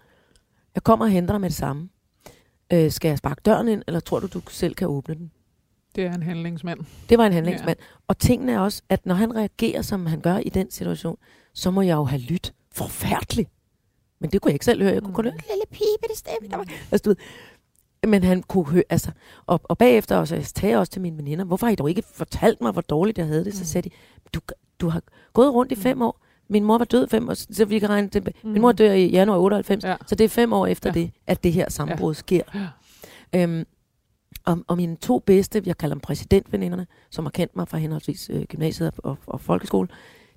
Jeg 0.76 0.84
kommer 0.84 1.06
og 1.06 1.12
henter 1.12 1.34
dig 1.34 1.42
med 1.42 1.50
det 1.50 1.58
samme. 1.58 1.90
Øh, 2.74 2.92
skal 2.92 3.10
jeg 3.10 3.18
sparke 3.18 3.42
døren 3.46 3.68
ind, 3.68 3.84
eller 3.88 4.00
tror 4.00 4.20
du, 4.20 4.28
du 4.28 4.42
selv 4.50 4.76
kan 4.76 4.88
åbne 4.88 5.16
den? 5.16 5.32
Det 5.96 6.04
er 6.06 6.14
en 6.14 6.24
handlingsmand. 6.24 6.80
Det 7.10 7.18
var 7.18 7.26
en 7.26 7.34
handlingsmand. 7.34 7.78
Ja. 7.80 7.86
Og 8.08 8.18
tingene 8.18 8.52
er 8.52 8.60
også, 8.60 8.82
at 8.90 9.06
når 9.06 9.16
han 9.16 9.36
reagerer, 9.36 9.82
som 9.82 10.06
han 10.06 10.22
gør 10.22 10.38
i 10.38 10.50
den 10.50 10.72
situation, 10.72 11.18
så 11.54 11.72
må 11.72 11.82
jeg 11.82 11.96
jo 11.96 12.04
have 12.04 12.22
lyttet 12.22 12.54
forfærdeligt. 12.72 13.50
Men 14.20 14.32
det 14.32 14.42
kunne 14.42 14.50
jeg 14.50 14.56
ikke 14.56 14.66
selv 14.66 14.82
høre. 14.84 14.94
Jeg 14.94 15.02
kunne 15.02 15.14
kun 15.14 15.24
høre, 15.26 15.34
lille 15.34 15.64
pibe, 15.72 16.08
det 16.10 16.18
stemme. 16.18 16.50
Der 16.50 16.58
var. 16.58 16.66
Altså, 16.92 17.04
du 17.06 17.10
ved. 17.10 17.18
Men 18.10 18.24
han 18.24 18.44
kunne 18.44 18.66
høre, 18.66 18.84
altså, 18.90 19.12
og, 19.46 19.62
og 19.64 19.78
bagefter 19.78 20.16
også, 20.18 20.36
jeg 20.36 20.46
sagde 20.46 20.76
også 20.78 20.92
til 20.92 21.02
mine 21.02 21.18
veninder, 21.18 21.46
hvorfor 21.46 21.66
har 21.68 21.72
I 21.72 21.76
dog 21.76 21.90
ikke 21.90 22.04
fortalt 22.14 22.62
mig, 22.62 22.72
hvor 22.72 22.82
dårligt 22.82 23.18
jeg 23.18 23.28
havde 23.28 23.46
det? 23.46 23.54
Så 23.54 23.60
Mm. 23.62 23.66
sagde 23.66 23.90
de, 23.90 23.96
du, 24.34 24.40
du 24.82 24.90
har 24.90 25.02
gået 25.34 25.54
rundt 25.54 25.72
i 25.72 25.76
fem 25.76 26.02
år. 26.02 26.22
Min 26.50 26.64
mor 26.64 26.78
var 26.78 26.86
død 26.86 27.08
fem 27.08 27.30
år, 27.30 27.34
så 27.54 27.66
vi 27.66 27.80
kan 27.80 27.90
regne 27.90 28.10
tilbage. 28.10 28.36
Mm. 28.44 28.50
Min 28.50 28.62
mor 28.62 28.72
dør 28.72 28.92
i 28.92 29.10
januar 29.10 29.38
98, 29.38 29.84
Ja. 29.84 29.96
så 30.08 30.16
det 30.16 30.24
er 30.26 30.30
fem 30.30 30.54
år 30.54 30.68
efter 30.68 30.90
Ja. 30.90 30.94
det, 31.00 31.12
at 31.28 31.44
det 31.44 31.54
her 31.54 31.70
sammenbrud 31.70 32.14
sker. 32.14 32.42
Ja. 32.56 32.68
Øhm, 33.44 33.66
og, 34.46 34.64
og 34.68 34.78
mine 34.78 34.96
to 34.96 35.20
bedste, 35.20 35.64
jeg 35.66 35.78
kalder 35.78 35.96
dem 35.96 36.00
præsidentveninderne, 36.02 36.88
som 37.10 37.26
har 37.26 37.30
kendt 37.30 37.56
mig 37.56 37.68
fra 37.68 37.78
henholdsvis 37.78 38.30
øh, 38.34 38.44
gymnasiet 38.44 38.92
og, 38.98 39.12
og, 39.12 39.18
og 39.28 39.42
folkeskole, 39.42 39.88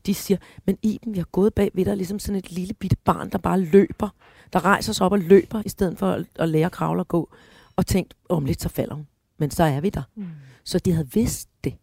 de 0.07 0.15
siger, 0.15 0.39
men 0.67 0.79
Iben, 0.83 1.15
jeg 1.15 1.21
har 1.21 1.29
gået 1.33 1.55
bag 1.55 1.71
ved 1.75 1.85
dig, 1.85 1.97
ligesom 1.97 2.19
sådan 2.19 2.37
et 2.39 2.53
lille 2.53 2.75
bitte 2.75 2.97
barn, 3.05 3.31
der 3.31 3.39
bare 3.39 3.61
løber, 3.61 4.09
der 4.53 4.65
rejser 4.65 4.93
sig 4.93 5.07
op 5.07 5.13
og 5.13 5.19
løber, 5.19 5.63
i 5.67 5.69
stedet 5.69 5.99
for 5.99 6.11
at, 6.11 6.25
at 6.39 6.49
lære 6.49 6.67
at 6.67 6.73
kravle 6.73 7.03
og 7.03 7.09
gå, 7.09 7.31
og 7.77 7.87
tænkt, 7.87 8.15
om 8.29 8.45
lidt 8.45 8.63
så 8.63 8.69
falder 8.69 8.95
hun. 8.95 9.07
Men 9.39 9.51
så 9.51 9.65
er 9.65 9.81
vi 9.81 9.91
der. 9.91 10.03
Mm. 10.15 10.27
Så 10.65 10.79
de 10.79 10.93
havde 10.93 11.09
vidst 11.13 11.49
det. 11.65 11.75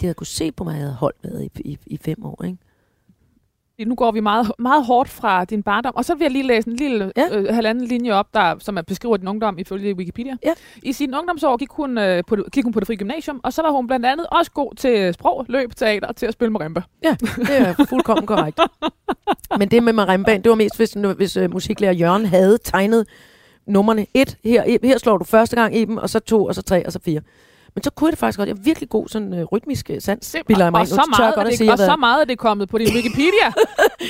De 0.00 0.06
havde 0.06 0.14
kunne 0.14 0.26
se 0.26 0.52
på 0.52 0.64
mig, 0.64 0.72
at 0.72 0.78
jeg 0.78 0.86
havde 0.86 0.96
holdt 0.96 1.24
med 1.24 1.40
i, 1.42 1.50
i, 1.64 1.78
i 1.86 1.96
fem 1.96 2.24
år. 2.24 2.44
Ikke? 2.44 2.58
Nu 3.84 3.94
går 3.94 4.10
vi 4.10 4.20
meget, 4.20 4.52
meget 4.58 4.84
hårdt 4.86 5.08
fra 5.08 5.44
din 5.44 5.62
barndom, 5.62 5.92
og 5.96 6.04
så 6.04 6.14
vil 6.14 6.24
jeg 6.24 6.30
lige 6.30 6.46
læse 6.46 6.68
en 6.68 6.76
lille 6.76 7.12
Ja. 7.16 7.36
øh, 7.38 7.54
halvanden 7.54 7.84
linje 7.84 8.12
op, 8.12 8.34
der, 8.34 8.54
som 8.58 8.78
er 8.78 8.82
beskriver 8.82 9.16
din 9.16 9.28
ungdom 9.28 9.58
ifølge 9.58 9.94
Wikipedia. 9.96 10.36
Ja. 10.44 10.52
I 10.82 10.92
sin 10.92 11.14
ungdomsår 11.14 11.56
gik 11.56 11.68
hun, 11.70 11.98
øh, 11.98 12.22
på, 12.26 12.36
gik 12.52 12.64
hun 12.64 12.72
på 12.72 12.80
det 12.80 12.86
frie 12.86 12.96
gymnasium, 12.96 13.40
og 13.44 13.52
så 13.52 13.62
var 13.62 13.70
hun 13.70 13.86
blandt 13.86 14.06
andet 14.06 14.26
også 14.26 14.50
god 14.50 14.74
til 14.74 15.14
sprog, 15.14 15.46
løb, 15.48 15.74
teater 15.76 16.08
og 16.08 16.16
til 16.16 16.26
at 16.26 16.32
spille 16.32 16.52
marimba. 16.52 16.82
Ja, 17.02 17.16
det 17.36 17.60
er 17.60 17.84
fuldkommen 17.88 18.26
korrekt. 18.26 18.60
Men 19.58 19.68
det 19.68 19.82
med 19.82 19.92
marimbaen, 19.92 20.42
det 20.42 20.50
var 20.50 20.56
mest, 20.56 20.76
hvis, 20.76 20.96
hvis 21.16 21.36
uh, 21.36 21.50
musiklærer 21.52 21.92
Jørgen 21.92 22.26
havde 22.26 22.58
tegnet 22.64 23.06
numrene 23.66 24.06
et. 24.14 24.38
Her, 24.44 24.78
her 24.82 24.98
slår 24.98 25.18
du 25.18 25.24
første 25.24 25.56
gang 25.56 25.76
i 25.76 25.84
dem, 25.84 25.96
og 25.96 26.10
så 26.10 26.18
to, 26.18 26.44
og 26.44 26.54
så 26.54 26.62
tre, 26.62 26.86
og 26.86 26.92
så 26.92 26.98
fire. 27.04 27.20
Men 27.76 27.82
så 27.82 27.90
kunne 27.90 28.08
jeg 28.08 28.12
det 28.12 28.18
faktisk 28.18 28.38
godt. 28.38 28.48
Jeg 28.48 28.56
er 28.56 28.60
virkelig 28.62 28.88
god 28.88 29.08
sådan 29.08 29.32
uh, 29.32 29.42
rytmisk 29.52 29.90
uh, 29.92 29.96
sans. 30.00 30.36
Bilder 30.46 30.64
jeg 30.64 30.72
mig 30.72 30.78
og, 30.80 30.84
ind. 30.84 30.88
så 30.88 31.16
meget, 31.18 31.34
godt 31.34 31.46
at 31.46 31.50
det, 31.50 31.58
sige, 31.58 31.72
og 31.72 31.78
så 31.78 31.96
meget 31.96 32.20
er 32.20 32.24
det 32.24 32.38
kommet 32.38 32.68
på 32.68 32.78
din 32.78 32.86
Wikipedia. 32.96 33.48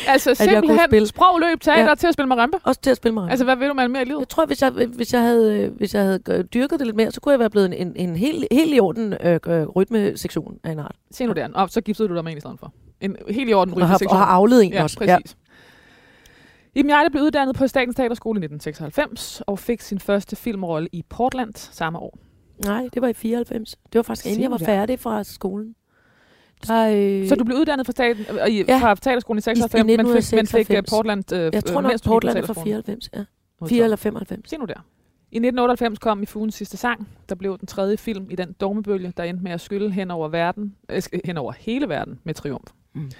altså 0.08 0.34
simpelthen 0.34 0.78
spille. 0.88 1.06
sprog, 1.06 1.40
løb, 1.40 1.60
teater 1.60 1.82
Ja. 1.82 1.88
ja. 1.88 1.94
til 1.94 2.06
at 2.06 2.14
spille 2.14 2.28
marimba. 2.28 2.56
også 2.64 2.80
til 2.80 2.90
at 2.90 2.96
spille 2.96 3.14
marimba. 3.14 3.30
Altså, 3.30 3.44
hvad 3.44 3.56
vil 3.56 3.68
du 3.68 3.74
med 3.74 3.88
mere 3.88 4.02
i 4.02 4.04
livet? 4.04 4.18
Jeg 4.20 4.28
tror, 4.28 4.46
hvis 4.46 4.62
jeg, 4.62 4.70
hvis 4.70 5.12
jeg 5.12 5.20
havde, 5.22 5.60
øh, 5.60 5.76
hvis 5.76 5.94
jeg 5.94 6.02
havde 6.02 6.20
øh, 6.28 6.44
dyrket 6.54 6.78
det 6.78 6.86
lidt 6.86 6.96
mere, 6.96 7.10
så 7.12 7.20
kunne 7.20 7.32
jeg 7.32 7.38
være 7.40 7.50
blevet 7.50 7.66
en, 7.80 7.86
en, 7.86 8.08
en 8.08 8.16
helt, 8.16 8.44
helt 8.52 8.74
i 8.74 8.80
orden 8.80 9.14
øh, 9.24 9.40
øh, 9.46 9.62
rytmesektion 9.66 10.58
af 10.64 10.72
en 10.72 10.78
art. 10.78 10.94
Se 11.10 11.26
nu 11.26 11.32
der. 11.32 11.48
Og 11.54 11.68
så 11.70 11.80
giftede 11.80 12.08
du 12.08 12.14
dig 12.14 12.24
med 12.24 12.32
en 12.32 12.38
i 12.38 12.40
stedet 12.40 12.58
for. 12.60 12.72
En 13.00 13.16
helt 13.30 13.50
i 13.50 13.52
orden 13.52 13.74
Og 13.74 13.80
har, 13.80 13.84
og 13.86 13.90
rytmesektion. 13.90 14.18
har 14.18 14.26
afledt 14.26 14.64
en 14.64 14.72
Ja, 14.72 14.82
også. 14.82 14.98
præcis. 14.98 15.36
Iben 16.74 16.90
Jejle 16.90 17.10
blev 17.10 17.22
uddannet 17.22 17.56
på 17.56 17.66
Statens 17.66 17.96
Teaterskole 17.96 18.36
i 18.36 18.44
1996 18.44 19.42
og 19.46 19.58
fik 19.58 19.80
sin 19.80 19.98
første 20.00 20.36
filmrolle 20.36 20.88
i 20.92 21.02
Portland 21.10 21.52
samme 21.54 21.98
år. 21.98 22.18
Nej, 22.64 22.88
det 22.94 23.02
var 23.02 23.08
i 23.08 23.12
94. 23.12 23.76
Det 23.92 23.98
var 23.98 24.02
faktisk 24.02 24.26
inden 24.26 24.42
jeg 24.42 24.50
var 24.50 24.58
færdig 24.58 25.00
fra 25.00 25.24
skolen. 25.24 25.74
Der, 26.66 26.90
øh, 27.22 27.28
Så 27.28 27.34
du 27.34 27.44
blev 27.44 27.56
uddannet 27.58 27.86
fra, 27.86 27.92
staten, 27.92 28.24
øh, 28.30 28.48
i, 28.48 28.64
Ja. 28.68 28.78
fra 28.78 28.94
Teaterskolen 28.94 29.38
i 29.38 29.40
96, 29.40 29.80
I 29.80 29.86
men, 29.86 29.90
fik, 29.90 30.04
men 30.06 30.06
fik 30.06 30.16
1996. 30.18 30.92
uh, 30.92 30.96
Portland... 30.96 31.32
Øh, 31.32 31.50
jeg 31.54 31.64
tror 31.64 31.78
øh, 31.78 31.82
nok, 31.82 31.92
Portland 32.04 32.34
fra 32.36 32.54
teaterskolen. 32.54 32.64
94. 32.64 33.10
Ja. 33.14 33.24
Modtaget. 33.60 33.76
4 33.78 33.84
eller 33.84 33.96
95. 33.96 34.50
Se 34.50 34.56
nu 34.56 34.64
der. 34.64 34.86
I 35.30 35.36
1998 35.36 35.98
kom 35.98 36.22
i 36.22 36.26
Fugens 36.26 36.54
sidste 36.54 36.76
sang, 36.76 37.08
der 37.28 37.34
blev 37.34 37.58
den 37.58 37.66
tredje 37.66 37.96
film 37.96 38.26
i 38.30 38.36
den 38.36 38.52
dogmebølge, 38.60 39.12
der 39.16 39.22
endte 39.24 39.42
med 39.44 39.52
at 39.52 39.60
skylle 39.60 39.90
hen 39.92 40.10
over, 40.10 40.28
verden, 40.28 40.76
øh, 40.88 41.02
hen 41.24 41.36
over 41.36 41.52
hele 41.58 41.88
verden 41.88 42.18
med 42.24 42.34
triumf. 42.34 42.70
Mm. 42.94 43.10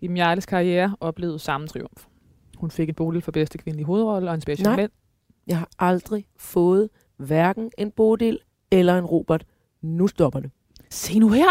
Iben 0.00 0.16
Jejles 0.16 0.46
karriere 0.46 0.96
oplevede 1.00 1.38
samme 1.38 1.66
triumf. 1.68 2.04
Hun 2.56 2.70
fik 2.70 2.88
en 2.88 2.94
Bodil 2.94 3.22
for 3.22 3.32
bedste 3.32 3.58
kvindelige 3.58 3.86
hovedrolle 3.86 4.30
og 4.30 4.34
en 4.34 4.40
special 4.40 4.66
Nej. 4.66 4.76
mænd. 4.76 4.90
Jeg 5.46 5.58
har 5.58 5.68
aldrig 5.78 6.26
fået 6.36 6.88
hverken 7.16 7.70
en 7.78 7.90
Bodil 7.90 8.38
eller 8.72 8.98
en 8.98 9.04
Robert. 9.04 9.44
Nu 9.82 10.06
stopper 10.08 10.40
det. 10.40 10.50
Se 10.90 11.18
nu 11.18 11.28
her! 11.28 11.44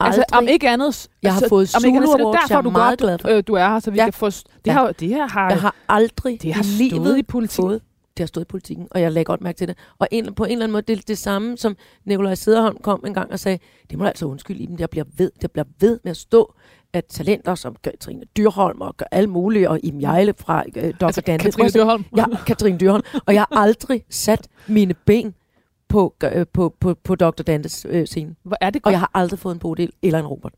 Aldrig. 0.00 0.18
Altså, 0.18 0.24
om 0.38 0.48
ikke 0.48 0.68
andet... 0.68 1.08
Jeg 1.22 1.32
har 1.32 1.40
altså, 1.40 1.48
fået 1.48 1.74
andet, 1.74 1.82
Zulu 2.08 2.12
det 2.16 2.20
Awards. 2.22 2.36
derfor, 2.40 2.54
Jeg 2.54 2.58
er 2.58 2.62
du 2.62 2.70
meget 2.70 2.98
glad 2.98 3.18
for. 3.18 3.28
øh, 3.28 3.42
du 3.46 3.54
er 3.54 3.68
her, 3.68 3.78
så 3.80 3.90
vi 3.90 3.96
Ja. 3.98 4.04
kan 4.04 4.12
få... 4.12 4.26
Det, 4.30 4.44
Ja. 4.66 4.72
har, 4.72 4.92
det 4.92 5.08
her 5.08 5.28
har, 5.28 5.48
jeg 5.50 5.60
har 5.60 5.74
aldrig 5.88 6.42
det 6.42 6.54
har 6.54 6.78
livet 6.78 7.18
i 7.18 7.22
politik. 7.22 7.56
fået. 7.56 7.80
Det 8.16 8.22
har 8.22 8.26
stået 8.26 8.44
i 8.44 8.46
politikken, 8.48 8.88
og 8.90 9.00
jeg 9.00 9.12
lagde 9.12 9.24
godt 9.24 9.40
mærke 9.40 9.56
til 9.58 9.68
det. 9.68 9.76
Og 9.98 10.08
en, 10.10 10.34
på 10.34 10.44
en 10.44 10.50
eller 10.50 10.64
anden 10.64 10.72
måde, 10.72 10.82
det 10.82 10.98
er 10.98 11.02
det 11.08 11.18
samme, 11.18 11.56
som 11.56 11.76
Nikolaj 12.04 12.34
Sederholm 12.34 12.76
kom 12.82 13.04
en 13.06 13.14
gang 13.14 13.32
og 13.32 13.38
sagde, 13.38 13.58
det 13.90 13.98
må 13.98 14.04
du 14.04 14.08
altså 14.08 14.26
undskylde 14.26 14.62
i 14.62 14.66
dem, 14.66 14.76
der 14.76 14.86
bliver 14.86 15.04
ved, 15.16 15.30
der 15.42 15.48
bliver 15.48 15.64
ved 15.80 16.00
med 16.04 16.10
at 16.10 16.16
stå, 16.16 16.54
at 16.92 17.04
talenter 17.04 17.54
som 17.54 17.76
Katrine 17.84 18.22
Dyrholm 18.36 18.80
og 18.80 18.96
gør 18.96 19.06
alt 19.10 19.28
muligt, 19.28 19.68
og 19.68 19.80
Im 19.82 20.00
Jejle 20.00 20.34
fra 20.38 20.64
øh, 20.76 20.94
Dr. 21.00 21.06
Altså, 21.06 21.20
Dante. 21.20 21.44
Katrine 21.44 21.70
Dyrholm. 21.70 22.04
Ja, 22.16 22.24
Katrine 22.46 22.78
Dyrholm. 22.78 23.02
Og 23.26 23.34
jeg 23.34 23.40
har 23.50 23.58
aldrig 23.60 24.04
sat 24.10 24.48
mine 24.68 24.94
ben 24.94 25.34
på, 25.94 26.14
øh, 26.34 26.46
på, 26.52 26.74
på, 26.80 26.94
på 26.94 27.14
Dr. 27.14 27.42
Dantes 27.42 27.86
øh, 27.88 28.06
scene. 28.06 28.36
Hvor 28.42 28.56
er 28.60 28.70
det 28.70 28.80
Og 28.80 28.82
godt. 28.82 28.92
jeg 28.92 29.00
har 29.00 29.10
aldrig 29.14 29.38
fået 29.38 29.52
en 29.54 29.58
Bodil 29.58 29.92
eller 30.02 30.18
en 30.18 30.26
Robert. 30.26 30.52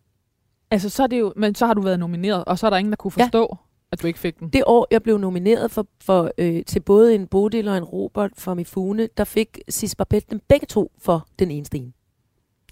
Altså, 0.70 0.88
så 0.88 1.03
er 1.03 1.07
det 1.07 1.20
jo, 1.20 1.33
men 1.37 1.55
så 1.55 1.66
har 1.66 1.75
du 1.75 1.81
været 1.81 1.99
nomineret, 1.99 2.44
og 2.44 2.59
så 2.59 2.66
er 2.66 2.70
der 2.70 2.77
ingen, 2.77 2.92
der 2.92 2.96
kunne 2.96 3.12
Ja. 3.18 3.25
forstå, 3.25 3.57
at 3.92 4.03
du 4.03 4.07
ikke 4.07 4.18
fik 4.18 4.38
den. 4.40 4.49
Det 4.49 4.62
år, 4.66 4.87
jeg 4.90 5.03
blev 5.03 5.18
nomineret 5.18 5.70
for, 5.70 5.87
for, 6.03 6.31
øh, 6.38 6.64
til 6.64 6.81
både 6.81 7.14
en 7.14 7.27
Bodil 7.27 7.68
og 7.68 7.77
en 7.77 7.85
Robert 7.85 8.31
fra 8.38 8.55
Mifune, 8.55 9.09
der 9.16 9.25
fik 9.25 9.59
Sis 9.68 9.94
Babette 9.94 10.27
dem 10.31 10.40
begge 10.49 10.66
to 10.66 10.92
for 10.99 11.27
den 11.38 11.51
ene 11.51 11.64
sten. 11.66 11.94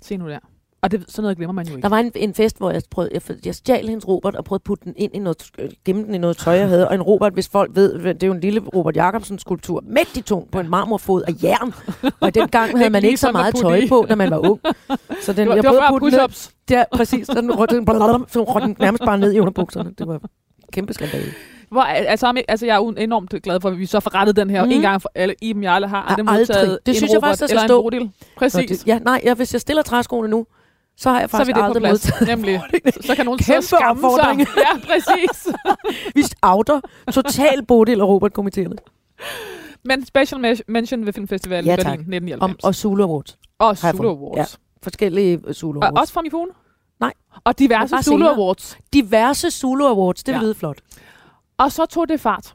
Se 0.03 0.17
nu 0.17 0.29
der. 0.29 0.39
Og 0.85 0.91
det, 0.91 1.05
sådan 1.09 1.23
noget 1.23 1.37
glemmer 1.37 1.53
man 1.53 1.67
jo 1.67 1.73
ikke. 1.73 1.83
Der 1.83 1.89
var 1.89 1.99
en, 1.99 2.13
en 2.15 2.35
fest, 2.35 2.59
hvor 2.59 2.71
jeg, 2.71 2.83
prøvede, 2.91 3.11
jeg, 3.15 3.23
jeg 3.47 3.55
stjal 3.55 3.89
hendes 3.89 4.09
Robert 4.09 4.35
og 4.37 4.45
prøvede 4.45 4.61
at 4.61 4.65
putte 4.65 4.85
den 4.85 4.95
ind 4.97 5.15
i 5.15 5.19
noget, 5.19 5.51
gemme 5.85 6.03
den 6.05 6.15
i 6.15 6.19
noget 6.19 6.37
tøj, 6.37 6.55
jeg 6.55 6.69
havde. 6.69 6.89
Og 6.89 6.95
en 6.95 7.03
Robert, 7.03 7.33
hvis 7.33 7.49
folk 7.49 7.71
ved, 7.75 7.99
det 7.99 8.23
er 8.23 8.27
jo 8.27 8.33
en 8.33 8.41
lille 8.41 8.61
Robert 8.61 8.97
Jacobsen 8.97 9.39
skulptur, 9.39 9.85
mægtig 9.87 10.25
tung 10.25 10.51
på 10.51 10.61
en 10.61 10.71
marmorfod 10.71 11.23
af 11.23 11.33
jern. 11.43 11.75
Og 12.21 12.35
dengang 12.35 12.71
havde 12.71 12.85
Ikke 12.85 12.91
man 12.91 13.05
ikke 13.05 13.17
så 13.17 13.33
meget 13.33 13.55
tøj 13.55 13.81
på, 13.89 14.07
da 14.09 14.15
man 14.15 14.31
var 14.31 14.39
ung. 14.39 14.61
Så 15.21 15.33
den, 15.33 15.39
det 15.39 15.49
var, 15.49 15.55
jeg 15.55 15.65
prøvede 15.65 15.83
at 15.83 15.91
putte 15.91 16.17
den 16.17 16.23
ned, 16.23 16.51
der, 16.69 16.85
præcis, 16.93 17.27
den, 17.27 17.53
rød- 17.53 17.67
den, 17.67 17.87
den 17.87 18.77
nærmest 18.79 19.05
bare 19.05 19.19
ned 19.19 19.33
i 19.33 19.41
underbukserne. 19.41 19.91
Det 19.99 20.09
var 20.09 20.21
kæmpe 20.73 20.93
skandale. 20.93 21.33
Hvor, 21.71 21.83
altså, 21.83 22.33
altså, 22.49 22.67
jeg 22.67 22.77
er 22.77 22.93
enormt 22.99 23.31
glad 23.43 23.61
for, 23.61 23.69
at 23.69 23.79
vi 23.79 23.87
så 23.87 24.01
får 24.01 24.15
rettet 24.15 24.37
den 24.37 24.51
her 24.51 24.65
mm. 24.65 24.71
en 24.71 24.81
gang 24.81 25.03
for 25.03 25.11
alle. 25.15 25.35
Iben 25.43 25.63
Jarle 25.63 25.89
har 25.89 26.03
aldrig 26.03 26.25
modtaget 26.25 26.79
Det 26.87 26.93
en 26.93 26.97
synes 26.97 27.11
jeg 27.13 27.17
Robert 27.17 27.29
faktisk, 27.29 27.41
der 27.41 27.47
skal 27.47 27.59
eller 27.65 27.77
en. 27.77 27.83
Bodil. 27.83 28.01
Nå, 28.01 28.09
Præcis. 28.37 28.79
det, 28.79 28.87
ja, 28.87 28.99
nej, 28.99 29.21
ja, 29.25 29.35
hvis 29.35 29.53
jeg 29.53 29.61
stiller 29.61 29.83
træskoene 29.83 30.29
nu, 30.29 30.47
så 30.97 31.11
har 31.11 31.21
jeg 31.21 31.31
så 31.31 31.37
er 31.37 31.41
vi 31.45 31.53
faktisk 31.53 31.57
det 31.57 31.63
aldrig 31.65 31.83
modtaget. 31.83 32.29
Nemlig. 32.29 32.61
Så 33.01 33.15
kan 33.17 33.25
nogen 33.25 33.39
Kæmpe 33.39 33.67
så 33.67 33.77
skamme 33.77 34.03
sig. 34.11 34.47
Ja, 34.57 34.79
præcis. 34.87 35.49
Vi 36.15 36.25
outer 36.43 36.81
total 37.13 37.65
Bodil 37.67 38.01
og 38.01 38.09
Robert 38.09 38.33
komiteerne. 38.33 38.77
Men 39.85 40.07
special 40.07 40.57
mention 40.69 41.07
ved 41.07 41.13
Filmfestivalen 41.13 41.65
Ja, 41.71 41.77
tak. 41.77 41.85
Berlin 41.85 42.01
1999. 42.01 42.65
Om, 42.65 42.69
og 42.69 42.75
Zulu 42.75 43.03
Awards. 43.05 43.39
og 43.59 43.77
Zulu. 43.79 44.09
Awards. 44.09 44.59
Forskellige 44.83 45.41
øh, 45.47 45.55
Zulu 45.55 45.81
Og 45.81 45.87
Awards. 45.87 46.01
også 46.01 46.13
fra 46.13 46.23
Mifune? 46.23 46.51
Nej. 47.01 47.13
Og 47.45 47.59
diverse 47.59 47.97
Zulu. 48.03 48.27
Awards. 48.27 48.79
Diverse 48.93 49.51
Zulu 49.51 49.85
Awards, 49.87 50.23
det 50.25 50.33
Ja. 50.33 50.37
ja. 50.39 50.43
lyder 50.43 50.55
flot. 50.55 50.79
Og 51.59 51.73
så 51.73 51.87
tog 51.87 52.09
det 52.09 52.21
fart. 52.21 52.55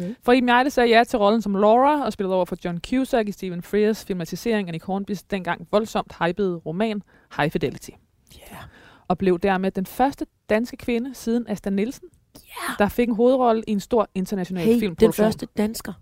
Mm. 0.00 0.16
For 0.22 0.32
Iben 0.32 0.48
Jejle 0.48 0.70
sagde 0.70 0.88
ja 0.88 1.04
til 1.04 1.18
rollen 1.18 1.42
som 1.42 1.54
Laura 1.54 2.04
og 2.04 2.12
spillede 2.12 2.34
over 2.34 2.44
for 2.44 2.56
John 2.64 2.78
Cusack 2.90 3.28
i 3.28 3.32
Stephen 3.32 3.62
Frears 3.62 4.04
filmatisering 4.04 4.68
af 4.68 4.72
Nick 4.72 4.84
Hornbys 4.84 5.22
dengang 5.22 5.68
voldsomt 5.70 6.12
hypede 6.24 6.56
roman 6.56 7.02
High 7.36 7.50
Fidelity. 7.52 7.90
Yeah. 7.90 8.62
Og 9.08 9.18
blev 9.18 9.38
dermed 9.38 9.70
den 9.70 9.86
første 9.86 10.26
danske 10.50 10.76
kvinde 10.76 11.14
siden 11.14 11.44
Asta 11.48 11.70
Nielsen, 11.70 12.08
yeah. 12.36 12.78
der 12.78 12.88
fik 12.88 13.08
en 13.08 13.14
hovedrolle 13.14 13.62
i 13.66 13.70
en 13.72 13.80
stor 13.80 14.08
international 14.14 14.64
Hey, 14.64 14.72
den 14.72 14.80
filmproduktion. 14.80 15.24
første 15.24 15.46
dansker. 15.56 15.92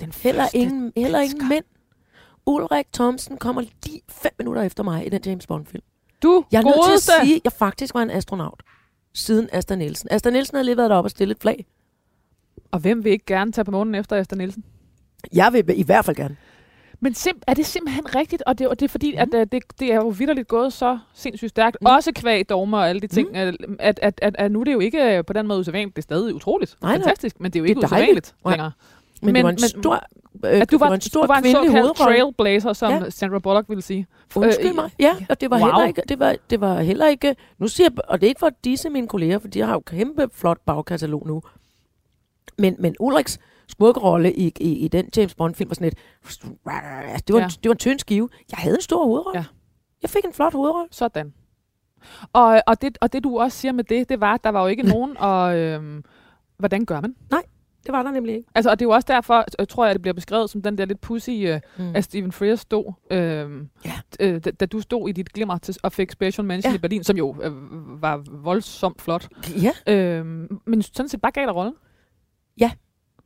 den 0.00 0.12
Heller 0.22 0.42
første 0.42 0.58
ingen, 0.58 0.92
heller 0.96 1.20
ingen 1.20 1.48
mænd. 1.48 1.64
Ulrik 2.46 2.92
Thomsen 2.92 3.36
kommer 3.36 3.62
lige 3.84 4.00
fem 4.08 4.32
minutter 4.38 4.62
efter 4.62 4.82
mig 4.82 5.06
i 5.06 5.08
den 5.08 5.20
James 5.26 5.46
Bond-film. 5.46 5.82
Du, 6.22 6.44
Jeg 6.52 6.58
er 6.58 6.64
nødt 6.64 7.02
til 7.04 7.12
at 7.12 7.26
sige, 7.26 7.36
at 7.36 7.40
jeg 7.44 7.52
faktisk 7.52 7.94
var 7.94 8.02
en 8.02 8.10
astronaut. 8.10 8.62
Siden 9.14 9.48
Asta 9.52 9.74
Nielsen. 9.76 10.08
Asta 10.10 10.30
Nielsen 10.30 10.54
havde 10.56 10.64
lige 10.64 10.76
været 10.76 10.90
deroppe 10.90 11.06
og 11.06 11.10
stillet 11.10 11.34
et 11.36 11.40
flag. 11.40 11.66
Og 12.72 12.78
hvem 12.78 13.04
vil 13.04 13.12
ikke 13.12 13.26
gerne 13.26 13.52
tage 13.52 13.64
på 13.64 13.70
månen 13.70 13.94
efter 13.94 14.16
Asta 14.16 14.36
Nielsen? 14.36 14.64
Jeg 15.34 15.52
vil 15.52 15.64
i 15.80 15.82
hvert 15.82 16.04
fald 16.04 16.16
gerne. 16.16 16.36
Men 17.00 17.12
sim- 17.12 17.40
er 17.46 17.54
det 17.54 17.66
simpelthen 17.66 18.14
rigtigt? 18.14 18.42
Og 18.46 18.58
det, 18.58 18.68
og 18.68 18.80
det 18.80 18.84
er 18.86 18.88
fordi, 18.90 19.12
Mhm. 19.18 19.28
mm. 19.32 19.34
at, 19.34 19.40
at 19.40 19.52
det, 19.52 19.62
det 19.80 19.92
er 19.92 19.96
jo 19.96 20.08
vidderligt 20.08 20.48
gået 20.48 20.72
så 20.72 20.98
sindssygt 21.14 21.48
stærkt. 21.50 21.76
Mm. 21.80 21.86
Også 21.86 22.12
kvæg 22.14 22.48
dogmer 22.48 22.78
og 22.78 22.88
alle 22.88 23.00
de 23.00 23.06
ting. 23.06 23.28
Mhm. 23.28 23.56
Mm. 23.68 23.76
At, 23.78 23.98
at, 24.02 24.18
at, 24.22 24.36
at, 24.38 24.52
nu 24.52 24.60
er 24.60 24.64
det 24.64 24.72
jo 24.72 24.80
ikke 24.80 25.16
øh, 25.18 25.24
på 25.24 25.32
den 25.32 25.46
måde 25.46 25.60
usædvanligt. 25.60 25.96
Det 25.96 26.02
er 26.02 26.04
stadig 26.04 26.34
utroligt. 26.34 26.76
Nej, 26.82 26.90
nej. 26.90 26.98
Fantastisk. 26.98 27.40
Men 27.40 27.50
det 27.52 27.58
er 27.58 27.60
jo 27.60 27.64
Det 27.64 27.70
er 27.70 27.76
ikke 27.76 27.80
dejligt. 27.94 28.08
usædvanligt 28.10 28.34
Nej. 28.44 28.52
længere. 28.52 28.72
Men, 29.22 29.26
men 29.26 29.34
det 29.34 29.44
var 29.44 29.50
en 29.50 29.58
men- 29.74 29.82
stor, 29.82 29.94
øh, 30.44 30.60
At 30.60 30.70
du 30.70 30.78
var, 30.78 30.86
var 30.88 30.94
en 30.94 31.00
stor 31.00 31.20
du 31.20 31.26
var 31.26 31.36
en 31.38 31.44
såkaldt 31.52 31.96
trailblazer, 31.96 32.72
som 32.72 32.92
Ja. 32.92 33.10
Sandra 33.10 33.38
Bullock 33.38 33.68
ville 33.68 33.82
sige. 33.82 34.06
Undskyld 34.36 34.68
Øh, 34.68 34.74
mig. 34.74 34.90
Ja, 34.98 35.14
og 35.28 35.40
det 35.40 35.50
var 35.50 35.56
Wow. 35.58 35.66
heller 35.66 35.86
ikke, 35.86 36.02
det 36.08 36.18
var, 36.18 36.36
det 36.50 36.60
var 36.60 36.80
heller 36.80 37.08
ikke, 37.08 37.36
nu 37.58 37.68
siger 37.68 37.88
jeg, 37.96 38.04
og 38.08 38.20
det 38.20 38.26
er 38.26 38.28
ikke 38.28 38.38
for 38.38 38.46
at 38.46 38.64
disse 38.64 38.90
mine 38.90 39.08
kolleger, 39.08 39.38
for 39.38 39.48
de 39.48 39.60
har 39.60 39.72
jo 39.72 39.80
kæmpe 39.80 40.28
flot 40.32 40.58
bagkatalog 40.66 41.26
nu. 41.26 41.42
Men, 42.58 42.76
men 42.78 42.94
Ulriks 43.00 43.38
skurkerolle 43.68 44.32
i, 44.32 44.52
i, 44.60 44.72
i 44.78 44.88
den 44.88 45.08
James 45.16 45.34
Bond 45.34 45.54
film 45.54 45.70
var 45.70 45.74
sådan 45.74 45.88
et, 45.88 45.94
det 47.28 47.34
var, 47.34 47.38
ja. 47.38 47.44
en, 47.44 47.50
det 47.50 47.68
var 47.68 47.72
en 47.74 47.78
tynd 47.78 47.98
skive. 47.98 48.28
Jeg 48.50 48.58
havde 48.58 48.74
en 48.76 48.80
stor 48.82 49.04
hovedrolle. 49.04 49.38
Ja. 49.40 49.44
Jeg 50.02 50.10
fik 50.10 50.24
en 50.24 50.32
flot 50.32 50.52
hovedrolle. 50.52 50.88
Sådan. 50.90 51.32
Og, 52.32 52.62
og, 52.66 52.82
det, 52.82 52.98
og 53.00 53.12
det, 53.12 53.24
du 53.24 53.38
også 53.40 53.58
siger 53.58 53.72
med 53.72 53.84
det, 53.84 54.08
det 54.08 54.20
var, 54.20 54.34
at 54.34 54.44
der 54.44 54.50
var 54.50 54.60
jo 54.62 54.66
ikke 54.66 54.82
nogen, 54.94 55.16
og 55.18 55.58
øhm, 55.58 56.04
hvordan 56.58 56.84
gør 56.84 57.00
man? 57.00 57.14
Det 57.86 57.92
var 57.92 58.02
der 58.02 58.10
nemlig 58.10 58.34
ikke. 58.34 58.48
Altså, 58.54 58.70
og 58.70 58.78
det 58.78 58.84
er 58.84 58.88
jo 58.88 58.90
også 58.94 59.06
derfor, 59.08 59.44
øh, 59.60 59.66
tror 59.66 59.84
jeg, 59.84 59.90
at 59.90 59.94
det 59.94 60.02
bliver 60.02 60.14
beskrevet 60.14 60.50
som 60.50 60.62
den 60.62 60.78
der 60.78 60.84
lidt 60.84 61.00
pussy, 61.00 61.30
øh, 61.30 61.60
Mm. 61.78 61.92
at 61.96 62.04
Stephen 62.04 62.32
Frears 62.32 62.60
stod, 62.60 62.92
øhm, 63.10 63.68
Ja. 63.84 63.92
øh, 64.20 64.44
da, 64.44 64.50
da 64.50 64.66
du 64.66 64.80
stod 64.80 65.08
i 65.08 65.12
dit 65.12 65.32
glimmer 65.32 65.58
til, 65.58 65.76
og 65.82 65.92
fik 65.92 66.10
Special 66.10 66.44
Mention 66.44 66.72
Ja. 66.72 66.76
i 66.76 66.78
Berlin, 66.78 67.04
som 67.04 67.16
jo 67.16 67.36
øh, 67.42 67.52
var 68.02 68.22
voldsomt 68.42 69.02
flot. 69.02 69.28
Ja, 69.62 69.72
Øhm, 69.94 70.60
men 70.66 70.82
sådan 70.82 71.08
set 71.08 71.20
bare 71.20 71.32
gav 71.32 71.46
dig 71.46 71.54
rollen. 71.54 71.74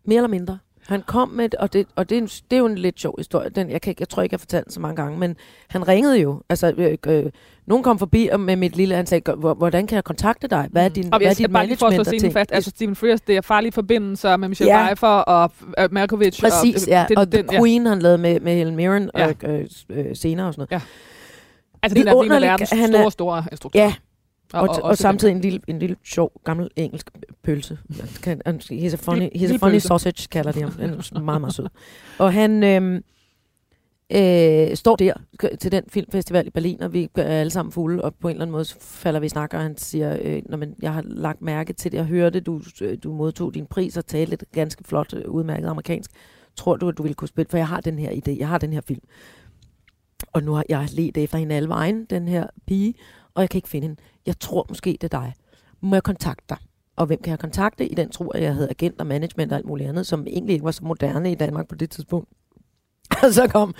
Mere 0.09 0.17
eller 0.17 0.29
mindre. 0.29 0.59
Han 0.87 1.03
kom 1.07 1.29
med, 1.29 1.49
og 1.59 1.73
det, 1.73 1.87
og 1.97 2.09
det, 2.11 2.19
er, 2.19 2.23
en, 2.23 2.27
det 2.27 2.53
er 2.53 2.59
jo 2.59 2.67
en 2.67 2.79
lidt 2.79 3.01
sjov 3.01 3.15
historie. 3.19 3.49
Den, 3.51 3.71
jeg, 3.71 3.81
kan, 3.81 3.95
jeg 4.01 4.09
tror 4.09 4.23
ikke, 4.23 4.33
jeg 4.33 4.39
har 4.39 4.41
fortalt 4.41 4.65
den 4.65 4.73
så 4.73 4.81
mange 4.81 4.97
gange, 5.03 5.19
men 5.19 5.37
han 5.69 5.89
ringede 5.89 6.21
jo. 6.21 6.43
Altså, 6.49 6.73
øh, 6.77 6.99
øh, 7.07 7.25
nogen 7.67 7.83
kom 7.85 7.99
forbi 7.99 8.29
og 8.33 8.41
med 8.41 8.57
mit 8.57 8.77
lille, 8.77 8.95
han 8.95 9.07
sagde, 9.07 9.33
"Hvor- 9.33 9.55
hvordan 9.55 9.87
kan 9.87 9.97
jeg 9.97 10.05
kontakte 10.05 10.49
dig? 10.49 10.69
Hvad 10.73 10.85
er 10.85 10.89
din, 10.89 11.05
Mm. 11.05 11.11
og 11.13 11.19
hvad 11.19 11.27
er 11.27 11.29
jeg 11.29 11.37
skal 11.37 11.49
dit 11.49 11.53
bare 11.53 11.67
lige 11.67 11.77
for 11.77 11.87
at 11.87 11.93
slå 11.93 11.99
management? 11.99 12.01
og 12.01 12.07
scenen 12.07 12.21
ting?" 12.21 12.33
fast. 12.33 12.53
Altså, 12.53 12.71
Stephen 12.71 12.97
Frears, 12.97 13.21
det 13.21 13.37
er 13.37 13.41
farlige 13.41 13.73
forbindelser 13.73 14.37
med 14.37 14.49
Michelle 14.49 14.73
Ja. 14.75 14.79
ja. 14.81 14.87
Pfeiffer 14.87 15.09
og 15.09 15.53
uh, 15.85 15.93
Malkovich. 15.93 16.43
Præcis, 16.43 16.83
og, 16.85 16.89
ja. 16.89 17.05
Den, 17.09 17.19
og 17.19 17.31
The 17.31 17.43
den, 17.43 17.51
ja. 17.53 17.61
Queen, 17.61 17.87
han 17.87 17.99
lavede 17.99 18.19
med, 18.19 18.41
med 18.41 18.55
Helen 18.57 18.77
Mirren 18.77 19.11
Ja. 19.19 19.27
og 19.27 19.35
øh, 19.45 19.67
øh, 19.91 20.17
senere 20.17 20.47
og 20.47 20.55
sådan 20.55 20.67
noget. 20.71 20.83
Altså, 21.83 21.99
den 21.99 22.09
er 22.09 22.23
en 22.23 22.33
af 22.33 22.59
han 22.73 22.89
store, 22.93 23.11
store 23.11 23.45
instruktører. 23.53 23.85
Ja, 23.85 23.95
og, 24.53 24.61
og, 24.61 24.69
og, 24.69 24.83
også 24.83 25.03
samtidig 25.03 25.33
en 25.33 25.41
lille, 25.41 25.61
en 25.69 25.79
lille 25.79 25.97
sjov, 26.05 26.33
gammel 26.45 26.71
engelsk 26.77 27.11
pølse. 27.43 27.79
Kan- 28.23 28.41
He's 28.47 28.93
a 28.93 28.97
funny, 28.97 29.29
he's 29.37 29.55
a 29.55 29.57
funny 29.59 29.79
sausage, 29.79 30.29
kalder 30.31 30.53
de 30.53 30.63
ham. 30.63 30.73
Han 30.79 30.91
er 30.91 31.21
meget, 31.21 31.41
meget 31.41 31.55
sød. 31.55 31.67
Og 32.19 32.33
han 32.33 32.65
øhm, 32.65 33.03
øh, 34.13 34.77
står 34.77 34.97
der 34.97 35.13
til 35.61 35.73
den 35.73 35.85
filmfestival 35.89 36.47
i 36.47 36.51
Berlin, 36.51 36.83
og 36.83 36.93
vi 36.93 37.09
er 37.17 37.23
alle 37.23 37.51
sammen 37.51 37.73
fulde, 37.73 38.05
og 38.05 38.15
på 38.15 38.29
en 38.29 38.33
eller 38.33 38.43
anden 38.45 38.53
måde 38.53 38.65
falder 38.81 39.21
vi 39.21 39.27
i 39.27 39.29
snak, 39.29 39.55
og 39.55 39.61
han 39.61 39.77
siger, 39.79 40.19
øh, 40.23 40.43
når 40.49 40.57
man, 40.57 40.75
jeg 40.83 40.93
har 40.93 41.03
lagt 41.07 41.43
mærke 41.43 41.73
til 41.73 41.93
det, 41.93 41.99
jeg 41.99 42.05
hørte, 42.07 42.41
du, 42.41 42.61
øh, 42.83 42.99
du 43.05 43.13
modtog 43.13 43.55
din 43.55 43.67
pris 43.67 43.97
og 43.97 44.07
talte 44.07 44.31
lidt 44.31 44.45
ganske 44.53 44.85
flot, 44.85 45.15
øh, 45.15 45.31
udmærket 45.31 45.69
amerikansk. 45.69 46.11
Tror 46.57 46.77
du, 46.77 46.89
at 46.89 46.99
du 46.99 47.03
ville 47.03 47.15
kunne 47.15 47.29
spille? 47.29 47.49
For 47.51 47.57
jeg 47.57 47.69
har 47.69 47.81
den 47.81 47.99
her 47.99 48.11
idé, 48.11 48.39
jeg 48.39 48.49
har 48.49 48.59
den 48.59 48.73
her 48.73 48.81
film. 48.81 49.01
Og 50.33 50.43
nu 50.43 50.53
har 50.53 50.65
jeg 50.69 50.89
let 50.93 51.17
efter 51.17 51.39
hende 51.39 51.55
alle 51.55 51.69
vejen, 51.69 52.05
den 52.05 52.29
her 52.29 52.47
pige, 52.67 52.95
og 53.35 53.43
jeg 53.43 53.51
kan 53.51 53.59
ikke 53.59 53.69
finde 53.69 53.87
hende. 53.87 54.01
Jeg 54.27 54.39
tror 54.41 54.67
måske, 54.69 54.99
det 55.01 55.15
er 55.15 55.21
dig. 55.21 55.35
Må 55.81 55.97
jeg 55.97 56.03
kontakte 56.03 56.45
dig? 56.49 56.59
Og 56.97 57.07
hvem 57.07 57.23
kan 57.23 57.31
jeg 57.31 57.39
kontakte? 57.39 57.87
I 57.87 57.95
den 57.95 58.11
tror 58.11 58.37
jeg, 58.37 58.43
jeg 58.43 58.55
havde 58.55 58.71
agent 58.71 59.01
og 59.01 59.07
management 59.07 59.53
og 59.53 59.59
alt 59.59 59.67
muligt 59.67 59.89
andet, 59.89 60.07
som 60.07 60.27
egentlig 60.27 60.53
ikke 60.53 60.65
var 60.65 60.71
så 60.71 60.85
moderne 60.85 61.33
i 61.33 61.35
Danmark 61.35 61.69
på 61.69 61.75
det 61.75 61.91
tidspunkt. 61.91 62.29
Og 63.23 63.33
så 63.39 63.49
kom 63.49 63.75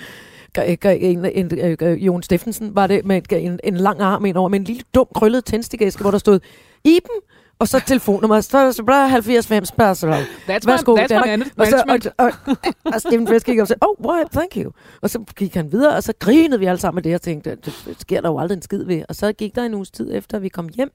en, 0.65 0.77
en, 0.83 1.25
øh, 1.25 1.31
en, 1.35 1.77
en, 1.81 1.99
Jon 1.99 2.23
Steffensen, 2.23 2.75
var 2.75 2.87
det, 2.87 3.05
med 3.05 3.31
en, 3.31 3.59
en 3.63 3.77
lang 3.77 4.01
arm 4.01 4.25
ind 4.25 4.37
over, 4.37 4.49
med 4.49 4.59
en 4.59 4.65
lille 4.65 4.83
dum 4.95 5.07
krøllet 5.15 5.45
tændstikæske, 5.45 6.01
hvor 6.01 6.11
der 6.11 6.17
stod 6.17 6.39
Iben, 6.83 7.19
og 7.59 7.67
så 7.67 7.79
telefonnummer, 7.87 8.41
så 8.41 8.71
så 8.71 8.83
bare 8.83 9.09
70 9.09 9.47
5 9.47 9.65
spørgsmål. 9.65 10.13
That's 10.13 10.49
Værsgo, 10.65 10.95
my, 10.95 10.99
that's 10.99 11.07
Danmark. 11.07 11.39
my 11.39 11.61
Og, 11.61 11.67
så, 11.67 11.83
og, 11.87 12.15
og, 12.25 12.31
og 12.93 13.01
Stephen 13.01 13.27
Frears 13.27 13.43
gik 13.43 13.59
op 13.59 13.61
og 13.61 13.67
sagde, 13.67 13.79
oh, 13.81 14.05
why, 14.05 14.23
thank 14.31 14.51
you. 14.57 14.71
Og 15.01 15.09
så 15.09 15.23
gik 15.35 15.53
han 15.55 15.71
videre, 15.71 15.95
og 15.95 16.03
så 16.03 16.13
grinede 16.19 16.59
vi 16.59 16.65
alle 16.65 16.79
sammen 16.79 16.95
med 16.95 17.03
det, 17.03 17.15
og 17.15 17.21
tænkte, 17.21 17.49
det, 17.49 17.83
det 17.85 18.01
sker 18.01 18.21
der 18.21 18.29
jo 18.29 18.39
aldrig 18.39 18.55
en 18.55 18.61
skid 18.61 18.83
ved. 18.83 19.03
Og 19.09 19.15
så 19.15 19.33
gik 19.33 19.55
der 19.55 19.65
en 19.65 19.73
uges 19.73 19.91
tid 19.91 20.13
efter, 20.13 20.39
vi 20.39 20.49
kom 20.49 20.69
hjem 20.75 20.91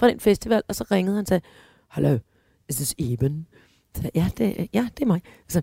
fra 0.00 0.08
den 0.08 0.20
festival, 0.20 0.62
og 0.68 0.74
så 0.74 0.84
ringede 0.90 1.16
han 1.16 1.22
og 1.22 1.26
sagde, 1.28 1.42
hello, 1.94 2.18
is 2.68 2.76
this 2.76 2.94
Eben? 2.98 3.46
Så, 3.96 4.10
ja, 4.14 4.28
det, 4.38 4.68
ja, 4.74 4.88
det 4.98 5.02
er 5.02 5.06
mig. 5.06 5.22
Så, 5.48 5.62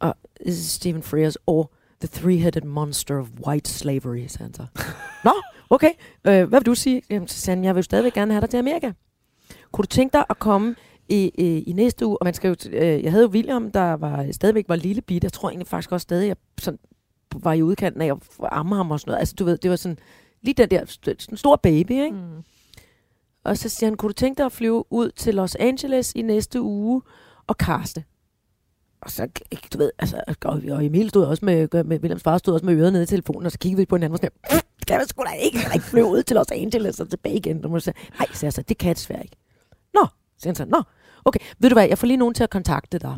og 0.00 0.14
this 0.46 0.58
is 0.58 0.70
Stephen 0.70 1.02
Frears, 1.02 1.36
or 1.46 1.72
the 2.00 2.08
three-headed 2.20 2.64
monster 2.66 3.20
of 3.20 3.26
white 3.46 3.70
slavery, 3.70 4.26
sagde 4.26 4.44
han 4.44 4.54
så. 4.54 4.66
Nå, 5.24 5.32
okay. 5.70 5.90
Øh, 6.24 6.48
hvad 6.48 6.60
vil 6.60 6.66
du 6.66 6.74
sige? 6.74 7.02
Jamen, 7.10 7.28
så 7.28 7.40
sagde 7.40 7.56
han, 7.56 7.64
jeg 7.64 7.74
vil 7.74 7.84
stadigvæk 7.84 8.12
gerne 8.12 8.32
have 8.32 8.40
dig 8.40 8.50
til 8.50 8.56
Amerika. 8.56 8.92
Kunne 9.72 9.82
du 9.82 9.86
tænke 9.86 10.12
dig 10.12 10.24
at 10.30 10.38
komme 10.38 10.74
i, 11.08 11.30
i, 11.34 11.62
i 11.62 11.72
næste 11.72 12.06
uge? 12.06 12.18
Og 12.22 12.24
man 12.24 12.34
skal 12.34 12.48
jo, 12.48 12.56
øh, 12.70 13.04
jeg 13.04 13.10
havde 13.12 13.24
jo 13.24 13.30
William, 13.30 13.70
der 13.70 13.92
var, 13.92 14.26
stadigvæk 14.32 14.64
var 14.68 14.76
lille 14.76 15.02
bitte. 15.02 15.24
Jeg 15.24 15.32
tror 15.32 15.48
egentlig 15.48 15.66
faktisk 15.66 15.92
også 15.92 16.02
stadig, 16.02 16.28
jeg 16.28 16.36
sådan, 16.58 16.78
var 17.34 17.52
i 17.52 17.62
udkanten 17.62 18.02
af 18.02 18.06
at 18.06 18.18
amme 18.52 18.76
ham 18.76 18.90
og 18.90 19.00
sådan 19.00 19.10
noget. 19.10 19.18
Altså, 19.20 19.34
du 19.38 19.44
ved, 19.44 19.58
det 19.58 19.70
var 19.70 19.76
sådan 19.76 19.98
lige 20.42 20.54
den 20.54 20.70
der 20.70 20.84
sådan 20.86 21.16
en 21.30 21.36
stor 21.36 21.56
baby, 21.56 21.90
ikke? 21.90 22.10
Mm. 22.16 22.42
Og 23.44 23.58
så 23.58 23.68
siger 23.68 23.90
han, 23.90 23.96
kunne 23.96 24.08
du 24.08 24.12
tænke 24.14 24.38
dig 24.38 24.46
at 24.46 24.52
flyve 24.52 24.84
ud 24.90 25.10
til 25.10 25.34
Los 25.34 25.54
Angeles 25.54 26.12
i 26.14 26.22
næste 26.22 26.60
uge 26.62 27.02
og 27.46 27.58
kaste? 27.58 28.04
Og 29.02 29.10
så, 29.10 29.28
du 29.72 29.78
ved, 29.78 29.90
altså, 29.98 30.22
og, 30.44 30.84
Emil 30.84 31.08
stod 31.08 31.24
også 31.24 31.44
med, 31.44 31.84
med 31.84 32.00
Williams 32.00 32.22
far 32.22 32.38
stod 32.38 32.54
også 32.54 32.66
med 32.66 32.74
øret 32.74 32.92
nede 32.92 33.02
i 33.02 33.06
telefonen, 33.06 33.46
og 33.46 33.52
så 33.52 33.58
kiggede 33.58 33.80
vi 33.80 33.86
på 33.86 33.96
hinanden 33.96 34.12
og 34.12 34.18
sådan, 34.18 34.30
"Mm, 34.52 34.60
det 34.78 34.86
kan 34.86 34.98
man 34.98 35.06
sgu 35.08 35.22
da 35.24 35.30
ikke, 35.30 35.58
jeg 35.58 35.74
ikke 35.74 35.86
flyve 35.86 36.06
ud 36.06 36.22
til 36.22 36.36
Los 36.36 36.50
Angeles 36.50 37.00
og 37.00 37.10
tilbage 37.10 37.36
igen. 37.36 37.64
Og 37.64 37.82
så, 37.82 37.92
Nej, 38.18 38.26
så 38.34 38.46
jeg 38.46 38.52
så, 38.52 38.62
det 38.62 38.78
kan 38.78 38.88
jeg 38.88 38.96
desværre 38.96 39.22
ikke. 39.22 39.36
Nå, 40.38 40.42
siger 40.42 40.50
han 40.50 40.54
så, 40.54 40.64
nå, 40.64 40.82
okay, 41.24 41.40
ved 41.58 41.70
du 41.70 41.74
hvad, 41.74 41.88
jeg 41.88 41.98
får 41.98 42.06
lige 42.06 42.16
nogen 42.16 42.34
til 42.34 42.42
at 42.42 42.50
kontakte 42.50 42.98
dig 42.98 43.16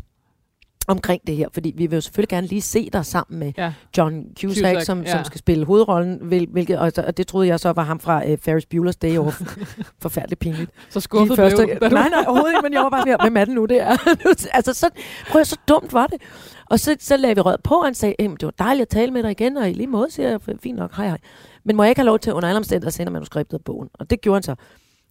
omkring 0.89 1.23
det 1.27 1.37
her, 1.37 1.49
fordi 1.53 1.73
vi 1.77 1.87
vil 1.87 1.97
jo 1.97 2.01
selvfølgelig 2.01 2.29
gerne 2.29 2.47
lige 2.47 2.63
se 2.63 2.91
dig 2.93 3.07
sammen 3.07 3.39
med 3.39 3.53
Ja. 3.59 3.73
John 3.99 4.25
Cusack, 4.41 4.59
Cusack, 4.61 4.83
som, 4.87 5.03
ja. 5.03 5.11
som 5.11 5.25
skal 5.25 5.39
spille 5.39 5.65
hovedrollen, 5.65 6.19
hvil, 6.23 6.47
hvilket, 6.51 6.79
og, 6.79 6.93
og 7.07 7.17
det 7.17 7.27
troede 7.27 7.49
jeg 7.49 7.61
så 7.61 7.73
var 7.73 7.83
ham 7.83 8.01
fra 8.01 8.23
uh, 8.33 8.39
Ferris 8.39 8.67
Bueller's 8.75 8.99
Day 9.03 9.19
Off. 9.19 9.41
Forfærdeligt 10.03 10.39
pinligt. 10.41 10.71
Så 10.91 11.01
skuffet 11.01 11.37
første, 11.37 11.57
blev 11.67 11.91
nej, 11.91 12.09
nej, 12.09 12.25
overhovedet 12.27 12.51
ikke, 12.53 12.63
men 12.63 12.73
jeg 12.73 12.83
var 12.83 12.91
bare 12.91 13.05
mere, 13.07 13.17
hvem 13.21 13.37
er 13.37 13.45
det 13.45 13.55
nu, 13.55 13.65
det 13.65 13.81
er? 13.81 13.97
altså, 14.57 14.75
så, 14.75 14.91
prøv 15.31 15.41
at, 15.41 15.47
så 15.47 15.57
dumt 15.69 15.93
var 15.93 16.07
det. 16.07 16.23
Og 16.71 16.81
så, 16.81 16.97
så 17.01 17.17
lagde 17.17 17.35
vi 17.35 17.41
rød 17.41 17.57
på, 17.65 17.75
og 17.75 17.85
han 17.85 17.95
sagde, 17.95 18.15
"Jamen, 18.19 18.37
det 18.37 18.47
var 18.47 18.55
dejligt 18.59 18.83
at 18.83 18.89
tale 18.89 19.13
med 19.13 19.23
dig 19.23 19.31
igen, 19.31 19.57
og 19.57 19.71
i 19.71 19.73
lige 19.73 19.87
måde 19.87 20.11
siger 20.11 20.29
jeg, 20.29 20.41
fint 20.63 20.79
nok, 20.79 20.95
hej 20.97 21.07
hej. 21.09 21.19
Men 21.65 21.77
må 21.77 21.83
jeg 21.83 21.91
ikke 21.91 21.99
have 22.01 22.07
lov 22.07 22.19
til 22.19 22.33
under 22.33 22.49
alle 22.49 22.57
omstændigheder 22.59 22.89
at 22.89 22.95
sende 22.95 23.13
manuskriptet 23.13 23.59
af 23.59 23.65
bogen? 23.65 23.89
Og 23.95 24.11
det 24.11 24.21
gjorde 24.21 24.37
han 24.37 24.43
så. 24.43 24.55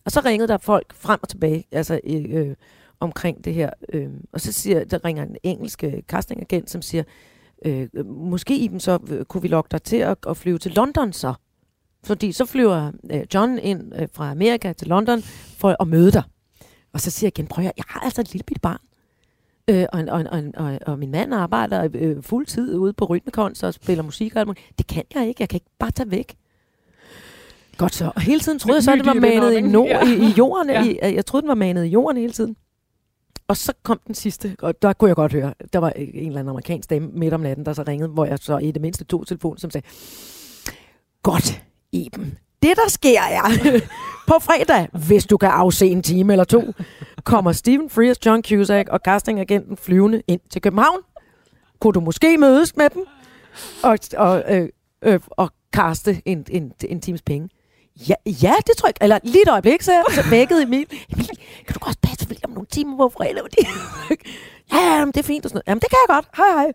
Og 0.09 0.13
så 0.13 0.21
ringede 0.25 0.47
der 0.47 0.57
folk 0.57 0.93
frem 0.93 1.19
og 1.21 1.29
tilbage, 1.29 1.67
altså 1.71 1.99
øh, 2.03 2.55
omkring 2.99 3.45
det 3.45 3.53
her. 3.53 3.69
Øh, 3.93 4.09
og 4.31 4.41
så 4.41 4.51
siger, 4.51 4.83
der 4.83 5.05
ringer 5.05 5.23
en 5.23 5.35
engelsk 5.43 5.83
øh, 5.83 5.93
castingagent, 6.07 6.69
som 6.69 6.81
siger, 6.81 7.03
øh, 7.65 8.05
måske 8.05 8.57
i 8.57 8.79
så 8.79 8.99
øh, 9.09 9.25
kunne 9.25 9.41
vi 9.41 9.47
lokke 9.47 9.67
dig 9.71 9.83
til 9.83 9.95
at, 9.95 10.17
at 10.29 10.37
flyve 10.37 10.57
til 10.57 10.71
London 10.71 11.13
så. 11.13 11.33
Fordi 12.03 12.31
så 12.31 12.45
flyver 12.45 12.91
øh, 13.11 13.21
John 13.33 13.59
ind 13.59 13.93
øh, 13.95 14.07
fra 14.13 14.31
Amerika 14.31 14.73
til 14.73 14.87
London 14.87 15.21
for 15.57 15.75
at 15.79 15.87
møde 15.87 16.11
dig. 16.11 16.23
Og 16.93 17.01
så 17.01 17.11
siger 17.11 17.27
jeg 17.27 17.39
igen, 17.39 17.47
prøv 17.47 17.65
at 17.65 17.73
jeg 17.77 17.85
har 17.87 17.99
altså 17.99 18.21
et 18.21 18.33
lille 18.33 18.43
bitte 18.43 18.61
barn. 18.61 18.81
Øh, 19.67 19.85
og, 19.93 20.03
og, 20.07 20.25
og, 20.31 20.43
og, 20.57 20.79
og 20.85 20.99
min 20.99 21.11
mand 21.11 21.33
arbejder 21.33 21.89
øh, 21.93 22.23
fuld 22.23 22.45
tid 22.45 22.75
ude 22.75 22.93
på 22.93 23.05
Rytmekons 23.05 23.63
og 23.63 23.73
spiller 23.73 24.03
musik 24.03 24.35
og 24.35 24.39
alt 24.39 24.47
muligt. 24.47 24.77
Det 24.77 24.87
kan 24.87 25.03
jeg 25.15 25.27
ikke. 25.27 25.41
Jeg 25.41 25.49
kan 25.49 25.57
ikke 25.57 25.71
bare 25.79 25.91
tage 25.91 26.11
væk. 26.11 26.35
Godt 27.79 27.95
så. 27.95 28.11
Og 28.15 28.21
hele 28.21 28.39
tiden 28.39 28.59
troede 28.59 28.75
jeg 28.75 28.83
så, 28.83 28.91
at 28.91 28.97
det 28.97 29.05
var 29.05 29.13
manet 29.13 29.53
i, 29.57 29.61
nord, 29.61 29.87
Ja. 29.87 30.05
i, 30.07 30.13
i 30.13 30.33
jorden. 30.37 30.69
Ja. 30.69 30.83
I, 30.83 30.99
jeg 31.15 31.25
troede, 31.25 31.41
den 31.41 31.47
var 31.47 31.55
manet 31.55 31.85
i 31.85 31.87
jorden 31.87 32.17
hele 32.17 32.33
tiden. 32.33 32.55
Og 33.47 33.57
så 33.57 33.73
kom 33.83 33.99
den 34.07 34.15
sidste, 34.15 34.55
og 34.61 34.81
der 34.81 34.93
kunne 34.93 35.07
jeg 35.07 35.15
godt 35.15 35.31
høre, 35.33 35.53
der 35.73 35.79
var 35.79 35.89
en 35.89 36.27
eller 36.27 36.39
anden 36.39 36.49
amerikansk 36.49 36.83
stemme 36.83 37.09
midt 37.13 37.33
om 37.33 37.41
natten, 37.41 37.65
der 37.65 37.73
så 37.73 37.83
ringede, 37.87 38.09
hvor 38.09 38.25
jeg 38.25 38.39
så 38.41 38.57
i 38.57 38.71
det 38.71 38.81
mindste 38.81 39.03
tog 39.03 39.27
telefonen, 39.27 39.57
som 39.57 39.71
sagde, 39.71 39.87
Godt, 41.23 41.63
Iben. 41.91 42.37
Det, 42.63 42.71
der 42.75 42.89
sker, 42.89 43.21
er, 43.21 43.43
på 44.27 44.33
fredag, 44.41 44.87
hvis 45.07 45.25
du 45.25 45.37
kan 45.37 45.49
afse 45.49 45.85
en 45.87 46.03
time 46.03 46.33
eller 46.33 46.43
to, 46.45 46.63
kommer 47.23 47.51
Stephen 47.51 47.89
Frears, 47.89 48.25
John 48.25 48.43
Cusack 48.43 48.89
og 48.89 48.99
castingagenten 49.05 49.77
flyvende 49.77 50.21
ind 50.27 50.41
til 50.49 50.61
København. 50.61 50.99
Kunne 51.79 51.93
du 51.93 51.99
måske 51.99 52.37
mødes 52.37 52.75
med 52.75 52.89
dem 52.93 53.05
og, 53.83 53.97
og, 54.17 54.43
øh, 54.49 54.69
øh, 55.01 55.19
og 55.29 55.49
kaste 55.73 56.21
en, 56.25 56.45
en, 56.49 56.71
en 56.89 57.01
times 57.01 57.21
penge? 57.21 57.49
Ja, 58.09 58.13
ja, 58.25 58.53
det 58.67 58.77
tror 58.77 58.87
jeg 58.87 58.89
ikke. 58.89 59.03
Eller 59.03 59.19
lige 59.23 59.41
et 59.41 59.49
øjeblik, 59.49 59.81
så 59.81 59.91
jeg 59.91 60.03
vækkede 60.31 60.63
Emil. 60.63 60.85
Emil, 61.13 61.27
kan 61.65 61.73
du 61.73 61.79
godt 61.79 62.01
passe 62.01 62.27
William 62.29 62.49
nogle 62.51 62.67
timer 62.67 62.97
på 62.97 63.09
fredag? 63.09 63.41
Fordi... 63.41 63.57
ja, 64.73 64.97
ja, 64.97 65.05
det 65.05 65.17
er 65.17 65.23
fint 65.23 65.45
og 65.45 65.49
sådan 65.49 65.55
noget. 65.55 65.67
Jamen, 65.67 65.81
det 65.81 65.89
kan 65.89 65.97
jeg 66.07 66.15
godt. 66.15 66.27
Hej, 66.37 66.63
hej. 66.63 66.71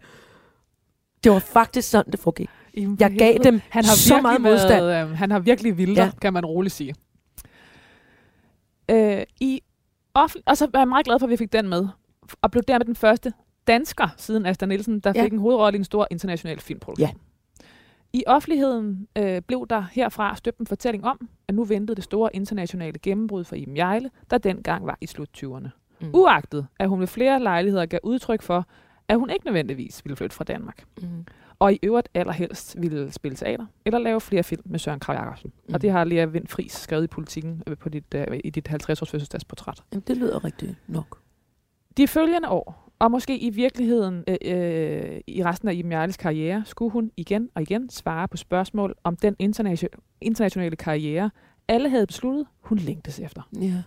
Det 1.25 1.33
var 1.33 1.39
faktisk 1.39 1.91
sådan, 1.91 2.13
det 2.13 2.21
foregik. 2.21 2.51
Jamen, 2.77 2.97
Jeg 3.01 3.11
gav 3.19 3.39
dem 3.45 3.61
han 3.69 3.85
har 3.85 3.95
så 3.97 4.21
meget 4.21 4.41
modstand. 4.41 4.85
Været, 4.85 5.11
øh, 5.11 5.17
han 5.17 5.31
har 5.31 5.39
virkelig 5.39 5.79
vildt, 5.79 5.99
ja. 5.99 6.11
kan 6.21 6.33
man 6.33 6.45
roligt 6.47 6.75
sige. 6.75 6.95
Øh, 8.91 9.23
i 9.41 9.61
offent- 10.19 10.43
og 10.47 10.57
så 10.57 10.65
er 10.75 10.79
jeg 10.79 10.89
meget 10.89 11.07
glad 11.07 11.19
for, 11.19 11.27
at 11.27 11.31
vi 11.31 11.37
fik 11.37 11.53
den 11.53 11.69
med. 11.69 11.89
Og 12.43 12.51
blev 12.51 12.63
dermed 12.69 12.87
den 12.87 12.97
første 12.97 13.33
dansker 13.67 14.09
siden 14.17 14.47
Asta 14.47 14.67
Nielsen, 14.67 15.01
der 15.01 15.13
Ja. 15.17 15.25
fik 15.25 15.33
en 15.33 15.39
hovedrolle 15.39 15.77
i 15.77 15.79
en 15.79 15.85
stor 15.85 16.09
international 16.11 16.61
filmproduktion. 16.61 17.09
Ja. 17.09 17.15
I 18.15 18.25
offentligheden 18.27 19.09
øh, 19.19 19.43
blev 19.43 19.67
der 19.71 19.85
herfra 19.93 20.37
støbt 20.37 20.59
en 20.59 20.67
fortælling 20.67 21.05
om, 21.05 21.29
at 21.49 21.55
nu 21.55 21.65
ventede 21.65 21.97
det 21.97 22.05
store 22.05 22.37
internationale 22.37 22.99
gennembrud 22.99 23.45
for 23.45 23.57
Iben 23.57 23.77
Jejle, 23.77 24.11
der 24.31 24.39
dengang 24.39 24.87
var 24.87 24.99
i 25.01 25.07
slut 25.07 25.29
20'erne. 25.39 25.69
Mm. 26.01 26.11
Uagtet, 26.15 26.67
at 26.79 26.89
hun 26.89 27.01
ved 27.01 27.07
flere 27.07 27.43
lejligheder 27.43 27.87
gav 27.87 28.01
udtryk 28.03 28.43
for, 28.43 28.67
at 29.09 29.19
hun 29.19 29.31
ikke 29.31 29.47
nødvendigvis 29.47 30.05
ville 30.05 30.17
flytte 30.17 30.37
fra 30.37 30.45
Danmark. 30.45 30.85
Mm. 31.03 31.27
Og 31.59 31.73
i 31.73 31.79
øvrigt 31.83 32.09
allerhelst 32.15 32.77
ville 32.81 33.13
spille 33.13 33.37
teater, 33.37 33.67
eller 33.85 33.99
lave 33.99 34.21
flere 34.21 34.43
film 34.43 34.63
med 34.65 34.79
Søren 34.79 35.01
Krav 35.01 35.17
Jacobsen. 35.17 35.53
Mm. 35.69 35.75
Og 35.75 35.83
det 35.83 35.91
har 35.91 36.05
Lea 36.05 36.25
Vind 36.25 36.47
Friis 36.47 36.73
skrevet 36.73 37.05
i 37.05 37.07
politikken 37.07 37.63
øh, 37.67 37.77
på 37.77 37.89
dit, 37.89 38.15
øh, 38.15 38.41
i 38.45 38.51
dit 38.51 38.69
50-års 38.69 39.11
fødselsdagsportræt. 39.11 39.83
Jamen, 39.93 40.05
det 40.07 40.17
lyder 40.17 40.45
rigtigt 40.45 40.75
nok. 40.87 41.19
De 41.97 42.09
følgende 42.09 42.49
år, 42.49 42.84
og 43.05 43.11
måske 43.11 43.39
i 43.39 43.51
virkeligheden 43.51 44.25
øh, 44.29 44.37
øh, 44.45 45.21
i 45.27 45.45
resten 45.45 45.69
af 45.69 45.75
Iben 45.75 45.93
Jarles 45.93 46.17
karriere, 46.17 46.63
skulle 46.67 46.93
hun 46.93 47.11
igen 47.17 47.49
og 47.55 47.63
igen 47.63 47.91
svare 47.91 48.29
på 48.29 48.37
spørgsmål 48.37 48.95
om 49.05 49.17
den 49.17 49.37
internation- 49.43 50.17
internationale 50.21 50.77
karriere, 50.77 51.31
alle 51.69 51.91
havde 51.91 52.07
besluttet, 52.07 52.47
hun 52.61 52.79
længtes 52.79 53.21
efter. 53.21 53.43
Ja. 53.61 53.83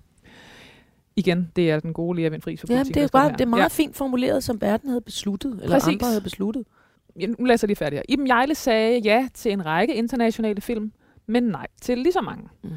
Igen, 1.16 1.52
det 1.56 1.72
er 1.72 1.80
den 1.80 1.94
gode 1.94 2.16
Lea 2.16 2.24
Jamen, 2.24 2.42
politikken. 2.42 2.86
det 2.86 2.98
er, 2.98 3.08
bare, 3.12 3.32
det 3.32 3.42
er 3.42 3.46
meget 3.46 3.62
ja. 3.62 3.68
fint 3.68 3.96
formuleret, 3.96 4.44
som 4.44 4.62
verden 4.62 4.90
havde 4.90 5.02
besluttet, 5.02 5.52
eller 5.52 5.76
Præcis. 5.80 5.88
andre 5.94 6.08
havde 6.08 6.22
besluttet. 6.22 6.64
Ja, 7.20 7.26
nu 7.26 7.46
læser 7.46 7.66
jeg 7.66 7.70
lige 7.70 7.76
færdig 7.78 7.98
her. 7.98 8.04
Iben 8.10 8.28
Jejle 8.28 8.56
sagde 8.56 9.00
ja 9.00 9.28
til 9.34 9.52
en 9.52 9.66
række 9.66 9.96
internationale 9.96 10.62
film, 10.62 10.92
men 11.28 11.44
nej 11.44 11.68
til 11.82 11.98
lige 11.98 12.14
så 12.14 12.22
mange. 12.22 12.50
Mm. 12.64 12.70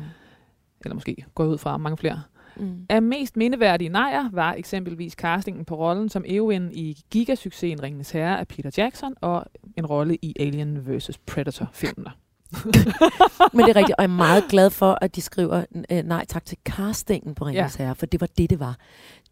Eller 0.84 0.94
måske 0.94 1.24
går 1.34 1.44
ud 1.46 1.58
fra 1.58 1.76
mange 1.76 1.96
flere. 1.96 2.22
Mm. 2.60 2.86
Af 2.88 3.02
mest 3.02 3.36
mindeværdige 3.36 3.88
nejer 3.88 4.30
var 4.32 4.52
eksempelvis 4.54 5.12
castingen 5.12 5.64
på 5.64 5.74
rollen 5.76 6.08
som 6.08 6.24
Eowyn 6.28 6.68
i 6.72 7.04
gigasuccesen 7.10 7.82
Ringenes 7.82 8.10
Herre 8.10 8.40
af 8.40 8.48
Peter 8.48 8.70
Jackson 8.76 9.14
og 9.20 9.44
en 9.76 9.86
rolle 9.86 10.16
i 10.22 10.34
Alien 10.40 10.86
vs. 10.96 11.18
Predator-filmene. 11.26 12.10
Men 13.52 13.64
det 13.64 13.70
er 13.70 13.76
rigtigt, 13.76 13.96
og 13.98 14.02
jeg 14.02 14.04
er 14.04 14.06
meget 14.06 14.44
glad 14.48 14.70
for, 14.70 14.98
at 15.00 15.16
de 15.16 15.20
skriver 15.20 15.64
øh, 15.92 16.02
nej 16.02 16.24
tak 16.28 16.44
til 16.44 16.58
castingen 16.64 17.34
på 17.34 17.44
Ringens 17.44 17.78
ja. 17.78 17.84
Herre, 17.84 17.94
for 17.94 18.06
det 18.06 18.20
var 18.20 18.28
det, 18.38 18.50
det 18.50 18.60
var. 18.60 18.76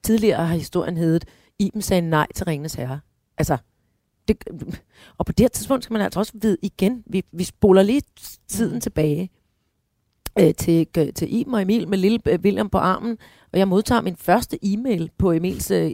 Tidligere 0.03 0.47
har 0.47 0.55
historien 0.55 0.97
heddet, 0.97 1.24
Iben 1.59 1.83
sagde 1.83 2.01
nej 2.01 2.26
til 2.35 2.45
Ringens 2.45 2.74
Herre. 2.74 3.01
Altså, 3.39 3.57
det, 4.29 4.45
og 5.18 5.26
på 5.26 5.33
det 5.33 5.45
her 5.45 5.49
tidspunkt 5.49 5.85
skal 5.85 5.95
man 5.95 6.03
altså 6.03 6.18
også 6.20 6.33
vide 6.35 6.57
igen, 6.62 7.03
vi, 7.07 7.22
vi 7.33 7.45
spoler 7.45 7.83
lige 7.83 8.03
tiden 8.49 8.74
Mm. 8.74 8.81
tilbage 8.81 9.31
øh, 10.41 10.55
til, 10.55 10.86
øh, 10.99 11.12
til 11.12 11.34
Iben 11.34 11.55
og 11.55 11.62
Emil 11.62 11.89
med 11.89 11.99
lille 11.99 12.18
øh, 12.26 12.39
William 12.45 12.68
på 12.68 12.78
armen, 12.78 13.18
og 13.53 13.59
jeg 13.59 13.68
modtager 13.68 14.01
min 14.01 14.16
første 14.16 14.59
e-mail 14.64 15.11
på 15.18 15.32
Emils 15.32 15.70
øh, 15.70 15.84
øh, 15.84 15.91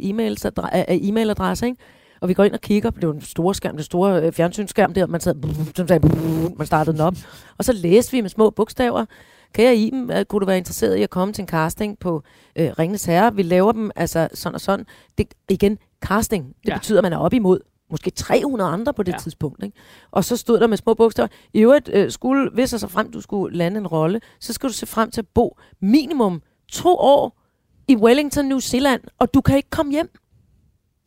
e-mailadresse, 0.97 1.66
ikke? 1.66 1.76
Og 2.20 2.28
vi 2.28 2.34
går 2.34 2.45
ind 2.45 2.55
og 2.55 2.61
kigger 2.61 2.90
på 2.90 3.01
den 3.01 3.20
store 3.20 3.55
skærm, 3.55 3.74
den 3.74 3.84
store 3.84 4.22
øh, 4.22 4.32
fjernsynsskærm 4.32 4.95
der, 4.95 5.07
man 5.07 5.20
sad, 5.20 5.34
som 5.76 5.88
sagde, 5.88 6.09
man 6.57 6.66
startede 6.66 6.97
den 6.97 7.01
op. 7.01 7.14
Og 7.59 7.64
så 7.64 7.72
læste 7.72 8.12
vi 8.12 8.20
med 8.20 8.30
små 8.30 8.51
bogstaver, 8.51 9.05
kære 9.53 9.76
Iben, 9.76 10.11
kunne 10.28 10.40
du 10.40 10.47
være 10.47 10.59
interesseret 10.59 10.97
i 10.97 11.03
at 11.03 11.11
komme 11.11 11.34
til 11.34 11.42
en 11.42 11.49
casting 11.49 11.99
på 11.99 12.22
øh, 12.57 12.70
Ringens 12.78 13.05
Herre? 13.05 13.34
Vi 13.34 13.42
laver 13.42 13.72
dem 13.72 13.90
altså 13.97 14.28
sådan 14.34 14.55
og 14.55 14.61
sådan. 14.61 14.86
Det, 15.18 15.34
igen, 15.49 15.78
casting, 16.01 16.47
det 16.47 16.68
ja. 16.68 16.74
betyder, 16.74 16.99
at 16.99 17.03
man 17.03 17.12
er 17.12 17.18
op 17.18 17.34
imod 17.34 17.61
måske 17.91 18.11
300 18.11 18.70
andre 18.70 18.95
på 18.95 19.03
det 19.03 19.12
Ja. 19.12 19.18
tidspunkt. 19.18 19.62
Ikke? 19.64 19.76
Og 20.11 20.24
så 20.24 20.37
stod 20.37 20.61
der 20.61 20.66
med 20.66 20.76
små 20.76 20.95
bogstaver, 20.95 21.28
i 21.53 21.61
øvrigt 21.61 21.91
øh, 21.93 22.11
skulle, 22.11 22.51
hvis 22.51 22.72
og 22.72 22.80
så 22.80 22.89
frem 22.89 23.11
du 23.11 23.20
skulle 23.20 23.57
lande 23.57 23.78
en 23.80 23.87
rolle, 23.87 24.20
så 24.41 24.53
skal 24.53 24.68
du 24.68 24.74
se 24.74 24.87
frem 24.87 25.11
til 25.11 25.20
at 25.20 25.26
bo 25.35 25.59
minimum 25.80 26.43
to 26.72 26.97
år 26.99 27.41
i 27.89 27.97
Wellington, 27.97 28.45
New 28.45 28.59
Zealand, 28.59 29.01
og 29.18 29.35
du 29.35 29.41
kan 29.41 29.57
ikke 29.57 29.70
komme 29.70 29.93
hjem. 29.93 30.11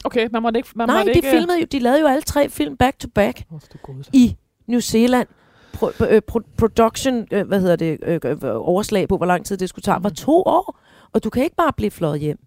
Okay, 0.06 0.30
man 0.32 0.42
måtte 0.42 0.58
ikke... 0.60 0.70
Man 0.76 0.88
Nej, 0.88 0.98
måtte 0.98 1.12
de, 1.12 1.18
ikke, 1.18 1.30
filmede 1.30 1.60
jo, 1.60 1.66
de 1.72 1.80
lavede 1.80 2.00
jo 2.02 2.08
alle 2.08 2.22
tre 2.22 2.50
film 2.50 2.78
back 2.78 3.00
to 3.00 3.08
back 3.16 3.44
gode, 3.84 4.04
i 4.14 4.38
New 4.68 4.80
Zealand. 4.80 5.28
Pro, 5.74 5.90
øh, 6.10 6.22
pro, 6.22 6.40
production, 6.58 7.28
øh, 7.32 7.48
hvad 7.48 7.62
hedder 7.62 7.76
det, 7.76 7.98
øh, 8.04 8.20
øh, 8.26 8.38
overslag 8.44 9.08
på, 9.08 9.18
hvor 9.18 9.26
lang 9.26 9.46
tid 9.46 9.58
det 9.58 9.70
skulle 9.70 9.84
tage, 9.84 10.04
var 10.04 10.10
Mm. 10.10 10.16
to 10.16 10.44
år. 10.46 10.80
Og 11.14 11.24
du 11.24 11.30
kan 11.30 11.44
ikke 11.44 11.56
bare 11.56 11.74
blive 11.78 11.92
fløjet 11.92 12.20
hjem 12.20 12.38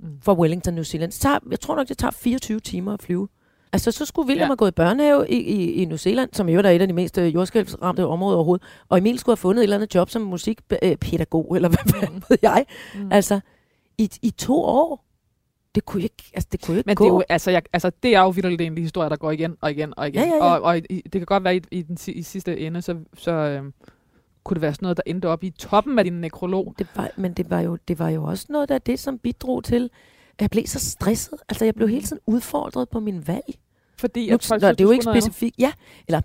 Mm. 0.00 0.06
fra 0.22 0.34
Wellington, 0.38 0.74
New 0.74 0.82
Zealand. 0.84 1.12
Det 1.12 1.20
tager, 1.20 1.38
jeg 1.50 1.60
tror 1.60 1.76
nok, 1.76 1.88
det 1.88 1.98
tager 1.98 2.10
24 2.10 2.60
timer 2.60 2.92
at 2.92 3.02
flyve. 3.02 3.28
Altså, 3.74 3.90
så 3.90 4.04
skulle 4.04 4.26
William 4.26 4.44
Ja. 4.44 4.46
have 4.48 4.56
gået 4.56 4.68
i 4.70 4.74
børnehave 4.74 5.28
i, 5.28 5.36
i, 5.36 5.72
i 5.72 5.84
New 5.84 5.96
Zealand, 5.96 6.30
som 6.32 6.48
jo 6.48 6.58
er 6.58 6.62
et 6.70 6.80
af 6.80 6.88
de 6.88 6.94
mest 6.94 7.18
øh, 7.18 7.34
jordskælvsramte 7.34 8.06
områder 8.06 8.36
overhovedet. 8.36 8.66
Og 8.88 8.98
Emil 8.98 9.18
skulle 9.18 9.32
have 9.32 9.36
fundet 9.40 9.60
et 9.60 9.62
eller 9.62 9.76
andet 9.76 9.94
job 9.94 10.10
som 10.10 10.22
musikpædagog, 10.22 11.52
eller 11.56 11.68
hvad 11.68 11.92
fanden 12.00 12.24
ved 12.28 12.38
jeg. 12.42 12.66
Mm. 12.94 13.12
Altså, 13.12 13.40
i, 13.98 14.10
i 14.22 14.30
to 14.30 14.62
år. 14.62 15.04
Det 15.74 15.84
kunne 15.84 16.02
ikke, 16.02 16.22
altså, 16.34 16.48
det 16.52 16.62
kunne 16.62 16.76
ikke 16.76 16.86
Men 16.86 16.96
gå. 16.96 17.04
det 17.04 17.10
er 17.10 17.14
jo, 17.14 17.22
altså, 17.28 17.50
jeg, 17.50 17.62
altså, 17.72 17.90
det 18.02 18.14
er 18.14 18.20
jo 18.20 18.28
vildt 18.28 18.60
en 18.60 18.78
historie, 18.78 19.10
der 19.10 19.16
går 19.16 19.30
igen 19.30 19.56
og 19.60 19.70
igen 19.70 19.94
og 19.96 20.08
igen. 20.08 20.20
Ja, 20.22 20.28
ja, 20.28 20.34
ja. 20.36 20.44
Og, 20.54 20.62
og 20.62 20.78
i, 20.78 20.82
det 21.02 21.12
kan 21.12 21.24
godt 21.24 21.44
være, 21.44 21.56
i, 21.56 21.60
i, 21.70 21.82
den, 21.82 21.98
i 22.08 22.22
sidste 22.22 22.58
ende, 22.58 22.82
så, 22.82 22.96
så 23.18 23.30
øhm, 23.30 23.72
kunne 24.44 24.54
det 24.54 24.62
være 24.62 24.74
sådan 24.74 24.84
noget, 24.86 24.96
der 24.96 25.02
endte 25.06 25.26
op 25.28 25.44
i 25.44 25.50
toppen 25.50 25.98
af 25.98 26.04
din 26.04 26.12
nekrolog. 26.20 26.74
Det 26.78 26.86
var, 26.96 27.10
men 27.16 27.32
det 27.32 27.50
var, 27.50 27.60
jo, 27.60 27.78
det 27.88 27.98
var 27.98 28.08
jo 28.08 28.24
også 28.24 28.46
noget 28.48 28.70
af 28.70 28.82
det, 28.82 28.98
som 28.98 29.18
bidrog 29.18 29.64
til, 29.64 29.90
jeg 30.40 30.50
blev 30.50 30.66
så 30.66 30.90
stresset. 30.90 31.38
Altså, 31.48 31.64
jeg 31.64 31.74
blev 31.74 31.88
hele 31.88 32.02
tiden 32.02 32.22
udfordret 32.26 32.88
på 32.88 33.00
min 33.00 33.28
valg. 33.28 33.54
Fordi 33.98 34.28
Nu, 34.28 34.34
at 34.34 34.44
folk 34.44 34.62
nå, 34.62 34.66
synes, 34.66 34.76
det 34.76 34.84
er 34.84 34.88
jo 34.88 34.92
ikke 34.92 35.04
specifikt. 35.04 35.58
Ja, 35.58 35.72
eller 36.08 36.20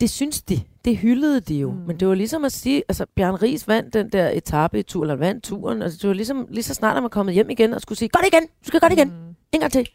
det 0.00 0.10
synes 0.10 0.42
de. 0.42 0.60
Det 0.84 0.96
hyldede 0.96 1.40
de 1.40 1.54
jo. 1.54 1.70
Mm. 1.70 1.76
Mm. 1.78 1.86
Men 1.86 2.00
det 2.00 2.08
var 2.08 2.14
ligesom 2.14 2.44
at 2.44 2.52
sige, 2.52 2.82
altså 2.88 3.06
Bjørn 3.16 3.34
Ries 3.34 3.68
vandt 3.68 3.94
den 3.94 4.08
der 4.08 4.28
etape 4.28 4.78
i 4.78 4.82
tur, 4.82 5.02
eller 5.02 5.16
vandt 5.16 5.44
turen. 5.44 5.82
Altså 5.82 5.98
det 6.02 6.08
var 6.08 6.14
ligesom, 6.14 6.46
lige 6.50 6.62
så 6.62 6.74
snart, 6.74 6.96
at 6.96 7.02
man 7.02 7.10
kommet 7.10 7.34
hjem 7.34 7.50
igen 7.50 7.74
og 7.74 7.80
skulle 7.80 7.98
sige, 7.98 8.08
gør 8.08 8.20
det 8.20 8.34
igen, 8.34 8.42
du 8.42 8.66
skal 8.66 8.80
gøre 8.80 8.90
det 8.90 8.96
igen, 8.96 9.08
mm. 9.08 9.14
Mm. 9.14 9.34
en 9.52 9.60
gang 9.60 9.72
til. 9.72 9.88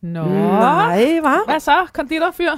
Nå. 0.00 0.24
Nej, 0.24 1.20
hva? 1.20 1.36
Hvad 1.46 1.60
så, 1.60 1.86
konditorfyr? 1.92 2.50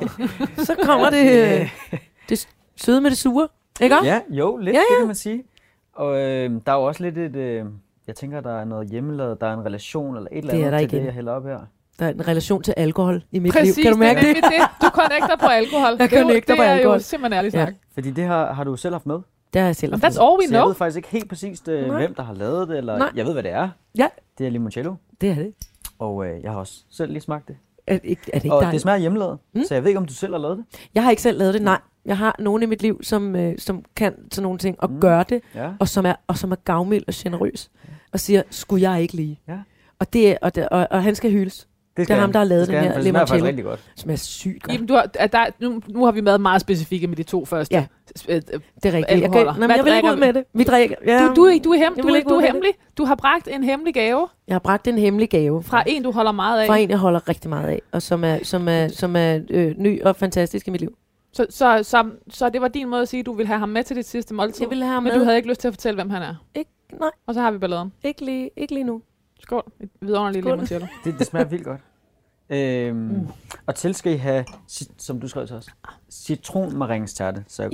Så 0.66 0.76
kommer 0.82 1.10
det, 1.10 1.60
øh, 1.60 1.70
det 2.28 2.48
søde 2.76 3.00
med 3.00 3.10
det 3.10 3.18
sure. 3.18 3.48
Ikke? 3.80 3.96
Ja, 4.04 4.20
jo, 4.30 4.56
lidt, 4.56 4.74
ja, 4.74 4.78
ja. 4.78 4.80
det 4.80 4.98
kan 4.98 5.06
man 5.06 5.16
sige. 5.16 5.44
Og 5.92 6.16
øh, 6.16 6.50
der 6.66 6.72
er 6.72 6.76
jo 6.76 6.82
også 6.84 7.02
lidt 7.02 7.18
et... 7.18 7.36
Øh, 7.36 7.64
jeg 8.06 8.16
tænker, 8.16 8.40
der 8.40 8.60
er 8.60 8.64
noget 8.64 8.88
hjemmelavet, 8.88 9.40
der 9.40 9.46
er 9.46 9.54
en 9.54 9.64
relation 9.64 10.16
eller 10.16 10.28
et 10.32 10.38
eller 10.38 10.50
Det 10.50 10.60
er 10.62 10.66
andet 10.66 10.72
der 10.72 10.78
til 10.78 10.88
igen. 10.88 11.00
det, 11.00 11.06
jeg 11.06 11.14
hælder 11.14 11.32
op 11.32 11.44
her. 11.44 11.58
Der 11.98 12.06
er 12.06 12.10
en 12.10 12.28
relation 12.28 12.62
til 12.62 12.74
alkohol 12.76 13.22
i 13.32 13.38
mit 13.38 13.52
Præcis, 13.52 13.76
liv. 13.76 13.82
Kan 13.82 13.92
du 13.92 13.98
mærke 13.98 14.20
det? 14.20 14.36
det? 14.36 14.42
Du 14.82 14.86
connecter 14.88 15.36
på 15.40 15.46
alkohol. 15.46 15.90
Jeg 16.00 16.10
Det 16.10 16.16
er 16.16 16.20
jo- 16.20 16.26
connecter 16.26 16.56
på 16.56 16.62
Det 16.62 16.68
er 16.68 16.72
alkohol. 16.74 16.96
jo 16.96 17.02
simpelthen 17.02 17.38
ærligt 17.38 17.54
Ja. 17.54 17.64
snak. 17.64 17.74
Fordi 17.94 18.10
det 18.10 18.24
har, 18.24 18.52
har 18.52 18.64
du 18.64 18.76
selv 18.76 18.94
haft 18.94 19.06
med. 19.06 19.14
Det 19.52 19.60
har 19.60 19.66
jeg 19.68 19.76
selv 19.76 19.92
haft 19.92 20.04
that's 20.04 20.22
all 20.22 20.38
we 20.38 20.46
Så 20.46 20.54
jeg 20.54 20.60
know. 20.60 20.66
ved 20.68 20.74
faktisk 20.74 20.96
ikke 20.96 21.08
helt 21.08 21.28
præcist, 21.28 21.66
Nej. 21.66 21.80
hvem 21.98 22.14
der 22.14 22.22
har 22.22 22.34
lavet 22.34 22.68
det, 22.68 22.78
eller 22.78 22.98
Nej. 22.98 23.10
jeg 23.16 23.24
ved, 23.26 23.32
hvad 23.32 23.42
det 23.42 23.50
er. 23.52 23.68
Ja. 23.98 24.08
Det 24.38 24.46
er 24.46 24.50
limoncello, 24.50 24.90
med. 24.90 24.98
Det 25.20 25.30
er 25.30 25.34
det. 25.34 25.52
og 25.98 26.26
øh, 26.26 26.42
jeg 26.42 26.50
har 26.52 26.58
også 26.58 26.74
selv 26.90 27.12
lige 27.12 27.22
smagt 27.22 27.48
det. 27.48 27.56
Er, 27.86 27.98
ikke, 28.04 28.22
er 28.32 28.38
det 28.38 28.44
ikke 28.44 28.54
og 28.54 28.60
dejligt? 28.60 28.72
det 28.72 28.80
smager 28.80 28.98
hjemmelavet, 28.98 29.38
Mm. 29.54 29.62
så 29.64 29.74
jeg 29.74 29.82
ved 29.82 29.88
ikke, 29.90 29.98
om 29.98 30.06
du 30.06 30.14
selv 30.14 30.32
har 30.32 30.40
lavet 30.40 30.56
det. 30.58 30.64
Jeg 30.94 31.02
har 31.02 31.10
ikke 31.10 31.22
selv 31.22 31.38
lavet 31.38 31.54
det, 31.54 31.62
nej. 31.62 31.78
Jeg 32.06 32.18
har 32.18 32.36
nogen 32.38 32.62
i 32.62 32.66
mit 32.66 32.82
liv, 32.82 33.02
som, 33.02 33.36
øh, 33.36 33.58
som 33.58 33.84
kan 33.96 34.14
sådan 34.32 34.42
nogle 34.42 34.58
ting 34.58 34.76
og. 34.82 34.90
Mm. 34.90 35.00
gør 35.00 35.22
det, 35.22 35.40
Ja. 35.54 35.70
og 35.80 35.88
som 35.88 36.06
er, 36.06 36.14
og 36.26 36.38
som 36.38 36.52
er 36.52 36.56
gavmild 36.56 37.04
og 37.08 37.14
generøs, 37.16 37.70
og 38.14 38.20
siger, 38.20 38.42
skulle 38.50 38.90
jeg 38.90 39.02
ikke 39.02 39.14
lige? 39.14 39.40
Ja. 39.48 39.58
Og, 39.98 40.12
det, 40.12 40.30
er- 40.30 40.36
og, 40.42 40.54
det, 40.54 40.68
og, 40.68 40.88
og 40.90 41.02
han 41.02 41.14
skal 41.14 41.30
hyldes, 41.30 41.68
Det, 41.96 42.10
er 42.10 42.14
ham, 42.14 42.32
der 42.32 42.38
har 42.38 42.44
lavet 42.44 42.68
det 42.68 42.74
den 42.74 42.84
her 42.84 42.94
det 42.94 43.04
limoncello. 43.04 43.44
rigtig 43.46 43.64
godt. 43.64 43.80
som 43.96 44.10
er 44.10 44.16
sygt 44.16 44.62
godt. 44.62 44.74
Jamen, 44.74 44.86
du 44.88 44.94
har, 44.94 45.10
at 45.14 45.32
der, 45.32 45.46
nu, 45.60 45.80
nu 45.88 46.04
har 46.04 46.12
vi 46.12 46.24
været 46.24 46.40
meget 46.40 46.60
specifikke 46.60 47.06
med 47.06 47.16
de 47.16 47.22
to 47.22 47.44
første. 47.44 47.74
Ja. 47.74 47.84
Øh, 48.28 48.34
øh, 48.36 48.42
Det 48.82 48.88
er 48.88 48.92
rigtigt. 48.92 49.20
Jeg, 49.20 49.32
kan, 49.32 49.46
nej, 49.46 49.76
jeg 49.76 49.84
vil 49.84 49.94
ikke 49.96 50.08
ud 50.12 50.16
med 50.16 50.32
det. 50.32 50.44
Vi 50.54 50.64
drikker. 50.64 50.96
Ja, 51.06 51.26
Du, 51.26 51.34
du, 51.34 51.44
er, 51.44 51.58
du 51.64 51.70
er, 51.72 51.76
hem, 51.76 51.94
du, 52.02 52.08
er, 52.08 52.20
du 52.22 52.28
er 52.28 52.34
med 52.34 52.36
det. 52.42 52.46
hemmelig. 52.46 52.72
Du 52.98 53.04
har 53.04 53.14
bragt 53.14 53.48
en 53.48 53.64
hemmelig 53.64 53.94
gave 53.94 54.28
Jeg 54.48 54.54
har 54.54 54.58
bragt 54.58 54.88
en 54.88 54.98
hemmelig 54.98 55.28
gave 55.30 55.62
fra 55.62 55.82
en, 55.86 56.02
du 56.02 56.12
holder 56.12 56.32
meget 56.32 56.60
af. 56.60 56.66
fra 56.66 56.76
en, 56.76 56.90
jeg 56.90 56.98
holder 56.98 57.28
rigtig 57.28 57.50
meget 57.50 57.68
af, 57.68 57.82
og 57.92 58.02
som 58.02 58.24
er, 58.24 58.38
som 58.42 58.68
er, 58.68 58.88
som 58.88 59.16
er 59.16 59.40
øh, 59.50 59.74
ny 59.78 60.02
og 60.02 60.16
fantastisk 60.16 60.68
i 60.68 60.70
mit 60.70 60.80
liv. 60.80 60.96
Så, 61.32 61.46
så, 61.50 61.80
så, 61.82 62.04
så 62.30 62.48
det 62.48 62.60
var 62.60 62.68
din 62.68 62.88
måde 62.88 63.02
at 63.02 63.08
sige, 63.08 63.20
at 63.20 63.26
du 63.26 63.32
ville 63.32 63.46
have 63.46 63.58
ham 63.58 63.68
med 63.68 63.82
til 63.84 63.96
dit 63.96 64.06
sidste 64.06 64.34
måltid. 64.34 64.62
Jeg 64.62 64.70
ville 64.70 64.84
have 64.84 64.94
ham 64.94 65.02
men 65.02 65.12
med. 65.12 65.18
du 65.18 65.24
havde 65.24 65.36
ikke 65.36 65.48
lyst 65.48 65.60
til 65.60 65.68
at 65.68 65.74
fortælle, 65.74 65.94
hvem 65.94 66.10
han 66.10 66.22
er. 66.22 66.34
Ikke, 66.54 66.70
nej, 66.92 67.10
Og 67.26 67.34
så 67.34 67.40
har 67.40 67.50
vi 67.50 67.58
balladen. 67.58 67.92
ikke 68.04 68.24
lige, 68.24 68.50
ikke 68.56 68.74
lige 68.74 68.84
nu. 68.84 69.02
Skål. 69.40 69.72
Et 69.80 69.88
vidunderligt 70.00 70.44
limoncello. 70.44 70.86
Det, 71.04 71.14
det 71.18 71.26
smager 71.26 71.46
vildt 71.46 71.64
godt. 71.64 71.80
Øhm, 72.50 72.96
Mm. 72.96 73.26
Og 73.66 73.74
til 73.74 73.94
skal 73.94 74.12
I 74.12 74.16
have, 74.16 74.44
som 74.98 75.20
du 75.20 75.28
skrev 75.28 75.46
til 75.46 75.56
os, 75.56 75.66
citronmaringstærte. 76.10 77.44
Så 77.48 77.62
Ja, 77.62 77.68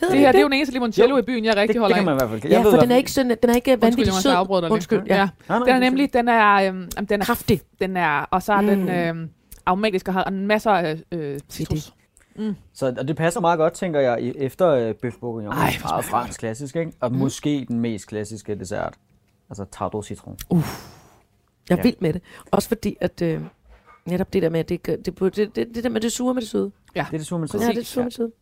Hedder 0.00 0.14
Det 0.14 0.20
her, 0.20 0.32
det 0.32 0.38
er 0.38 0.42
jo 0.42 0.44
det? 0.46 0.50
den 0.50 0.58
eneste 0.58 0.72
limoncello 0.72 1.16
Jo. 1.16 1.22
i 1.22 1.22
byen, 1.26 1.44
jeg 1.44 1.52
det, 1.52 1.60
rigtig 1.60 1.74
det 1.74 1.80
holder 1.80 1.96
kan 1.96 2.00
af. 2.00 2.04
man 2.04 2.14
i 2.14 2.18
hvert 2.28 2.40
fald. 2.40 2.52
Ja, 2.52 2.62
ved 2.62 2.72
for 2.72 2.80
den 2.80 2.90
er 2.90 2.96
ikke, 2.96 3.12
sådan, 3.12 3.36
den 3.42 3.50
er 3.50 3.54
ikke 3.54 3.70
Undskyld, 3.72 3.90
vanvittigt 3.90 4.16
sød. 4.22 4.30
jeg 4.30 4.38
lige. 4.38 4.72
Undskyld, 4.72 5.02
ja. 5.06 5.14
ja. 5.16 5.28
Nej, 5.48 5.58
nej, 5.58 5.58
Den 5.58 5.68
er 5.68 5.72
det 5.72 5.80
nemlig, 5.80 6.12
den 6.12 6.28
er, 6.28 6.54
øhm, 6.54 6.88
den 7.08 7.20
er, 7.20 7.24
Kraftig. 7.24 7.60
den 7.80 7.96
er, 7.96 8.18
og 8.30 8.42
så 8.42 8.52
er 8.52 8.60
Mm. 8.60 8.66
den 8.66 8.88
øhm, 8.88 9.30
aromatisk 9.66 10.08
og 10.08 10.14
har 10.14 10.24
en 10.24 10.46
masser 10.46 10.70
af 10.70 11.02
øh, 11.12 11.40
citrus. 11.50 11.94
Mm. 12.36 12.54
Så 12.72 12.94
og 12.98 13.08
det 13.08 13.16
passer 13.16 13.40
meget 13.40 13.58
godt, 13.58 13.72
tænker 13.72 14.00
jeg, 14.00 14.32
efter 14.36 14.68
øh, 14.68 14.94
bøf 14.94 15.14
bourguignon. 15.20 15.52
Ej, 15.54 15.72
meget 15.82 15.96
det 15.96 16.04
fransk 16.04 16.40
klassisk, 16.40 16.76
ikke? 16.76 16.92
Og 17.00 17.12
mm. 17.12 17.18
måske 17.18 17.64
den 17.68 17.80
mest 17.80 18.06
klassiske 18.06 18.54
dessert. 18.54 18.94
Altså 19.50 19.64
tarte 19.72 19.94
au 19.94 20.02
citron. 20.02 20.36
Jeg 20.50 20.58
er 21.70 21.76
Ja. 21.76 21.82
vild 21.82 21.96
med 22.00 22.12
det. 22.12 22.22
Også 22.50 22.68
fordi, 22.68 22.96
at 23.00 23.22
øh, 23.22 23.40
netop 24.06 24.32
det 24.32 24.42
der 24.42 24.48
med, 24.48 24.64
det, 24.64 24.86
det, 24.86 25.06
det, 25.06 25.36
det, 25.36 25.56
det, 25.56 25.74
det 25.74 25.84
der 25.84 25.90
med 25.90 26.00
det 26.00 26.12
sure 26.12 26.34
med 26.34 26.42
det 26.42 26.50
søde. 26.50 26.70
Det 26.94 27.00
er 27.00 27.04
det 27.10 27.26
sure, 27.26 27.40
man 27.40 27.48
Ja, 27.54 27.58
det 27.58 27.68
er 27.68 27.72
det 27.72 27.86
sure 27.86 28.04
med 28.04 28.10
det 28.10 28.16
søde. 28.16 28.32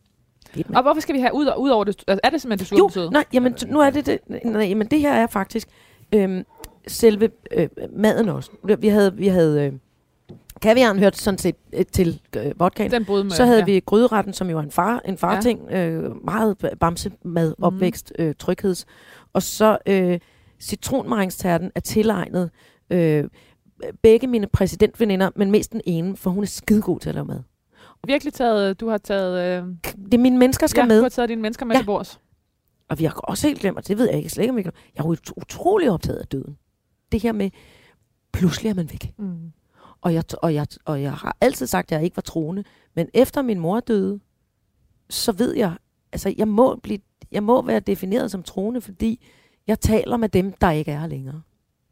Og 0.75 0.81
hvorfor 0.81 1.01
skal 1.01 1.15
vi 1.15 1.19
have 1.19 1.33
ud, 1.33 1.49
ud 1.57 1.69
over 1.69 1.83
det? 1.83 2.03
Altså, 2.07 2.19
er 2.23 2.29
det 2.29 2.41
simpelthen 2.41 2.77
det 2.77 2.79
Jo, 2.79 2.89
sure 2.89 3.11
nej, 3.11 3.25
jamen, 3.33 3.55
nu 3.67 3.79
er 3.79 3.89
det 3.89 4.05
det. 4.05 4.19
Nej, 4.45 4.63
jamen, 4.63 4.87
det 4.87 4.99
her 4.99 5.13
er 5.13 5.27
faktisk... 5.27 5.67
Øhm, 6.13 6.45
selve 6.87 7.29
øh, 7.51 7.69
maden 7.95 8.29
også. 8.29 8.51
Vi 8.79 8.87
havde, 8.87 9.15
vi 9.15 9.27
havde 9.27 9.65
øh, 9.65 9.73
kaviaren 10.63 10.99
hørt 10.99 11.17
sådan 11.17 11.37
set 11.37 11.55
øh, 11.73 11.85
til 11.85 12.21
øh, 12.37 12.51
vodkaen. 12.59 12.91
Den 12.91 13.05
med, 13.09 13.29
Så 13.29 13.45
havde 13.45 13.59
ja. 13.59 13.65
vi 13.65 13.79
gryderetten, 13.85 14.33
som 14.33 14.49
jo 14.49 14.57
er 14.57 14.61
en 14.61 14.71
far, 14.71 15.01
en 15.05 15.17
farting, 15.17 15.59
ja. 15.69 15.87
øh, 15.89 16.25
meget 16.25 16.57
bamsemad, 16.79 17.47
Mhm. 17.57 17.63
opvækst, 17.63 18.13
øh, 18.19 18.33
trygheds. 18.39 18.85
Og 19.33 19.43
så 19.43 19.77
øh, 19.85 20.19
citronmaringsterten 20.59 21.71
er 21.75 21.79
tilegnet 21.79 22.49
øh, 22.89 23.23
begge 24.03 24.27
mine 24.27 24.47
præsidentveninder, 24.47 25.29
men 25.35 25.51
mest 25.51 25.71
den 25.71 25.81
ene, 25.85 26.17
for 26.17 26.29
hun 26.29 26.43
er 26.43 26.47
skidegod 26.47 26.99
til 26.99 27.09
at 27.09 27.15
lave 27.15 27.25
mad. 27.25 27.39
Virkelig 28.07 28.33
taget, 28.33 28.79
du 28.79 28.89
har 28.89 28.97
taget... 28.97 29.63
Øh, 29.63 29.67
Det 30.05 30.13
er 30.13 30.17
mine 30.17 30.37
mennesker 30.37 30.67
skal 30.67 30.81
ja, 30.81 30.85
med. 30.87 30.97
du 30.97 31.03
har 31.03 31.09
taget 31.09 31.29
dine 31.29 31.41
mennesker 31.41 31.65
med 31.65 31.75
Ja. 31.75 31.79
til 31.79 31.85
bords. 31.85 32.19
Og 32.89 32.99
vi 32.99 33.03
har 33.03 33.13
også 33.13 33.47
helt 33.47 33.59
glemt, 33.59 33.77
og 33.77 33.87
det 33.87 33.97
ved 33.97 34.05
jeg 34.09 34.17
ikke 34.17 34.29
slet 34.29 34.43
ikke, 34.43 34.53
jeg, 34.95 35.01
er 35.01 35.15
utrolig 35.37 35.91
optaget 35.91 36.17
af 36.19 36.27
døden. 36.27 36.57
Det 37.11 37.21
her 37.21 37.31
med, 37.31 37.49
pludselig 38.33 38.69
er 38.69 38.73
man 38.73 38.89
væk. 38.91 39.11
Mm. 39.19 39.51
Og 40.03 40.13
jeg, 40.13 40.23
og, 40.41 40.53
jeg, 40.53 40.67
og 40.85 41.01
jeg 41.01 41.13
har 41.13 41.37
altid 41.41 41.67
sagt, 41.67 41.91
at 41.91 41.95
jeg 41.95 42.03
ikke 42.03 42.17
var 42.17 42.21
troende. 42.21 42.63
Men 42.93 43.09
efter 43.13 43.41
min 43.41 43.59
mor 43.59 43.79
døde, 43.79 44.19
så 45.09 45.31
ved 45.31 45.55
jeg, 45.55 45.73
altså 46.11 46.33
jeg 46.37 46.47
må, 46.47 46.75
blive, 46.75 46.99
jeg 47.31 47.43
må 47.43 47.61
være 47.61 47.79
defineret 47.79 48.31
som 48.31 48.43
troende, 48.43 48.81
fordi 48.81 49.25
jeg 49.67 49.79
taler 49.79 50.17
med 50.17 50.29
dem, 50.29 50.51
der 50.51 50.71
ikke 50.71 50.91
er 50.91 50.99
her 50.99 51.07
længere. 51.07 51.41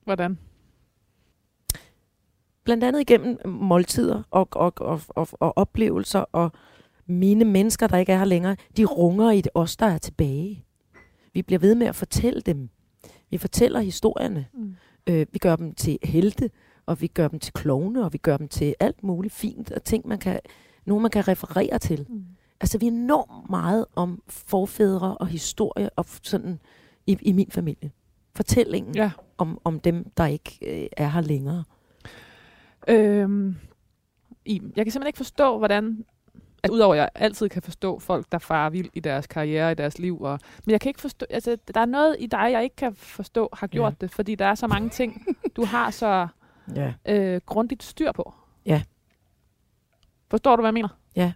Hvordan? 0.04 0.38
Blandt 2.64 2.84
andet 2.84 3.02
igennem 3.02 3.38
måltider 3.46 4.24
og, 4.32 4.48
og, 4.52 4.74
og, 4.78 5.02
og, 5.10 5.28
og 5.40 5.58
oplevelser, 5.58 6.20
og 6.20 6.52
mine 7.06 7.46
mennesker, 7.46 7.88
der 7.88 7.98
ikke 7.98 8.12
er 8.12 8.18
her 8.18 8.26
længere, 8.26 8.56
de 8.78 8.86
runger 8.86 9.32
i 9.32 9.42
det 9.42 9.52
os, 9.54 9.78
der 9.78 9.86
er 9.86 9.98
tilbage. 9.98 10.66
Vi 11.34 11.42
bliver 11.42 11.60
ved 11.60 11.76
med 11.76 11.88
at 11.88 11.96
fortælle 11.96 12.42
dem. 12.42 12.70
Vi 13.30 13.38
fortæller 13.38 13.80
historierne. 13.80 14.46
Mm. 14.54 14.76
Øh, 15.08 15.26
vi 15.32 15.40
gør 15.40 15.56
dem 15.56 15.76
til 15.76 15.98
helte, 16.04 16.50
og 16.86 17.02
vi 17.02 17.08
gør 17.08 17.28
dem 17.28 17.40
til 17.40 17.54
klovne, 17.54 18.06
og 18.06 18.14
vi 18.14 18.18
gør 18.18 18.38
dem 18.38 18.48
til 18.48 18.76
alt 18.80 19.04
muligt 19.04 19.34
fint, 19.34 19.72
og 19.72 19.84
ting, 19.84 20.08
man 20.08 20.20
kan, 20.20 20.40
nogen, 20.86 21.02
man 21.02 21.12
kan 21.12 21.28
referere 21.28 21.80
til. 21.80 22.06
Mm. 22.10 22.26
Altså, 22.62 22.78
vi 22.78 22.88
er 22.88 22.92
enormt 22.92 23.50
meget 23.50 23.86
om 23.96 24.22
forfædre 24.30 25.18
og 25.18 25.28
historie 25.28 25.90
og 25.90 26.06
sådan 26.24 26.60
i, 27.08 27.18
i 27.22 27.32
min 27.32 27.52
familie. 27.52 27.92
Fortællingen 28.36 28.96
Ja. 28.96 29.12
om, 29.38 29.60
om 29.64 29.80
dem, 29.80 30.10
der 30.18 30.26
ikke 30.26 30.58
øh, 30.84 30.88
er 30.98 31.08
her 31.08 31.22
længere. 31.22 31.64
Øhm, 32.88 33.56
Iben, 34.46 34.74
jeg 34.76 34.86
kan 34.86 34.92
simpelthen 34.92 35.08
ikke 35.10 35.18
forstå, 35.18 35.58
hvordan... 35.58 36.06
Altså, 36.64 36.76
udover 36.76 36.94
at 36.96 37.00
jeg 37.00 37.10
altid 37.16 37.50
kan 37.50 37.62
forstå 37.62 38.00
folk, 38.00 38.26
der 38.32 38.38
farer 38.38 38.70
vild 38.70 38.90
i 38.94 39.00
deres 39.00 39.28
karriere, 39.28 39.72
i 39.72 39.76
deres 39.76 40.00
liv. 40.00 40.22
Og, 40.22 40.40
men 40.66 40.72
jeg 40.72 40.82
kan 40.82 40.90
ikke 40.90 41.02
forstå... 41.02 41.26
Altså, 41.30 41.58
der 41.74 41.80
er 41.82 41.86
noget 41.86 42.16
i 42.20 42.26
dig, 42.26 42.50
jeg 42.52 42.64
ikke 42.64 42.76
kan 42.76 42.96
forstå, 42.96 43.50
har 43.54 43.68
gjort 43.68 43.92
Ja. 43.94 43.96
det. 44.06 44.12
Fordi 44.12 44.36
der 44.36 44.46
er 44.46 44.56
så 44.56 44.68
mange 44.68 44.90
ting, 44.90 45.26
du 45.56 45.66
har 45.66 45.92
så 45.92 46.28
Ja. 46.76 46.94
øh, 47.10 47.42
grundigt 47.46 47.84
styr 47.84 48.12
på. 48.12 48.34
Ja. 48.66 48.82
Forstår 50.30 50.56
du, 50.56 50.62
hvad 50.62 50.68
jeg 50.70 50.74
mener? 50.74 50.88
Ja. 51.16 51.32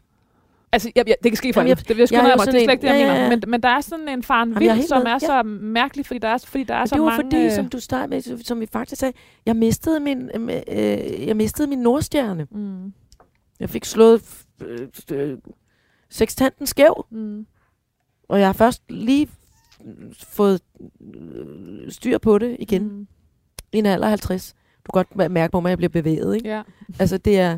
Altså, 0.72 0.92
jeg, 0.96 1.04
jeg, 1.08 1.16
det 1.24 1.32
kan 1.32 1.38
ske 1.38 1.54
for 1.54 1.62
Jamen, 1.62 1.70
jeg- 1.70 1.78
Det 1.78 1.90
jeg 1.90 2.12
jeg 2.12 2.20
jo 2.22 2.24
mig. 2.28 2.34
Det 2.34 2.40
er 2.48 2.52
slet 2.52 2.62
ikke 2.62 2.82
det, 2.82 2.88
jeg 2.88 2.96
ja, 2.96 3.02
mener. 3.06 3.16
ja, 3.16 3.24
ja. 3.24 3.30
Men, 3.30 3.44
men 3.48 3.64
der 3.64 3.70
er 3.70 3.82
sådan 3.82 4.08
en 4.10 4.24
faren 4.24 4.52
jeg 4.54 4.60
vild, 4.76 4.88
som 4.88 4.98
med. 5.02 5.08
er 5.08 5.12
Ja. 5.12 5.20
så 5.20 5.44
mærkelig, 5.44 6.06
fordi 6.06 6.18
der 6.18 6.28
er, 6.28 6.38
fordi 6.38 6.64
der 6.64 6.76
er 6.76 6.86
så 6.86 6.96
det 6.96 7.02
var 7.04 7.10
mange... 7.10 7.24
fordi, 7.24 7.46
øh, 7.46 7.52
som 7.52 7.70
du 7.70 7.80
startede 7.80 8.08
med, 8.10 8.44
som 8.44 8.60
vi 8.60 8.66
faktisk 8.66 9.00
sagde, 9.00 9.14
jeg 9.46 9.56
mistede 9.56 10.00
min, 10.00 10.30
øh, 10.36 10.62
øh, 10.68 11.28
jeg 11.28 11.36
mistede 11.38 11.68
min 11.68 11.80
nordstjerne. 11.80 12.48
Mm, 12.52 12.94
Jeg 13.60 13.70
fik 13.70 13.86
slået 13.86 14.22
øh, 14.62 14.88
øh, 15.12 15.38
sekstanten 16.10 16.68
skæv, 16.68 17.06
mm, 17.12 17.46
og 18.30 18.40
jeg 18.40 18.48
har 18.48 18.54
først 18.54 18.84
lige 18.92 19.30
fået 20.24 20.62
styr 21.90 22.18
på 22.18 22.38
det 22.38 22.58
igen 22.60 22.84
mm. 22.84 23.08
i 23.74 23.78
en 23.78 23.86
alder 23.86 24.06
af 24.06 24.10
50. 24.12 24.56
Du 24.86 24.92
kan 24.94 25.06
godt 25.16 25.32
mærke 25.32 25.52
på 25.52 25.60
mig, 25.60 25.70
at 25.70 25.72
jeg 25.72 25.78
bliver 25.78 26.04
bevæget. 26.04 26.36
Ikke? 26.36 26.50
ja. 26.50 26.64
Altså 27.00 27.18
det 27.18 27.40
er, 27.40 27.58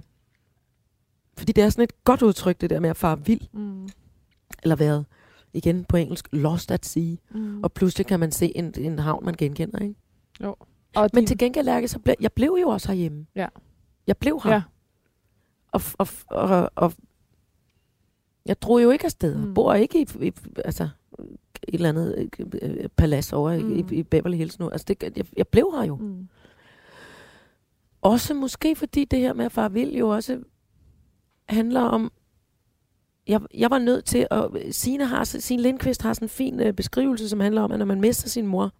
fordi 1.37 1.51
det 1.51 1.63
er 1.63 1.69
sådan 1.69 1.83
et 1.83 2.03
godt 2.03 2.21
udtryk, 2.21 2.61
det 2.61 2.69
der 2.69 2.79
med 2.79 2.89
at 2.89 2.97
fare 2.97 3.25
vild, 3.25 3.41
Mm, 3.51 3.89
eller 4.63 4.75
været, 4.75 5.05
igen 5.53 5.85
på 5.85 5.97
engelsk, 5.97 6.27
lost 6.31 6.71
at 6.71 6.85
sea. 6.85 7.15
mm. 7.31 7.63
Og 7.63 7.71
pludselig 7.71 8.05
kan 8.07 8.19
man 8.19 8.31
se 8.31 8.57
en, 8.57 8.73
en 8.77 8.99
havn, 8.99 9.25
man 9.25 9.33
genkender. 9.37 9.79
Ikke? 9.79 9.95
Og 10.95 11.09
Men 11.13 11.21
din- 11.21 11.27
til 11.27 11.37
gengæld, 11.37 11.65
Lærke, 11.65 11.87
så 11.87 11.99
ble, 11.99 12.15
jeg 12.19 12.31
blev 12.33 12.57
jo 12.61 12.67
også 12.69 12.87
herhjemme. 12.87 13.25
Ja. 13.35 13.47
Jeg 14.07 14.17
blev 14.17 14.41
her. 14.43 14.51
Ja. 14.53 14.61
Og, 15.71 15.81
og, 15.97 16.07
og, 16.27 16.71
og 16.75 16.93
jeg 18.45 18.61
drog 18.61 18.83
jo 18.83 18.89
ikke 18.91 19.05
afsted. 19.05 19.35
Mm. 19.37 19.53
Bor 19.53 19.73
ikke 19.73 20.01
i, 20.01 20.07
i 20.27 20.31
altså, 20.65 20.89
et 21.23 21.29
eller 21.73 21.89
andet 21.89 22.29
øh, 22.39 22.47
øh, 22.61 22.89
palads 22.97 23.33
over 23.33 23.51
i, 23.51 23.63
Mm. 23.63 23.71
i, 23.77 23.85
i 23.95 24.03
Beverly 24.03 24.37
Hills 24.37 24.59
nu. 24.59 24.69
Altså, 24.69 24.85
det, 24.87 25.17
jeg, 25.17 25.25
jeg 25.37 25.47
blev 25.47 25.71
her 25.75 25.83
jo. 25.83 25.95
Mm. 25.95 26.27
Også 28.01 28.33
måske 28.33 28.75
fordi 28.75 29.05
det 29.05 29.19
her 29.19 29.33
med 29.33 29.45
at 29.45 29.51
far 29.51 29.69
vild 29.69 29.91
jo 29.91 30.09
også 30.09 30.39
handler 31.49 31.81
om, 31.81 32.11
jeg, 33.27 33.41
jeg 33.53 33.71
var 33.71 33.79
nødt 33.79 34.05
til 34.05 34.27
at, 34.31 34.47
Signe, 34.71 35.05
har, 35.05 35.23
Signe 35.23 35.63
Lindqvist 35.63 36.01
har 36.01 36.13
sådan 36.13 36.25
en 36.25 36.29
fin 36.29 36.59
øh, 36.59 36.73
beskrivelse, 36.73 37.29
som 37.29 37.39
handler 37.39 37.61
om, 37.61 37.71
at 37.71 37.79
når 37.79 37.85
man 37.85 38.01
mister 38.01 38.29
sin 38.29 38.47
mor, 38.47 38.73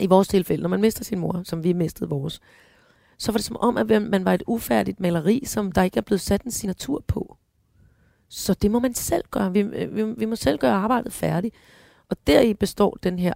i 0.00 0.06
vores 0.06 0.28
tilfælde, 0.28 0.62
når 0.62 0.68
man 0.68 0.80
mister 0.80 1.04
sin 1.04 1.18
mor, 1.18 1.40
som 1.44 1.64
vi 1.64 1.72
mistede 1.72 2.10
vores, 2.10 2.40
så 3.18 3.32
var 3.32 3.36
det 3.36 3.44
som 3.44 3.56
om, 3.56 3.76
at 3.76 4.02
man 4.02 4.24
var 4.24 4.34
et 4.34 4.42
ufærdigt 4.46 5.00
maleri, 5.00 5.42
som 5.44 5.72
der 5.72 5.82
ikke 5.82 5.96
er 5.96 6.02
blevet 6.02 6.20
sat 6.20 6.42
en 6.42 6.50
signatur 6.50 7.04
på. 7.06 7.36
Så 8.28 8.54
det 8.54 8.70
må 8.70 8.78
man 8.78 8.94
selv 8.94 9.24
gøre. 9.30 9.52
Vi, 9.52 9.60
øh, 9.60 9.96
vi, 9.96 10.02
vi 10.02 10.24
må 10.24 10.36
selv 10.36 10.58
gøre 10.58 10.72
arbejdet 10.72 11.12
færdigt. 11.12 11.54
Og 12.08 12.16
deri 12.26 12.54
består 12.54 12.98
den 13.02 13.18
her 13.18 13.32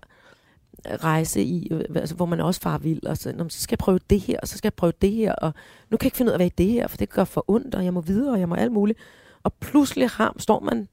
rejse 0.86 1.42
i, 1.42 1.68
øh, 1.70 1.84
altså, 1.94 2.14
hvor 2.14 2.26
man 2.26 2.40
også 2.40 2.60
farer 2.60 2.78
vild, 2.78 3.06
og 3.06 3.16
så, 3.16 3.32
"Nå, 3.32 3.44
men 3.44 3.50
så 3.50 3.60
skal 3.60 3.72
jeg 3.74 3.78
prøve 3.78 3.98
det 4.10 4.20
her, 4.20 4.38
og 4.42 4.48
så 4.48 4.58
skal 4.58 4.66
jeg 4.68 4.74
prøve 4.74 4.92
det 5.02 5.12
her, 5.12 5.32
og 5.34 5.52
nu 5.90 5.96
kan 5.96 6.04
jeg 6.04 6.06
ikke 6.06 6.16
finde 6.16 6.30
ud 6.30 6.32
af, 6.32 6.38
hvad 6.38 6.50
det 6.50 6.66
her, 6.66 6.86
for 6.86 6.96
det 6.96 7.08
gør 7.10 7.24
for 7.24 7.44
ondt, 7.48 7.74
og 7.74 7.84
jeg 7.84 7.94
må 7.94 8.00
videre, 8.00 8.32
og 8.32 8.40
jeg 8.40 8.48
må 8.48 8.54
alt 8.54 8.72
muligt. 8.72 8.98
Og 9.42 9.52
pludselig 9.52 10.08
har, 10.08 10.34
står 10.38 10.60
man 10.60 10.88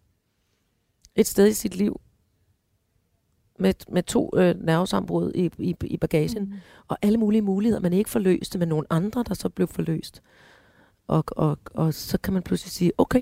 et 1.16 1.28
sted 1.28 1.48
i 1.48 1.54
sit 1.54 1.76
liv 1.76 2.02
med, 3.60 3.74
med 3.90 4.04
to 4.04 4.32
øh, 4.38 4.56
nervesambrud 4.66 5.32
i, 5.36 5.50
i, 5.60 5.76
i 5.82 5.98
bagagen, 5.98 6.44
mm. 6.44 6.54
og 6.88 6.98
alle 7.02 7.18
mulige 7.18 7.42
muligheder, 7.42 7.82
man 7.82 7.94
ikke 7.94 8.10
forløste, 8.10 8.60
men 8.60 8.68
nogle 8.68 8.88
andre, 8.90 9.24
der 9.28 9.34
så 9.34 9.50
blev 9.50 9.68
forløst. 9.68 10.22
Og, 11.08 11.24
og, 11.28 11.58
og 11.74 11.94
så 11.94 12.18
kan 12.18 12.34
man 12.34 12.44
pludselig 12.44 12.72
sige, 12.72 12.92
okay, 12.98 13.22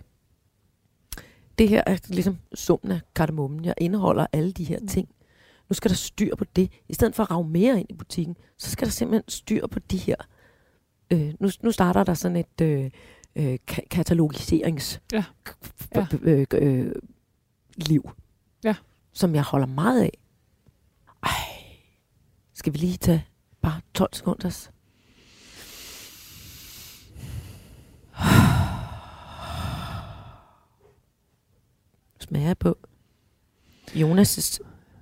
det 1.58 1.70
her 1.70 1.84
er 1.86 1.98
ligesom 2.08 2.38
summen 2.54 2.92
af 2.92 3.00
kardemommen. 3.16 3.66
Jeg 3.66 3.74
indeholder 3.78 4.28
alle 4.34 4.52
de 4.52 4.64
her 4.64 4.80
Mm. 4.80 4.88
Nu 5.70 5.74
skal 5.74 5.90
der 5.90 5.96
styr 5.96 6.36
på 6.36 6.46
det. 6.56 6.72
I 6.90 6.94
stedet 6.94 7.16
for 7.16 7.24
at 7.24 7.32
rave 7.32 7.48
mere 7.48 7.80
ind 7.80 7.88
i 7.90 7.94
butikken, 7.94 8.38
så 8.58 8.70
skal 8.72 8.86
der 8.88 8.92
simpelthen 8.92 9.30
styr 9.30 9.68
på 9.68 9.80
de 9.80 9.98
her. 9.98 10.16
Øh, 11.12 11.34
nu, 11.40 11.50
nu 11.64 11.72
starter 11.72 12.04
der 12.04 12.14
sådan 12.14 12.38
et 12.38 12.62
øh, 12.62 12.92
øh, 13.36 13.58
ka- 13.72 13.88
katalogiserings 13.92 15.02
Ja. 15.14 15.24
ja. 15.96 16.08
Øh, 16.22 16.48
øh, 16.54 16.92
liv, 17.76 18.10
Ja. 18.64 18.76
som 19.14 19.36
jeg 19.36 19.44
holder 19.44 19.68
meget 19.68 20.02
af. 20.02 20.18
Ej, 21.24 21.30
skal 22.54 22.74
vi 22.74 22.78
lige 22.78 22.98
tage 22.98 23.26
bare 23.62 23.82
12 23.94 24.14
sekunder? 24.14 24.70
Smager 32.20 32.54
på 32.54 32.78
Jonas' 33.90 34.60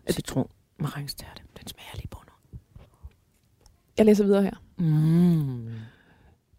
citron 0.10 0.48
marangstærte. 0.80 1.42
Den 1.60 1.68
smager 1.68 1.96
lige 1.96 2.08
på 2.12 2.20
nu. 2.28 2.58
Jeg 3.98 4.06
læser 4.06 4.24
videre 4.24 4.44
her. 4.44 4.54
Mm. 4.78 5.70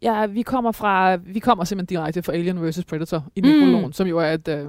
Ja, 0.03 0.26
vi 0.26 0.43
kommer 0.43 0.72
fra, 0.72 1.16
vi 1.16 1.38
kommer 1.38 1.64
simpelthen 1.64 1.97
direkte 1.97 2.22
fra 2.22 2.32
Alien 2.32 2.68
vs. 2.68 2.84
Predator 2.84 3.26
i 3.36 3.40
Mm. 3.40 3.47
nekrologen, 3.49 3.93
som 3.93 4.07
jo 4.07 4.18
er 4.18 4.32
et... 4.32 4.49
Øh, 4.49 4.68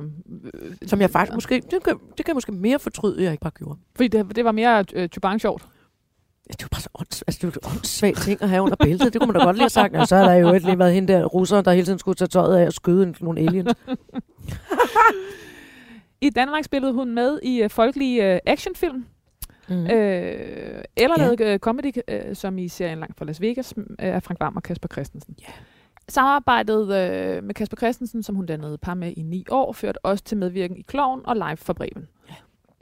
Som 0.85 1.01
jeg 1.01 1.09
faktisk 1.09 1.33
måske, 1.35 1.55
det 1.71 1.83
kan, 1.83 1.93
det 2.17 2.25
kan 2.25 2.27
jeg 2.27 2.35
måske 2.35 2.51
mere 2.51 2.79
fortryde, 2.79 3.23
jeg 3.23 3.31
ikke 3.31 3.41
bare 3.41 3.51
gjorde. 3.51 3.79
Fordi 3.95 4.07
det, 4.07 4.35
det 4.35 4.45
var 4.45 4.51
mere 4.51 4.85
øh, 4.93 5.09
Chubang 5.09 5.41
sjovt. 5.41 5.65
Det 6.47 6.61
var 6.63 6.67
bare 6.71 6.81
så 6.81 6.89
ånds, 6.95 7.21
altså, 7.21 7.39
det 7.47 7.55
var 7.63 7.69
en 7.69 7.75
åndssvag 7.77 8.15
ting 8.15 8.41
at 8.41 8.49
have 8.49 8.61
under 8.61 8.75
bæltet. 8.75 9.13
Det 9.13 9.21
kunne 9.21 9.31
man 9.33 9.39
da 9.39 9.45
godt 9.45 9.55
lige 9.55 9.63
have 9.63 9.69
sagt. 9.69 9.95
Og 9.95 10.07
så 10.07 10.15
har 10.15 10.23
der 10.25 10.33
jo 10.33 10.53
ikke 10.53 10.67
lige 10.67 10.79
været 10.79 10.93
hende 10.93 11.13
der 11.13 11.25
russer, 11.25 11.61
der 11.61 11.71
hele 11.71 11.85
tiden 11.85 11.99
skulle 11.99 12.15
tage 12.15 12.27
tøjet 12.27 12.57
af 12.57 12.65
og 12.65 12.73
skyde 12.73 13.03
en- 13.03 13.15
nogle 13.21 13.39
aliens. 13.39 13.73
I 16.25 16.29
Danmark 16.29 16.63
spillede 16.63 16.93
hun 16.93 17.11
med 17.15 17.39
i 17.43 17.63
øh, 17.63 17.69
folkelige 17.69 18.33
øh, 18.33 18.39
actionfilm, 18.45 19.05
Mm. 19.69 19.75
øh, 19.75 19.87
eller 19.89 21.15
Ja. 21.17 21.23
lavede 21.23 21.43
øh, 21.43 21.59
comedy, 21.59 21.93
øh, 22.07 22.35
som 22.35 22.57
i 22.57 22.67
serien 22.67 22.99
Langt 22.99 23.17
fra 23.17 23.25
Las 23.25 23.41
Vegas 23.41 23.73
øh, 23.77 23.83
af 23.97 24.23
Frank 24.23 24.39
Vam 24.39 24.55
og 24.55 24.63
Kasper 24.63 24.87
Christensen. 24.91 25.35
Ja. 25.41 25.45
Samarbejdet 26.09 26.81
øh, 26.83 27.43
med 27.43 27.53
Kasper 27.53 27.77
Christensen, 27.77 28.23
som 28.23 28.35
hun 28.35 28.45
dannede 28.45 28.77
par 28.77 28.93
med 28.93 29.13
i 29.17 29.21
ni 29.21 29.45
år, 29.49 29.73
førte 29.73 30.05
også 30.05 30.23
til 30.23 30.37
medvirken 30.37 30.77
i 30.77 30.81
Kloven 30.81 31.21
og 31.25 31.35
Live 31.35 31.57
for 31.57 31.73
Bremen. 31.73 32.07
Ja. 32.29 32.35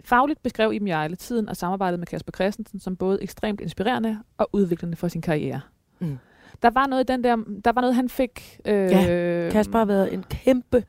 Fagligt 0.05 0.43
beskrev 0.43 0.73
Iben 0.73 0.87
Jejle 0.87 1.15
tiden 1.15 1.49
og 1.49 1.57
samarbejdet 1.57 1.99
med 1.99 2.07
Kasper 2.07 2.31
Christensen 2.31 2.79
som 2.79 2.95
både 2.95 3.23
ekstremt 3.23 3.61
inspirerende 3.61 4.19
og 4.37 4.49
udviklende 4.53 4.97
for 4.97 5.07
sin 5.07 5.21
karriere. 5.21 5.61
Mm. 5.99 6.17
Der 6.61 6.69
var 6.69 6.87
noget 6.87 7.09
i 7.09 7.11
den 7.11 7.23
der, 7.23 7.35
der 7.65 7.71
var 7.71 7.81
noget 7.81 7.95
han 7.95 8.09
fik. 8.09 8.59
Øh, 8.65 8.73
Ja, 8.91 9.49
Kasper 9.51 9.77
har 9.77 9.85
været 9.85 10.13
en 10.13 10.23
kæmpe, 10.29 10.83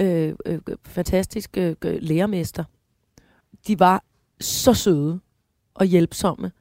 øh, 0.00 0.34
øh, 0.46 0.58
fantastisk 0.84 1.56
øh, 1.56 1.76
lærermester. 1.82 2.64
De 3.66 3.80
var 3.80 4.04
så 4.40 4.74
søde 4.74 5.20
og 5.74 5.86
hjælpsomme. 5.86 6.52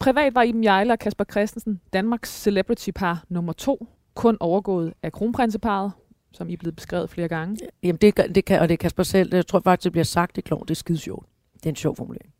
Privat 0.00 0.34
var 0.34 0.42
Iben 0.42 0.64
Jejle 0.64 0.92
og 0.92 0.98
Kasper 0.98 1.24
Christensen 1.24 1.80
Danmarks 1.92 2.42
celebrity-par 2.42 3.24
nummer 3.28 3.52
to, 3.52 3.86
kun 4.14 4.36
overgået 4.40 4.92
af 5.02 5.12
kronprinseparet, 5.12 5.92
som 6.32 6.48
I 6.48 6.52
er 6.52 6.56
blevet 6.56 6.76
beskrevet 6.76 7.10
flere 7.10 7.28
gange. 7.28 7.56
Jamen, 7.82 7.96
det, 7.96 8.16
det 8.34 8.44
kan, 8.44 8.60
og 8.60 8.68
det 8.68 8.74
er 8.74 8.78
Kasper 8.78 9.02
selv. 9.02 9.34
Jeg 9.34 9.46
tror 9.46 9.60
faktisk, 9.60 9.84
det 9.84 9.92
bliver 9.92 10.04
sagt, 10.04 10.36
det 10.36 10.42
er 10.42 10.46
klogt. 10.46 10.68
Det 10.68 10.74
er 10.74 10.78
skide 10.78 10.98
sjovt. 10.98 11.26
Det 11.54 11.66
er 11.66 11.70
en 11.70 11.76
sjov 11.76 11.96
formulering. 11.96 12.32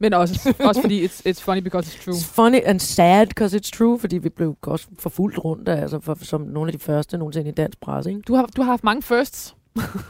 Men 0.00 0.14
også, 0.14 0.54
også 0.68 0.80
fordi 0.80 1.06
it's, 1.06 1.22
it's 1.28 1.42
funny 1.42 1.60
because 1.60 1.88
it's 1.90 2.04
true. 2.04 2.14
It's 2.14 2.34
funny 2.34 2.60
and 2.64 2.80
sad, 2.80 3.26
because 3.26 3.56
it's 3.56 3.70
true, 3.70 3.98
fordi 3.98 4.18
vi 4.18 4.28
blev 4.28 4.56
også 4.62 4.86
forfulgt 4.98 5.38
rundt, 5.44 5.68
altså 5.68 6.00
for, 6.00 6.16
som 6.22 6.40
nogle 6.40 6.68
af 6.68 6.72
de 6.78 6.84
første 6.84 7.18
nogensinde 7.18 7.48
i 7.48 7.52
dansk 7.52 7.80
presse, 7.80 8.10
ikke? 8.10 8.22
Du 8.22 8.34
har, 8.34 8.46
du 8.56 8.62
har 8.62 8.70
haft 8.70 8.84
mange 8.84 9.02
firsts. 9.02 9.54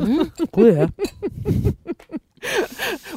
Mm, 0.00 0.30
gud 0.52 0.72
ja. 0.72 0.88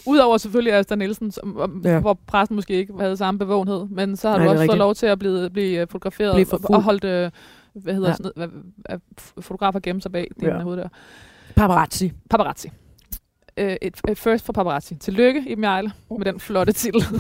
Udover 0.06 0.38
selvfølgelig 0.38 0.74
Asta 0.74 0.96
Nielsen, 0.96 1.32
som, 1.32 1.58
om, 1.58 1.82
Ja. 1.86 2.00
hvor 2.00 2.20
pressen 2.28 2.56
måske 2.56 2.74
ikke 2.74 2.94
havde 3.00 3.18
samme 3.18 3.38
bevågenhed. 3.40 3.86
Men 3.90 4.16
så 4.16 4.30
har 4.30 4.38
Nej, 4.38 4.46
du 4.46 4.52
også 4.52 4.66
fået 4.66 4.78
lov 4.78 4.96
til 4.96 5.06
at 5.06 5.20
blive, 5.20 5.50
blive 5.50 5.88
fotograferet 5.90 6.34
Blive 6.36 6.48
og, 6.70 6.84
holdt, 6.84 7.04
øh, 7.04 7.32
hvad 7.74 7.94
hedder 7.94 8.10
Ja. 8.10 8.16
sådan 8.16 8.32
noget, 8.36 8.52
hvad, 8.76 8.98
fotografer 9.44 9.80
gemme 9.80 10.02
sig 10.02 10.12
bag 10.12 10.28
det 10.40 10.48
Ja. 10.48 10.56
ja. 10.56 10.62
hoved 10.64 10.78
der. 10.78 10.88
Paparazzi. 11.56 12.12
Paparazzi. 12.30 12.70
Øh, 13.58 13.78
et, 13.82 14.02
et 14.10 14.18
first 14.18 14.46
for 14.46 14.54
paparazzi. 14.54 14.96
Tillykke, 14.96 15.44
Iben 15.48 15.64
Jejle, 15.64 15.92
med 16.10 16.26
den 16.26 16.40
flotte 16.40 16.74
titel. 16.74 17.02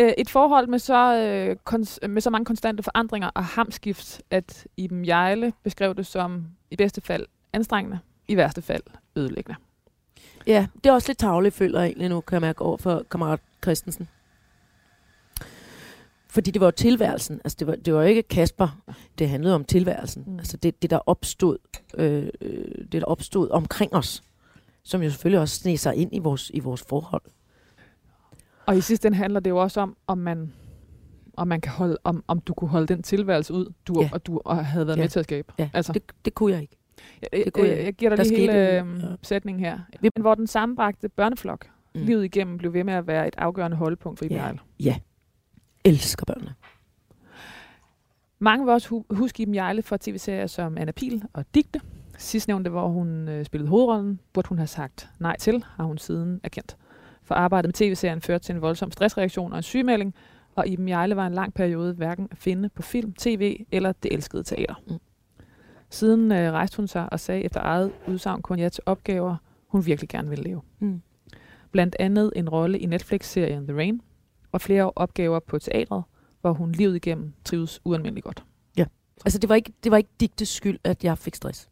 Øh, 0.00 0.12
et 0.18 0.30
forhold 0.30 0.66
med 0.66 0.78
så, 0.78 1.16
øh, 1.16 1.56
kons- 1.70 2.06
med 2.06 2.20
så 2.22 2.30
mange 2.30 2.44
konstante 2.44 2.82
forandringer 2.82 3.28
og 3.34 3.44
hamskift, 3.44 4.22
at 4.30 4.66
Iben 4.76 5.06
Jejle 5.06 5.52
beskrev 5.64 5.94
det 5.94 6.06
som 6.06 6.46
i 6.70 6.76
bedste 6.76 7.00
fald 7.00 7.26
anstrengende, 7.52 7.98
i 8.28 8.36
værste 8.36 8.62
fald 8.62 8.82
ødelæggende. 9.16 9.56
Ja, 10.46 10.66
det 10.84 10.90
er 10.90 10.92
også 10.92 11.08
lidt 11.08 11.18
tavligt, 11.18 11.54
føler 11.54 11.80
jeg 11.80 11.86
egentlig 11.86 12.08
nu, 12.08 12.20
kan 12.20 12.34
jeg 12.34 12.40
mærke 12.40 12.62
over 12.62 12.76
for 12.76 13.02
kammerat 13.10 13.40
Christensen. 13.62 14.08
Fordi 16.28 16.50
det 16.50 16.60
var 16.60 16.66
jo 16.66 16.70
tilværelsen. 16.70 17.40
Altså, 17.44 17.56
det 17.58 17.66
var, 17.66 17.74
det 17.74 17.94
var 17.94 18.02
ikke 18.02 18.22
Kasper. 18.22 18.78
Det 19.18 19.28
handlede 19.28 19.54
om 19.54 19.64
tilværelsen. 19.64 20.22
Mm. 20.26 20.32
Mm. 20.32 20.38
Altså, 20.38 20.56
det, 20.56 20.82
det, 20.82 20.90
der 20.90 20.98
opstod, 21.08 21.58
øh, 21.98 22.28
øh, 22.40 22.64
det, 22.78 22.92
der 22.92 23.04
opstod 23.04 23.50
omkring 23.50 23.94
os, 23.94 24.22
som 24.86 25.02
jo 25.02 25.10
selvfølgelig 25.10 25.40
også 25.40 25.54
sneg 25.54 25.78
sig 25.78 25.94
ind 25.96 26.10
i 26.14 26.18
vores, 26.18 26.50
i 26.54 26.60
vores 26.60 26.84
forhold. 26.88 27.22
Og 28.66 28.76
i 28.76 28.80
sidste 28.80 29.06
ende 29.08 29.16
handler 29.18 29.40
det 29.40 29.50
jo 29.50 29.56
også 29.56 29.80
om, 29.80 29.96
om 30.06 30.18
man, 30.18 30.52
om 31.36 31.48
man 31.48 31.60
kan 31.60 31.72
holde, 31.72 31.98
om, 32.04 32.24
om 32.26 32.40
du 32.40 32.54
kunne 32.54 32.68
holde 32.70 32.86
den 32.86 33.02
tilværelse 33.02 33.54
ud, 33.54 33.72
du, 33.86 34.00
Ja. 34.02 34.08
og 34.12 34.26
du 34.26 34.40
og 34.44 34.66
havde 34.66 34.86
været 34.86 34.96
Ja. 34.96 35.02
med 35.02 35.08
til 35.08 35.18
at 35.18 35.24
skabe. 35.24 35.52
Ja, 35.58 35.70
Altså. 35.74 35.92
det, 35.92 36.02
det 36.24 36.34
kunne 36.34 36.52
jeg 36.52 36.62
ikke. 36.62 36.76
Jeg, 37.22 37.28
det 37.44 37.52
kunne 37.52 37.68
jeg, 37.68 37.76
jeg 37.76 37.84
jeg 37.84 37.94
giver 37.94 38.08
dig 38.08 38.18
Der 38.18 38.24
lige 38.24 38.40
hele 38.40 38.80
øh, 38.80 39.00
ja. 39.02 39.06
sætningen 39.22 39.64
her. 39.64 39.78
Vi, 40.00 40.10
hvor 40.20 40.34
den 40.34 40.46
sammenbragte 40.46 41.08
børneflok 41.08 41.66
Mm. 41.94 42.02
livet 42.02 42.24
igennem 42.24 42.58
blev 42.58 42.72
ved 42.72 42.84
med 42.84 42.94
at 42.94 43.06
være 43.06 43.28
et 43.28 43.34
afgørende 43.38 43.76
holdepunkt 43.76 44.18
for 44.18 44.24
Iben 44.24 44.36
Ja. 44.36 44.42
Jejle. 44.42 44.58
Ja. 44.80 44.96
Elsker 45.84 46.24
børnene. 46.26 46.54
Mange 48.38 48.64
vil 48.64 48.72
også 48.74 48.88
hu- 48.88 49.04
huske 49.10 49.42
Iben 49.42 49.54
Jejle 49.54 49.82
fra 49.82 49.96
tv-serier 50.00 50.46
som 50.46 50.78
Anna 50.78 50.92
Pil 50.92 51.22
og 51.32 51.44
Digte. 51.54 51.80
Sidstnævnte, 52.18 52.70
hvor 52.70 52.88
hun 52.88 53.28
øh, 53.28 53.44
spillede 53.44 53.70
hovedrollen, 53.70 54.20
burde 54.32 54.48
hun 54.48 54.58
have 54.58 54.66
sagt 54.66 55.08
nej 55.18 55.36
til, 55.38 55.64
har 55.76 55.84
hun 55.84 55.98
siden 55.98 56.40
erkendt. 56.42 56.76
For 57.22 57.34
arbejdet 57.34 57.68
med 57.68 57.72
tv-serien 57.72 58.20
førte 58.20 58.44
til 58.44 58.54
en 58.54 58.62
voldsom 58.62 58.90
stressreaktion 58.90 59.52
og 59.52 59.58
en 59.58 59.62
sygemelding, 59.62 60.14
og 60.54 60.68
Iben 60.68 60.88
Jejle 60.88 61.16
var 61.16 61.26
en 61.26 61.34
lang 61.34 61.54
periode 61.54 61.94
hverken 61.94 62.28
at 62.30 62.38
finde 62.38 62.68
på 62.68 62.82
film, 62.82 63.12
tv 63.12 63.64
eller 63.72 63.92
det 63.92 64.12
elskede 64.12 64.42
teater. 64.42 64.74
Mm. 64.86 64.98
Siden 65.90 66.32
øh, 66.32 66.52
rejste 66.52 66.76
hun 66.76 66.88
sig 66.88 67.12
og 67.12 67.20
sagde 67.20 67.44
efter 67.44 67.60
eget 67.60 67.92
udsagn 68.08 68.42
kun 68.42 68.58
ja 68.58 68.68
til 68.68 68.82
opgaver, 68.86 69.36
hun 69.66 69.86
virkelig 69.86 70.08
gerne 70.08 70.28
ville 70.28 70.44
lave. 70.44 70.62
Mm. 70.78 71.02
Blandt 71.70 71.96
andet 71.98 72.32
en 72.36 72.48
rolle 72.48 72.78
i 72.78 72.86
Netflix-serien 72.86 73.66
The 73.66 73.76
Rain, 73.76 74.00
og 74.52 74.60
flere 74.60 74.90
opgaver 74.96 75.40
på 75.40 75.58
teatret, 75.58 76.02
hvor 76.40 76.52
hun 76.52 76.72
livet 76.72 76.96
igennem 76.96 77.32
trives 77.44 77.80
ualmindeligt 77.84 78.24
godt. 78.24 78.44
Altså, 79.24 79.38
det 79.38 79.48
var 79.48 79.54
ikke, 79.54 79.72
det 79.84 79.92
var 79.92 79.96
ikke 79.96 80.10
digtes 80.20 80.48
skyld, 80.48 80.78
at 80.84 81.04
jeg 81.04 81.18
fik 81.18 81.34
stress. 81.34 81.68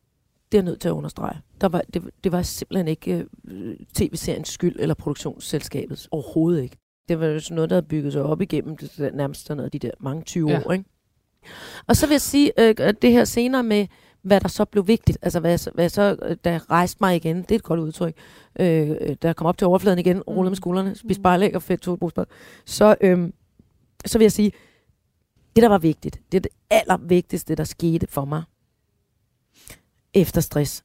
Det 0.55 0.59
er 0.59 0.63
jeg 0.63 0.71
nødt 0.71 0.81
til 0.81 0.89
at 0.89 0.93
understrege. 0.93 1.37
Der 1.61 1.69
var, 1.69 1.83
det, 1.95 2.03
det 2.25 2.33
var 2.33 2.43
simpelthen 2.43 2.89
ikke 2.89 3.27
øh, 3.49 3.77
tv-seriens 3.95 4.49
skyld 4.49 4.77
eller 4.79 4.95
produktionsselskabets. 4.95 6.09
Overhovedet 6.11 6.63
ikke. 6.63 6.77
Det 7.09 7.21
var 7.21 7.27
jo 7.27 7.41
sådan 7.41 7.55
noget, 7.55 7.71
der 7.71 7.77
havde 7.77 7.87
bygget 7.87 8.13
sig 8.13 8.23
op 8.23 8.41
igennem 8.41 8.77
det, 8.77 8.93
der, 8.99 9.11
nærmest 9.11 9.47
sådan 9.47 9.57
noget, 9.57 9.73
de 9.73 9.79
der 9.79 9.91
mange 10.01 10.23
20 10.23 10.51
Ja. 10.51 10.61
år. 10.67 10.73
Ikke? 10.73 10.85
Og 11.87 11.97
så 11.97 12.07
vil 12.07 12.15
jeg 12.15 12.21
sige, 12.21 12.53
øh, 12.61 12.95
det 13.03 13.13
her 13.13 13.25
senere 13.25 13.63
med, 13.63 13.87
hvad 14.23 14.41
der 14.41 14.49
så 14.49 14.65
blev 14.65 14.87
vigtigt, 14.89 15.19
altså 15.23 15.41
hvad, 15.41 15.51
jeg 15.51 15.61
hvad 15.75 15.85
jeg 15.85 15.91
så, 15.91 16.17
øh, 16.23 16.37
da 16.45 16.51
jeg 16.51 16.71
rejste 16.71 16.99
mig 17.01 17.17
igen, 17.17 17.37
det 17.37 17.51
er 17.51 17.55
et 17.57 17.63
godt 17.63 17.81
udtryk, 17.81 18.15
øh, 18.61 18.91
øh, 18.91 19.17
da 19.23 19.29
jeg 19.29 19.37
kom 19.37 19.47
op 19.47 19.59
til 19.59 19.67
overfladen 19.67 19.99
igen, 19.99 20.23
rullede 20.23 20.45
med 20.45 20.51
Mm. 20.51 20.55
skuldrene, 20.55 20.91
spiste 20.95 21.21
Mm. 21.21 21.23
spejlæg 21.23 21.57
og 21.57 21.63
fedt 21.63 21.81
to 21.81 21.97
brugspad, 21.97 22.25
så, 22.67 22.97
øh, 23.01 23.31
så 24.07 24.19
vil 24.19 24.25
jeg 24.25 24.33
sige, 24.33 24.53
det 25.57 25.63
der 25.63 25.69
var 25.69 25.79
vigtigt, 25.79 26.21
det 26.33 26.39
er 26.39 26.41
det 26.43 26.51
allervigtigste, 26.71 27.55
der 27.55 27.65
skete 27.65 28.07
for 28.07 28.25
mig 28.25 28.43
efter 30.15 30.41
stress, 30.41 30.85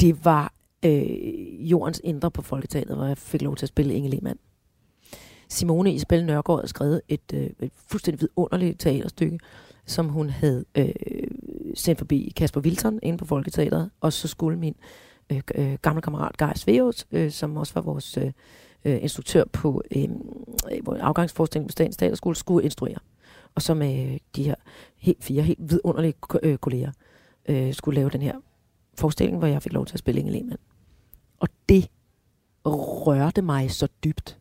det 0.00 0.24
var 0.24 0.54
øh, 0.84 1.70
jordens 1.70 2.00
indre 2.04 2.30
på 2.30 2.42
Folketeateret, 2.42 2.96
hvor 2.96 3.06
jeg 3.06 3.18
fik 3.18 3.42
lov 3.42 3.56
til 3.56 3.64
at 3.64 3.68
spille 3.68 3.94
Inge 3.94 4.10
Lehmann. 4.10 4.38
Simone 5.48 5.94
Isabel 5.94 6.26
Nørgaard 6.26 6.58
havde 6.58 6.68
skrevet 6.68 7.00
et, 7.08 7.32
øh, 7.34 7.50
et 7.60 7.72
fuldstændig 7.88 8.20
vidunderligt 8.20 8.80
teaterstykke, 8.80 9.38
som 9.86 10.08
hun 10.08 10.30
havde 10.30 10.64
øh, 10.74 10.88
sendt 11.74 11.98
forbi 11.98 12.32
Kasper 12.36 12.60
Wilson 12.60 12.98
inde 13.02 13.18
på 13.18 13.24
Folketeateret, 13.24 13.90
og 14.00 14.12
så 14.12 14.28
skulle 14.28 14.58
min 14.58 14.74
øh, 15.32 15.40
øh, 15.54 15.74
gamle 15.82 16.02
kammerat 16.02 16.36
Geis 16.36 16.66
Veos, 16.66 17.06
øh, 17.12 17.30
som 17.30 17.56
også 17.56 17.74
var 17.74 17.80
vores 17.80 18.16
øh, 18.18 18.32
øh 18.84 19.02
instruktør 19.02 19.44
på 19.52 19.82
øh, 19.96 20.02
afgangsforskning 20.02 20.86
vores 20.86 21.00
afgangsforestilling 21.00 21.68
på 21.68 21.72
Statens 21.72 21.96
Teaterskole, 21.96 22.36
skulle 22.36 22.64
instruere. 22.64 22.98
Og 23.54 23.62
så 23.62 23.74
med 23.74 24.18
de 24.36 24.44
her 24.44 24.54
helt, 24.96 25.24
fire 25.24 25.42
helt 25.42 25.70
vidunderlige 25.70 26.12
ko- 26.20 26.38
øh, 26.42 26.58
kolleger 26.58 26.92
øh, 27.48 27.74
skulle 27.74 27.94
lave 28.00 28.10
den 28.10 28.22
her 28.22 28.34
forestilling, 28.98 29.38
hvor 29.38 29.46
jeg 29.46 29.62
fik 29.62 29.72
lov 29.72 29.86
til 29.86 29.94
at 29.94 29.98
spille 29.98 30.20
Inge 30.20 30.32
Lehmann. 30.32 30.58
Og 31.40 31.48
det 31.68 31.88
rørte 32.66 33.42
mig 33.42 33.70
så 33.70 33.88
dybt. 34.04 34.38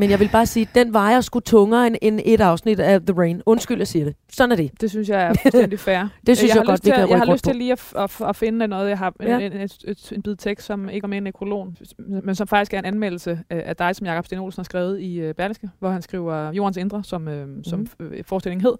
Men 0.00 0.10
jeg 0.10 0.20
vil 0.20 0.28
bare 0.32 0.46
sige, 0.46 0.68
den 0.74 0.92
vejer 0.92 1.20
sgu 1.20 1.40
tungere 1.40 1.86
end, 1.86 1.96
end 2.02 2.20
et 2.24 2.40
afsnit 2.40 2.80
af 2.80 3.00
The 3.00 3.14
Rain. 3.18 3.42
Undskyld, 3.46 3.78
jeg 3.78 3.86
siger 3.86 4.04
det. 4.04 4.14
Sådan 4.32 4.52
er 4.52 4.56
det. 4.56 4.80
Det 4.80 4.90
synes 4.90 5.08
jeg 5.08 5.22
er 5.22 5.34
fuldstændig 5.42 5.78
fair. 5.80 6.08
Det 6.26 6.38
synes 6.38 6.48
jeg, 6.48 6.54
jeg 6.56 6.60
har 6.62 6.64
godt, 6.66 6.74
lyst 6.74 6.84
vi 6.84 6.88
til, 6.88 6.94
kan 6.94 7.02
at- 7.04 7.10
Jeg 7.10 7.18
har 7.18 7.32
lyst 7.32 7.44
til 7.44 7.56
lige 7.56 7.72
at, 7.72 7.92
at, 7.96 8.16
at 8.28 8.36
finde 8.36 8.66
noget. 8.66 8.88
Jeg 8.88 8.98
har 8.98 9.14
Ja. 9.20 9.38
ja. 9.38 9.46
en, 9.46 9.52
en, 9.52 9.60
et, 9.60 10.12
en 10.12 10.22
bid 10.22 10.36
tekst, 10.36 10.66
som 10.66 10.88
ikke 10.88 11.02
var 11.02 11.08
med 11.08 11.16
i 11.16 11.20
nekrologen, 11.20 11.76
men 11.98 12.34
som 12.34 12.46
faktisk 12.46 12.74
er 12.74 12.78
en 12.78 12.84
anmeldelse 12.84 13.40
af 13.50 13.76
dig, 13.76 13.96
som 13.96 14.06
Jakob 14.06 14.26
Sten 14.26 14.38
Olsen 14.38 14.60
har 14.60 14.64
skrevet 14.64 15.00
i 15.00 15.20
øh, 15.20 15.34
Berlingske, 15.34 15.70
hvor 15.78 15.90
han 15.90 16.02
skriver 16.02 16.52
Jordens 16.52 16.76
Indre, 16.76 17.04
som, 17.04 17.28
øh, 17.28 17.48
som 17.64 17.86
øh, 18.00 18.24
forestillingen 18.24 18.62
hed, 18.66 18.74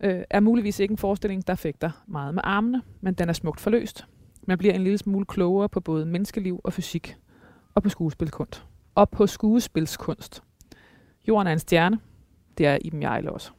øh, 0.00 0.22
er 0.30 0.40
muligvis 0.40 0.80
ikke 0.80 0.92
en 0.92 0.98
forestilling, 0.98 1.46
der 1.46 1.54
fægter 1.54 1.90
meget 2.06 2.34
med 2.34 2.42
armene, 2.44 2.82
men 3.00 3.14
den 3.14 3.28
er 3.28 3.32
smukt 3.32 3.60
forløst. 3.60 4.06
Man 4.42 4.58
bliver 4.58 4.74
en 4.74 4.84
lille 4.84 4.98
smule 4.98 5.26
klogere 5.26 5.68
på 5.68 5.80
både 5.80 6.06
menneskeliv 6.06 6.60
og 6.64 6.72
fysik, 6.72 7.16
og 7.74 7.82
på 7.82 7.88
skuespilkunst. 7.88 8.64
Og 8.94 9.10
på 9.10 9.26
skuespilskunst. 9.26 10.42
Jorden 11.28 11.46
er 11.46 11.52
en 11.52 11.58
stjerne. 11.58 11.98
Det 12.58 12.66
er 12.66 12.78
Iben 12.84 13.02
Jejle 13.02 13.32
også. 13.32 13.50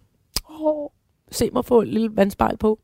Oh, 0.46 0.90
se 1.32 1.50
mig 1.54 1.66
få 1.66 1.82
et 1.82 1.88
lille 1.88 2.16
vandspejl 2.16 2.58
på. 2.58 2.80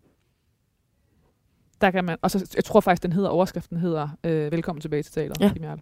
Der 1.81 1.91
kan 1.91 2.05
man, 2.05 2.17
og 2.21 2.31
så, 2.31 2.51
jeg 2.55 2.63
tror 2.63 2.79
faktisk, 2.79 3.03
den 3.03 3.13
hedder, 3.13 3.29
overskriften 3.29 3.77
hedder 3.77 4.09
øh, 4.23 4.51
Velkommen 4.51 4.81
tilbage 4.81 5.03
til 5.03 5.13
teateret. 5.13 5.41
Ja. 5.41 5.51
Iben 5.51 5.63
Jejle. 5.63 5.81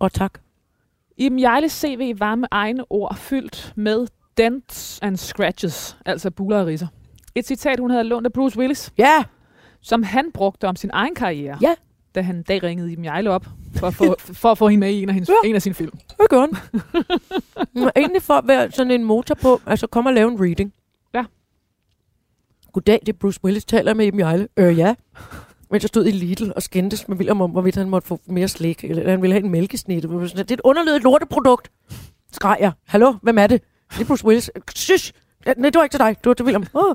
Og 0.00 0.12
tak. 0.12 0.38
Iben 1.16 1.40
Jejles 1.40 1.72
CV 1.72 2.18
var 2.18 2.34
med 2.34 2.48
egne 2.50 2.84
ord 2.90 3.16
fyldt 3.16 3.72
med 3.76 4.06
dents 4.38 4.98
and 5.02 5.16
scratches, 5.16 5.96
altså 6.06 6.30
buler 6.30 6.58
og 6.60 6.66
ridser. 6.66 6.86
Et 7.34 7.46
citat, 7.46 7.78
hun 7.80 7.90
havde 7.90 8.04
lånt 8.04 8.26
af 8.26 8.32
Bruce 8.32 8.58
Willis, 8.58 8.92
Ja, 8.98 9.24
som 9.80 10.02
han 10.02 10.30
brugte 10.34 10.68
om 10.68 10.76
sin 10.76 10.90
egen 10.92 11.14
karriere, 11.14 11.58
Ja. 11.62 11.74
da 12.14 12.20
han 12.20 12.36
en 12.36 12.42
dag 12.42 12.62
ringede 12.62 12.92
Iben 12.92 13.04
Jejle 13.04 13.30
op 13.30 13.46
for 13.76 13.86
at 13.86 13.94
få, 13.94 14.16
for 14.42 14.50
at 14.50 14.58
få 14.58 14.68
hende 14.68 14.80
med 14.80 14.90
i 14.94 15.02
en 15.02 15.08
af, 15.08 15.14
hendes, 15.14 15.28
Ja. 15.44 15.48
en 15.48 15.54
af 15.54 15.62
sine 15.62 15.74
film. 15.74 15.92
hvad 16.16 16.26
gør 16.28 16.46
den? 16.46 16.56
Hun 17.74 17.86
er 17.86 17.90
egentlig 17.96 18.22
for 18.22 18.34
at 18.34 18.48
være 18.48 18.70
sådan 18.70 18.90
en 18.90 19.04
motor 19.04 19.34
på, 19.34 19.60
altså 19.66 19.86
kom 19.86 20.06
og 20.06 20.12
lave 20.12 20.30
en 20.32 20.40
reading. 20.40 20.72
Ja. 21.14 21.24
Goddag, 22.72 23.00
det 23.06 23.08
er 23.12 23.16
Bruce 23.18 23.40
Willis, 23.44 23.64
taler 23.64 23.94
med 23.94 24.06
Iben 24.06 24.20
Jejle. 24.20 24.48
Øh, 24.56 24.78
ja. 24.78 24.94
Mens 25.70 25.82
jeg 25.84 25.88
stod 25.88 26.06
i 26.06 26.10
Lidl 26.10 26.50
og 26.56 26.62
skændtes 26.62 27.08
med 27.08 27.16
William 27.16 27.40
om, 27.40 27.50
hvorvidt 27.50 27.76
han 27.76 27.88
måtte 27.90 28.08
få 28.08 28.20
mere 28.26 28.48
slik, 28.48 28.84
eller 28.84 29.10
han 29.10 29.22
ville 29.22 29.34
have 29.34 29.44
en 29.44 29.50
mælkesnit. 29.50 30.02
Det 30.02 30.10
var 30.12 30.26
sådan, 30.26 30.42
Det 30.44 30.50
er 30.50 30.54
et 30.54 30.60
underledet 30.64 31.02
lorteprodukt. 31.02 31.70
Skreg 32.32 32.56
jeg. 32.60 32.72
Hallo, 32.86 33.14
hvem 33.22 33.38
er 33.38 33.46
det? 33.46 33.62
Det 33.92 34.00
er 34.00 34.04
Bruce 34.04 34.24
Willis. 34.24 34.50
Ja, 35.46 35.52
Nej, 35.56 35.70
det 35.70 35.74
var 35.78 35.82
ikke 35.82 35.92
til 35.92 36.00
dig. 36.00 36.16
Det 36.18 36.26
var 36.26 36.34
til 36.34 36.44
William. 36.44 36.66
Oh. 36.74 36.94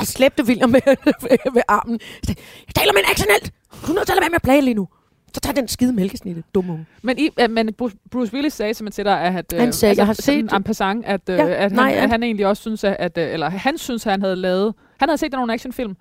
Jeg 0.00 0.06
slæbte 0.08 0.44
William 0.44 0.70
med, 0.70 0.80
ved 1.54 1.62
armen. 1.68 2.00
Jeg 2.28 2.74
taler 2.74 2.92
med 2.92 3.00
en 3.00 3.10
accent. 3.10 3.52
Du 3.86 3.92
er 3.92 3.94
nødt 3.94 4.06
til 4.06 4.12
at 4.14 4.20
være 4.20 4.30
med 4.30 4.36
at 4.36 4.42
plage 4.42 4.60
lige 4.62 4.74
nu. 4.74 4.88
Så 5.34 5.40
tag 5.40 5.56
den 5.56 5.68
skide 5.68 5.92
mælkesnitte, 5.92 6.42
dumme 6.54 6.72
unge. 6.72 6.86
Men, 7.02 7.18
i, 7.18 7.28
øh, 7.40 7.50
men 7.50 7.74
Bruce, 8.10 8.32
Willis 8.34 8.52
sagde 8.52 8.74
simpelthen 8.74 9.04
til 9.04 9.04
dig, 9.04 9.20
at, 9.20 9.52
øh, 9.54 9.60
Han 9.60 9.72
sagde, 9.72 9.94
jeg 9.98 10.06
har 10.06 10.12
set- 10.12 10.52
en 10.52 10.62
passant, 10.62 11.04
at, 11.06 11.20
øh, 11.28 11.36
Ja, 11.38 11.48
at, 11.48 11.60
han, 11.60 11.72
nej, 11.72 11.92
at 11.92 12.00
han- 12.00 12.10
han 12.10 12.22
egentlig 12.22 12.46
også 12.46 12.60
synes, 12.60 12.84
at, 12.84 12.96
at 12.98 13.18
øh, 13.18 13.32
eller 13.32 13.50
han 13.50 13.78
synes, 13.78 14.06
at 14.06 14.12
han 14.12 14.22
havde 14.22 14.36
lavet, 14.36 14.74
han 15.00 15.08
havde 15.08 15.18
set 15.18 15.32
nogle 15.32 15.52
actionfilm, 15.52 15.96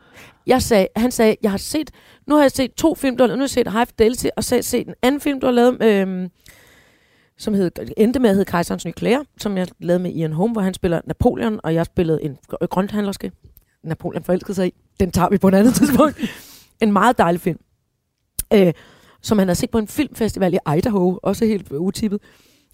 Jeg 0.47 0.61
sagde, 0.61 0.87
han 0.95 1.11
sagde, 1.11 1.35
jeg 1.41 1.51
har 1.51 1.57
set, 1.57 1.91
nu 2.27 2.35
har 2.35 2.41
jeg 2.41 2.51
set 2.51 2.73
to 2.73 2.95
film, 2.95 3.17
du 3.17 3.23
har 3.23 3.27
lavet, 3.27 3.37
nu 3.37 3.41
har 3.41 3.45
jeg 3.45 3.49
set 3.49 3.71
High 3.71 3.87
Fidelity, 3.87 4.25
og 4.37 4.43
så 4.43 4.55
har 4.55 4.57
jeg 4.57 4.65
set 4.65 4.87
en 4.87 4.93
anden 5.01 5.21
film, 5.21 5.39
du 5.39 5.45
har 5.47 5.53
lavet, 5.53 5.83
øhm, 5.83 6.29
som 7.37 7.53
hed, 7.53 7.71
endte 7.97 8.19
med 8.19 8.29
at 8.29 8.35
hedde 8.35 8.51
Kejserens 8.51 8.85
Nye 8.85 8.91
Klæder, 8.93 9.23
som 9.37 9.57
jeg 9.57 9.67
lavede 9.79 10.03
med 10.03 10.11
Ian 10.11 10.33
Holm, 10.33 10.51
hvor 10.51 10.61
han 10.61 10.73
spiller 10.73 11.01
Napoleon, 11.05 11.59
og 11.63 11.73
jeg 11.73 11.85
spillede 11.85 12.23
en 12.23 12.37
gr- 12.53 12.65
grønthandlerske. 12.65 13.31
Napoleon 13.83 14.23
forelskede 14.23 14.53
sig 14.55 14.67
i. 14.67 14.73
Den 14.99 15.11
tager 15.11 15.29
vi 15.29 15.37
på 15.37 15.47
et 15.47 15.53
andet 15.53 15.73
tidspunkt. 15.79 16.17
en 16.81 16.91
meget 16.91 17.17
dejlig 17.17 17.41
film. 17.41 17.59
Øh, 18.53 18.73
som 19.21 19.37
han 19.37 19.47
havde 19.47 19.55
set 19.59 19.69
på 19.69 19.77
en 19.77 19.87
filmfestival 19.87 20.53
i 20.53 20.77
Idaho, 20.77 21.19
også 21.23 21.45
helt 21.45 21.71
utippet. 21.71 22.21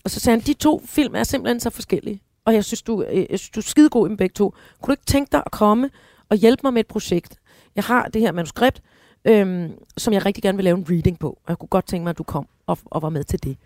Og 0.04 0.12
så 0.12 0.20
sagde 0.20 0.40
han, 0.40 0.46
de 0.48 0.54
to 0.54 0.82
film 0.86 1.16
er 1.16 1.24
simpelthen 1.24 1.60
så 1.60 1.70
forskellige. 1.70 2.22
Og 2.46 2.54
jeg 2.54 2.66
synes, 2.66 2.82
du, 2.82 3.04
øh, 3.04 3.26
jeg 3.30 3.40
synes, 3.40 3.50
du 3.50 3.60
er 3.60 3.64
skidegod 3.64 4.08
i 4.08 4.10
dem 4.10 4.18
begge 4.18 4.34
to. 4.34 4.54
Kunne 4.82 4.92
du 4.92 4.94
ikke 4.94 5.06
tænke 5.06 5.30
dig 5.32 5.44
at 5.46 5.52
komme 5.52 5.90
og 6.30 6.38
hjælpe 6.38 6.62
mig 6.64 6.74
med 6.74 6.80
et 6.80 6.88
projekt? 6.88 7.36
Jeg 7.76 7.84
har 7.84 8.08
det 8.08 8.22
her 8.22 8.32
manuskript, 8.32 8.82
øhm, 9.26 9.72
som 9.98 10.14
jeg 10.14 10.26
rigtig 10.26 10.44
gerne 10.44 10.56
vil 10.56 10.64
lave 10.64 10.78
en 10.78 10.86
reading 10.90 11.20
på. 11.20 11.30
Og 11.30 11.50
jeg 11.50 11.58
kunne 11.58 11.68
godt 11.70 11.88
tænke 11.88 12.04
mig, 12.04 12.10
at 12.10 12.18
du 12.18 12.24
kom 12.24 12.48
og, 12.68 12.78
og 12.86 13.02
var 13.02 13.10
med 13.10 13.24
til 13.24 13.44
det. 13.44 13.58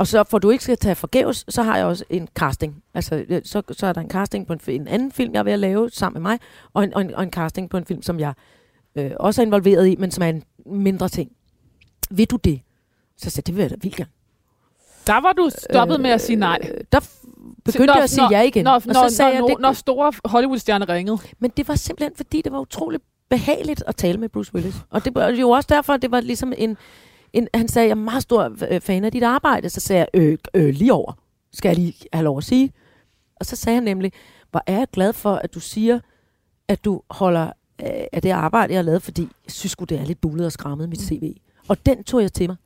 Og 0.00 0.06
så 0.06 0.24
for 0.24 0.38
du 0.38 0.50
ikke 0.50 0.64
skal 0.64 0.76
tage 0.76 0.94
forgæves, 0.94 1.44
så 1.48 1.62
har 1.62 1.76
jeg 1.76 1.86
også 1.86 2.04
en 2.10 2.28
casting. 2.34 2.82
Altså, 2.94 3.24
øh, 3.28 3.40
så, 3.44 3.62
så 3.70 3.86
er 3.86 3.92
der 3.92 4.00
en 4.00 4.10
casting 4.10 4.46
på 4.46 4.52
en, 4.52 4.60
en 4.68 4.88
anden 4.88 5.12
film, 5.12 5.32
jeg 5.32 5.38
er 5.38 5.42
ved 5.42 5.52
at 5.52 5.58
lave 5.58 5.90
sammen 5.90 6.22
med 6.22 6.30
mig, 6.30 6.38
og 6.74 6.84
en, 6.84 6.94
og 6.94 7.00
en, 7.00 7.14
og 7.14 7.22
en 7.22 7.30
casting 7.30 7.70
på 7.70 7.76
en 7.76 7.84
film, 7.84 8.02
som 8.02 8.20
jeg 8.20 8.34
øh, 8.94 9.10
også 9.20 9.42
er 9.42 9.46
involveret 9.46 9.88
i, 9.88 9.96
men 9.98 10.10
som 10.10 10.22
er 10.22 10.28
en 10.28 10.42
mindre 10.66 11.08
ting. 11.08 11.30
Vil 12.10 12.26
du 12.30 12.36
det? 12.36 12.60
Så 13.16 13.30
sagde 13.30 13.46
det 13.46 13.56
vil 13.56 13.62
jeg 13.62 13.70
da 13.70 13.76
vildt 13.82 13.96
gerne. 13.96 14.10
Der 15.06 15.20
var 15.20 15.32
du 15.32 15.50
stoppet 15.70 16.00
med 16.00 16.10
at 16.10 16.20
sige 16.20 16.36
nej. 16.36 16.58
Øh, 16.74 16.80
der 16.92 17.00
f- 17.00 17.24
begyndte 17.64 17.86
Når- 17.86 17.94
jeg 17.94 18.02
at 18.04 18.10
sige 18.10 18.22
når- 18.22 18.30
ja 18.30 18.42
igen. 18.42 18.64
Når, 18.64 18.72
og 18.74 18.82
når, 18.86 19.08
så 19.08 19.14
sagde 19.16 19.28
når, 19.30 19.34
jeg, 19.34 19.40
når, 19.40 19.48
det, 19.48 19.58
når 19.60 19.72
store 19.72 20.12
Hollywood-stjerner 20.24 20.88
ringede. 20.88 21.18
men 21.38 21.50
det 21.56 21.68
var 21.68 21.74
simpelthen, 21.74 22.12
fordi 22.16 22.42
det 22.42 22.52
var 22.52 22.60
utroligt 22.60 23.02
behageligt 23.28 23.82
at 23.86 23.96
tale 23.96 24.18
med 24.18 24.28
Bruce 24.28 24.54
Willis. 24.54 24.74
Og 24.90 25.04
det 25.04 25.14
var 25.14 25.28
jo 25.28 25.50
også 25.50 25.66
derfor, 25.72 25.92
at 25.92 26.02
det 26.02 26.10
var 26.10 26.20
ligesom 26.20 26.52
en... 26.58 26.76
en 27.32 27.48
han 27.54 27.68
sagde, 27.68 27.88
jeg 27.88 27.90
er 27.90 27.94
meget 27.94 28.22
stor 28.22 28.56
øh, 28.70 28.80
fan 28.80 29.04
af 29.04 29.12
dit 29.12 29.22
arbejde. 29.22 29.68
Så 29.68 29.80
sagde 29.80 30.06
jeg, 30.14 30.20
øh, 30.22 30.38
øh, 30.54 30.74
lige 30.74 30.92
over, 30.92 31.12
skal 31.52 31.68
jeg 31.68 31.76
lige 31.76 31.94
have 32.12 32.24
lov 32.24 32.38
at 32.38 32.44
sige. 32.44 32.72
Og 33.36 33.46
så 33.46 33.56
sagde 33.56 33.74
han 33.74 33.82
nemlig, 33.84 34.12
hvor 34.50 34.62
er 34.66 34.78
jeg 34.78 34.86
glad 34.92 35.12
for, 35.12 35.34
at 35.34 35.54
du 35.54 35.60
siger, 35.60 36.00
at 36.68 36.84
du 36.84 37.02
holder 37.10 37.46
øh, 37.82 38.04
af 38.12 38.22
det 38.22 38.30
arbejde, 38.30 38.72
jeg 38.72 38.78
har 38.78 38.82
lavet, 38.84 39.02
fordi 39.02 39.22
jeg 39.22 39.52
synes 39.52 39.72
sgu, 39.72 39.84
det 39.84 39.98
er 40.00 40.04
lidt 40.04 40.20
bullet 40.20 40.46
og 40.46 40.52
skrammet, 40.52 40.88
mit 40.88 41.00
CV. 41.00 41.36
Og 41.68 41.86
den 41.86 42.04
tog 42.04 42.22
jeg 42.22 42.32
til 42.32 42.48
mig. 42.48 42.56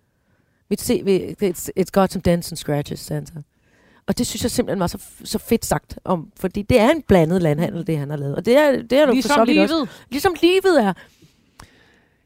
Mit 0.70 0.80
CV, 0.80 1.34
it's, 1.42 1.68
it's 1.80 1.90
got 1.92 2.12
some 2.12 2.22
dents 2.24 2.52
and 2.52 2.56
scratches, 2.56 3.00
sagde 3.00 3.26
han. 3.34 3.44
Og 4.06 4.18
det 4.18 4.26
synes 4.26 4.42
jeg 4.42 4.50
simpelthen 4.50 4.80
var 4.80 4.86
så, 4.86 4.98
så 5.24 5.38
fedt 5.38 5.64
sagt 5.64 5.98
om, 6.04 6.32
fordi 6.40 6.62
det 6.62 6.80
er 6.80 6.90
en 6.90 7.02
blandet 7.02 7.42
landhandel, 7.42 7.86
det 7.86 7.98
han 7.98 8.10
har 8.10 8.16
lavet. 8.16 8.36
Og 8.36 8.44
det 8.44 8.56
er, 8.56 8.82
det 8.82 8.92
er 8.92 9.06
du 9.06 9.10
for 9.10 9.14
Ligesom 9.14 9.34
så 9.34 9.44
vidt 9.44 9.58
også. 9.58 9.74
livet. 9.74 9.88
Ligesom 10.10 10.34
livet 10.42 10.84
er. 10.84 10.92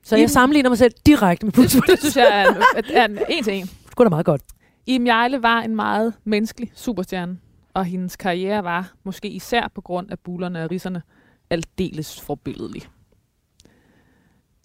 Så 0.08 0.14
Iben- 0.16 0.20
jeg 0.20 0.30
sammenligner 0.30 0.70
mig 0.70 0.78
selv 0.78 0.92
direkte 1.06 1.46
med 1.46 1.52
Bruce 1.52 1.76
Det 1.78 1.84
Willis. 1.88 2.00
synes 2.00 2.16
jeg 2.16 2.42
er, 2.42 2.54
er, 2.76 2.82
er 3.02 3.04
en, 3.04 3.18
en 3.28 3.44
til 3.44 3.52
en. 3.54 3.66
Det 3.66 3.98
da 3.98 4.08
meget 4.08 4.26
godt. 4.26 4.42
Iben 4.86 5.06
Jejle 5.06 5.42
var 5.42 5.60
en 5.60 5.76
meget 5.76 6.14
menneskelig 6.24 6.70
superstjerne, 6.74 7.38
og 7.74 7.84
hendes 7.84 8.16
karriere 8.16 8.64
var, 8.64 8.92
måske 9.04 9.28
især 9.28 9.68
på 9.74 9.80
grund 9.80 10.10
af 10.10 10.18
bulerne 10.18 10.64
og 10.64 10.70
risserne, 10.70 11.02
aldeles 11.50 12.20
forbilledelig. 12.20 12.82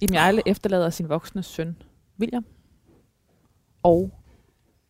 Iben 0.02 0.14
Jejle 0.16 0.42
efterlader 0.46 0.90
sin 0.90 1.10
voksne 1.10 1.44
søn, 1.44 1.76
William, 2.20 2.46
og 3.84 4.12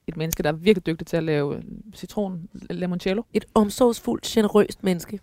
et 0.08 0.18
menneske, 0.18 0.44
der 0.44 0.50
er 0.50 0.54
virkelig 0.54 0.86
dygtig 0.86 1.08
til 1.08 1.18
at 1.18 1.24
lave 1.24 1.56
øh, 1.56 1.64
citron 1.96 2.50
limoncello. 2.70 3.24
Et 3.34 3.46
omsorgsfuldt, 3.56 4.24
generøst 4.26 4.84
menneske. 4.84 5.20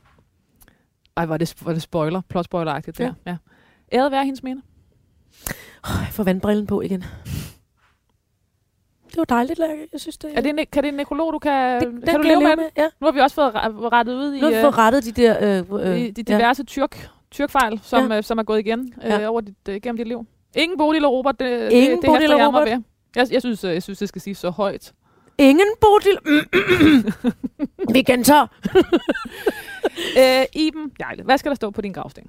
Ej, 1.17 1.27
var 1.27 1.37
det, 1.37 1.55
var 1.65 1.73
det 1.73 1.83
spoiler, 1.83 2.21
plot 2.29 2.45
spoiler 2.45 2.81
der. 2.81 2.93
Ja. 3.05 3.13
Ja. 3.27 3.37
Æret 3.93 4.13
være 4.13 4.25
hendes 4.25 4.43
minde. 4.43 4.63
Oh, 5.85 5.91
jeg 6.01 6.09
får 6.13 6.23
vandbrillen 6.25 6.67
på 6.67 6.81
igen. 6.81 7.05
Det 9.11 9.19
var 9.19 9.25
dejligt, 9.25 9.59
Lærke. 9.59 9.89
Jeg 9.93 10.01
synes, 10.01 10.17
det 10.19 10.31
Er 10.37 10.41
det 10.41 10.51
en, 10.51 10.67
kan 10.73 10.83
det 10.83 10.89
en 10.89 10.95
nekrolog, 10.95 11.33
du 11.33 11.39
kan, 11.39 11.75
det, 11.81 11.83
kan 11.83 11.93
den 11.93 12.15
du 12.17 12.23
kan 12.23 12.25
leve 12.25 12.41
med? 12.41 12.65
det? 12.65 12.71
Ja. 12.77 12.89
Nu 13.01 13.07
har 13.07 13.13
vi 13.13 13.21
også 13.21 13.35
fået 13.35 13.51
re- 13.51 13.89
rettet 13.93 14.15
ud 14.15 14.33
i, 14.35 14.37
Nu 14.41 14.43
har 14.45 14.51
vi 14.51 14.57
øh, 14.57 14.63
fået 14.63 14.79
rettet 14.79 15.05
de 15.05 15.13
der... 15.13 15.63
Øh, 15.83 15.91
øh, 15.93 15.99
i 16.01 16.11
de 16.11 16.23
diverse 16.23 16.65
tyrk, 16.65 17.09
tyrkfejl, 17.31 17.81
som, 17.83 18.11
ja. 18.11 18.17
øh, 18.17 18.23
som 18.25 18.39
er 18.39 18.43
gået 18.43 18.59
igen 18.59 18.95
øh, 19.05 19.11
Ja. 19.11 19.29
over 19.29 19.41
dit, 19.41 19.55
øh, 19.69 19.81
gennem 19.83 19.97
dit 19.97 20.09
liv. 20.09 20.27
Ingen 20.55 20.79
Bodil 20.79 21.05
og 21.05 21.13
Robert, 21.13 21.41
det, 21.41 21.73
Ingen 21.73 21.91
det, 21.91 22.03
det 22.03 22.09
Bodil 22.09 22.33
og 22.33 22.39
jeg 22.41 22.53
ved. 22.53 22.83
Jeg, 23.17 23.27
jeg, 23.33 23.41
synes, 23.43 23.65
øh, 23.65 23.75
jeg 23.75 23.83
synes, 23.83 23.99
det 23.99 24.09
skal 24.09 24.21
sige 24.23 24.35
så 24.35 24.51
højt. 24.51 24.93
Ingen 25.39 25.67
Bodil. 25.81 26.19
vi 27.95 28.03
gentager. 28.03 28.47
Øh, 30.19 30.45
Iben, 30.55 30.93
Jejle, 31.01 31.23
hvad 31.23 31.39
skal 31.39 31.51
der 31.51 31.55
stå 31.57 31.71
på 31.71 31.81
din 31.81 31.93
gravsten? 31.93 32.23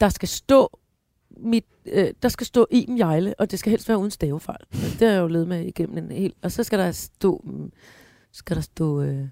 Der 0.00 0.08
skal 0.08 0.28
stå 0.28 0.78
mit, 1.36 1.64
øh, 1.86 2.14
der 2.22 2.28
skal 2.28 2.46
stå 2.46 2.66
Iben 2.70 2.98
Jejle, 2.98 3.34
og 3.38 3.50
det 3.50 3.58
skal 3.58 3.70
helst 3.70 3.88
være 3.88 3.98
uden 3.98 4.10
stavefejl. 4.10 4.64
Det 4.72 5.00
har 5.00 5.14
jeg 5.14 5.20
jo 5.20 5.26
levet 5.26 5.48
med 5.48 5.64
igennem 5.64 5.98
en 5.98 6.10
hel... 6.10 6.34
Og 6.42 6.52
så 6.52 6.62
skal 6.62 6.78
der 6.78 6.92
stå... 6.92 7.40
mm, 7.44 7.72
Skal 8.32 8.56
der 8.56 8.62
stå... 8.62 9.02
Øh, 9.02 9.28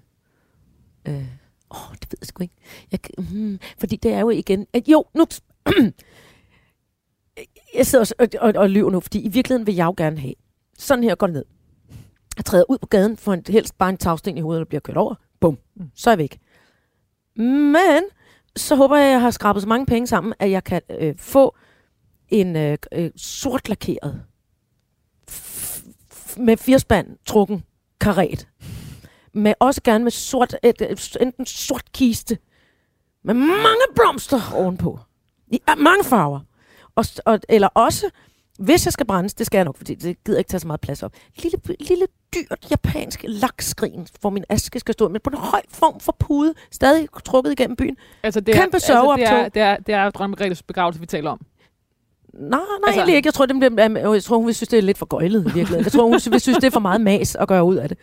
øh, 1.07 1.25
åh, 1.71 1.93
det 1.93 2.11
ved 2.11 2.17
jeg 2.21 2.27
sgu 2.27 2.43
ikke. 2.43 2.55
Jeg, 2.91 2.99
hmm, 3.17 3.59
fordi 3.79 3.95
det 3.95 4.13
er 4.13 4.19
jo 4.19 4.29
igen... 4.29 4.67
Øh, 4.75 4.89
jo, 4.89 5.05
nu... 5.13 5.25
jeg 7.77 7.87
sidder 7.87 8.01
også 8.01 8.15
og, 8.19 8.27
og, 8.39 8.53
og 8.55 8.69
lyver 8.69 8.91
nu, 8.91 8.99
fordi 8.99 9.19
i 9.19 9.29
virkeligheden 9.29 9.67
vil 9.67 9.75
jeg 9.75 9.85
jo 9.85 9.93
gerne 9.97 10.19
have. 10.19 10.33
Sådan 10.77 11.03
her 11.03 11.15
går 11.15 11.27
det 11.27 11.33
ned. 11.33 11.45
Jeg 12.37 12.45
træder 12.45 12.63
ud 12.69 12.77
på 12.77 12.87
gaden, 12.87 13.17
for 13.17 13.33
en, 13.33 13.43
helst 13.47 13.77
bare 13.77 13.89
en 13.89 13.97
tagsten 13.97 14.37
i 14.37 14.41
hovedet, 14.41 14.59
der 14.59 14.65
bliver 14.65 14.81
kørt 14.81 14.97
over. 14.97 15.15
Bum. 15.39 15.57
Mm. 15.75 15.89
Så 15.95 16.09
er 16.09 16.11
jeg 16.11 16.17
væk. 16.17 16.39
Men 17.35 18.03
så 18.59 18.75
håber 18.75 18.97
jeg, 18.97 19.05
at 19.05 19.11
jeg 19.11 19.21
har 19.21 19.31
skrabet 19.31 19.61
så 19.61 19.67
mange 19.67 19.85
penge 19.85 20.07
sammen, 20.07 20.33
at 20.39 20.51
jeg 20.51 20.63
kan 20.63 20.81
øh, 20.99 21.15
få 21.17 21.55
en 22.29 22.55
øh, 22.55 22.77
øh, 22.91 23.11
sort 23.15 23.69
lakeret 23.69 24.21
f- 25.31 25.83
f- 26.13 26.41
med 26.41 26.57
firspand 26.57 27.17
trukken 27.25 27.63
karet. 28.01 28.47
Med 29.33 29.53
også 29.59 29.81
gerne 29.83 30.03
med 30.03 30.11
sort, 30.11 30.55
øh, 30.63 30.69
et, 30.69 30.81
et, 30.81 31.17
enten 31.21 31.45
sort 31.45 31.91
kiste 31.93 32.37
med 33.23 33.33
mange 33.33 33.85
blomster 33.95 34.41
ovenpå. 34.55 34.99
I 35.47 35.61
mange 35.77 36.03
farver. 36.03 36.39
Og, 36.95 37.05
og, 37.25 37.39
eller 37.49 37.67
også, 37.67 38.09
hvis 38.59 38.85
jeg 38.85 38.93
skal 38.93 39.05
brændes, 39.05 39.33
det 39.33 39.45
skal 39.45 39.57
jeg 39.57 39.65
nok, 39.65 39.77
fordi 39.77 39.95
det 39.95 40.23
gider 40.25 40.37
ikke 40.37 40.47
tage 40.47 40.59
så 40.59 40.67
meget 40.67 40.81
plads 40.81 41.03
op. 41.03 41.11
Lille, 41.43 41.59
lille 41.79 42.05
dyrt 42.35 42.67
japansk 42.71 43.25
lakskrin, 43.27 44.07
hvor 44.21 44.29
min 44.29 44.43
aske 44.49 44.79
skal 44.79 44.93
stå, 44.93 45.07
men 45.07 45.21
på 45.23 45.29
en 45.29 45.37
høj 45.37 45.61
form 45.69 45.99
for 45.99 46.15
pude, 46.19 46.53
stadig 46.71 47.07
trukket 47.25 47.51
igennem 47.51 47.75
byen. 47.75 47.97
Altså, 48.23 48.39
det 48.39 48.55
Kæmpe 48.55 48.77
er, 48.77 48.91
altså, 48.91 49.13
det, 49.17 49.23
er, 49.23 49.49
det, 49.49 49.61
er, 49.61 49.75
det 49.77 49.95
er 49.95 50.09
Dronning 50.09 50.29
Margrethes 50.29 50.63
begravelse, 50.63 50.99
vi 50.99 51.05
taler 51.05 51.31
om. 51.31 51.39
Nej, 52.33 52.49
nej, 52.49 52.59
Altså- 52.87 52.99
egentlig 52.99 53.15
ikke. 53.15 53.27
Jeg 53.27 53.33
tror, 53.33 53.45
det 53.45 53.55
bliver, 53.55 54.11
jeg 54.13 54.23
tror, 54.23 54.37
hun 54.37 54.45
vil 54.45 54.55
synes, 54.55 54.69
det 54.69 54.77
er 54.77 54.81
lidt 54.81 54.97
for 54.97 55.05
gøjlet 55.05 55.41
i 55.41 55.43
virkeligheden. 55.43 55.83
Jeg 55.83 55.91
tror, 55.91 56.03
hun 56.03 56.11
vil 56.11 56.39
synes, 56.41 56.57
det 56.57 56.63
er 56.63 56.71
for 56.71 56.79
meget 56.79 57.01
mas 57.01 57.35
at 57.35 57.47
gøre 57.47 57.63
ud 57.63 57.75
af 57.75 57.89
det. 57.89 57.97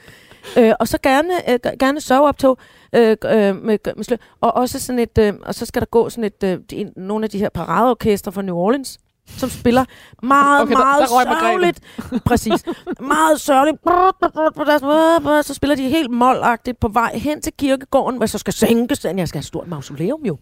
Øh, 0.58 0.72
og 0.80 0.88
så 0.88 0.98
gerne, 1.02 1.50
øh, 1.50 1.58
gerne 1.80 2.00
sørgeoptog 2.00 2.58
øh, 2.92 3.16
øh, 3.24 3.56
med, 3.56 3.78
med 3.96 4.04
slø. 4.04 4.16
Og 4.40 4.56
også 4.56 4.80
sådan 4.80 4.98
et, 4.98 5.18
øh, 5.18 5.34
og 5.42 5.54
så 5.54 5.66
skal 5.66 5.80
der 5.80 5.86
gå 5.86 6.08
sådan 6.08 6.24
et, 6.24 6.42
øh, 6.44 6.58
de, 6.70 6.92
nogle 6.96 7.24
af 7.24 7.30
de 7.30 7.38
her 7.38 7.48
paradeorkester 7.48 8.30
fra 8.30 8.42
New 8.42 8.56
Orleans, 8.56 8.98
som 9.26 9.50
spiller 9.50 9.84
meget, 10.22 10.62
Okay, 10.62 10.72
der- 10.72 10.78
meget 10.78 11.08
der 11.08 11.14
Margrethe. 11.14 11.40
sørgeligt. 11.40 11.80
Præcis. 12.24 12.64
Meget 13.00 13.40
sørgeligt. 13.40 15.46
Så 15.46 15.54
spiller 15.54 15.76
de 15.76 15.88
helt 15.88 16.10
målagtigt 16.10 16.80
på 16.80 16.88
vej 16.88 17.18
hen 17.18 17.42
til 17.42 17.52
kirkegården, 17.58 18.16
hvor 18.16 18.26
så 18.26 18.38
skal 18.38 18.52
sænkes. 18.52 19.04
Jeg 19.04 19.28
skal 19.28 19.38
have 19.38 19.42
stort 19.44 19.68
mausoleum 19.68 20.20
jo. 20.24 20.38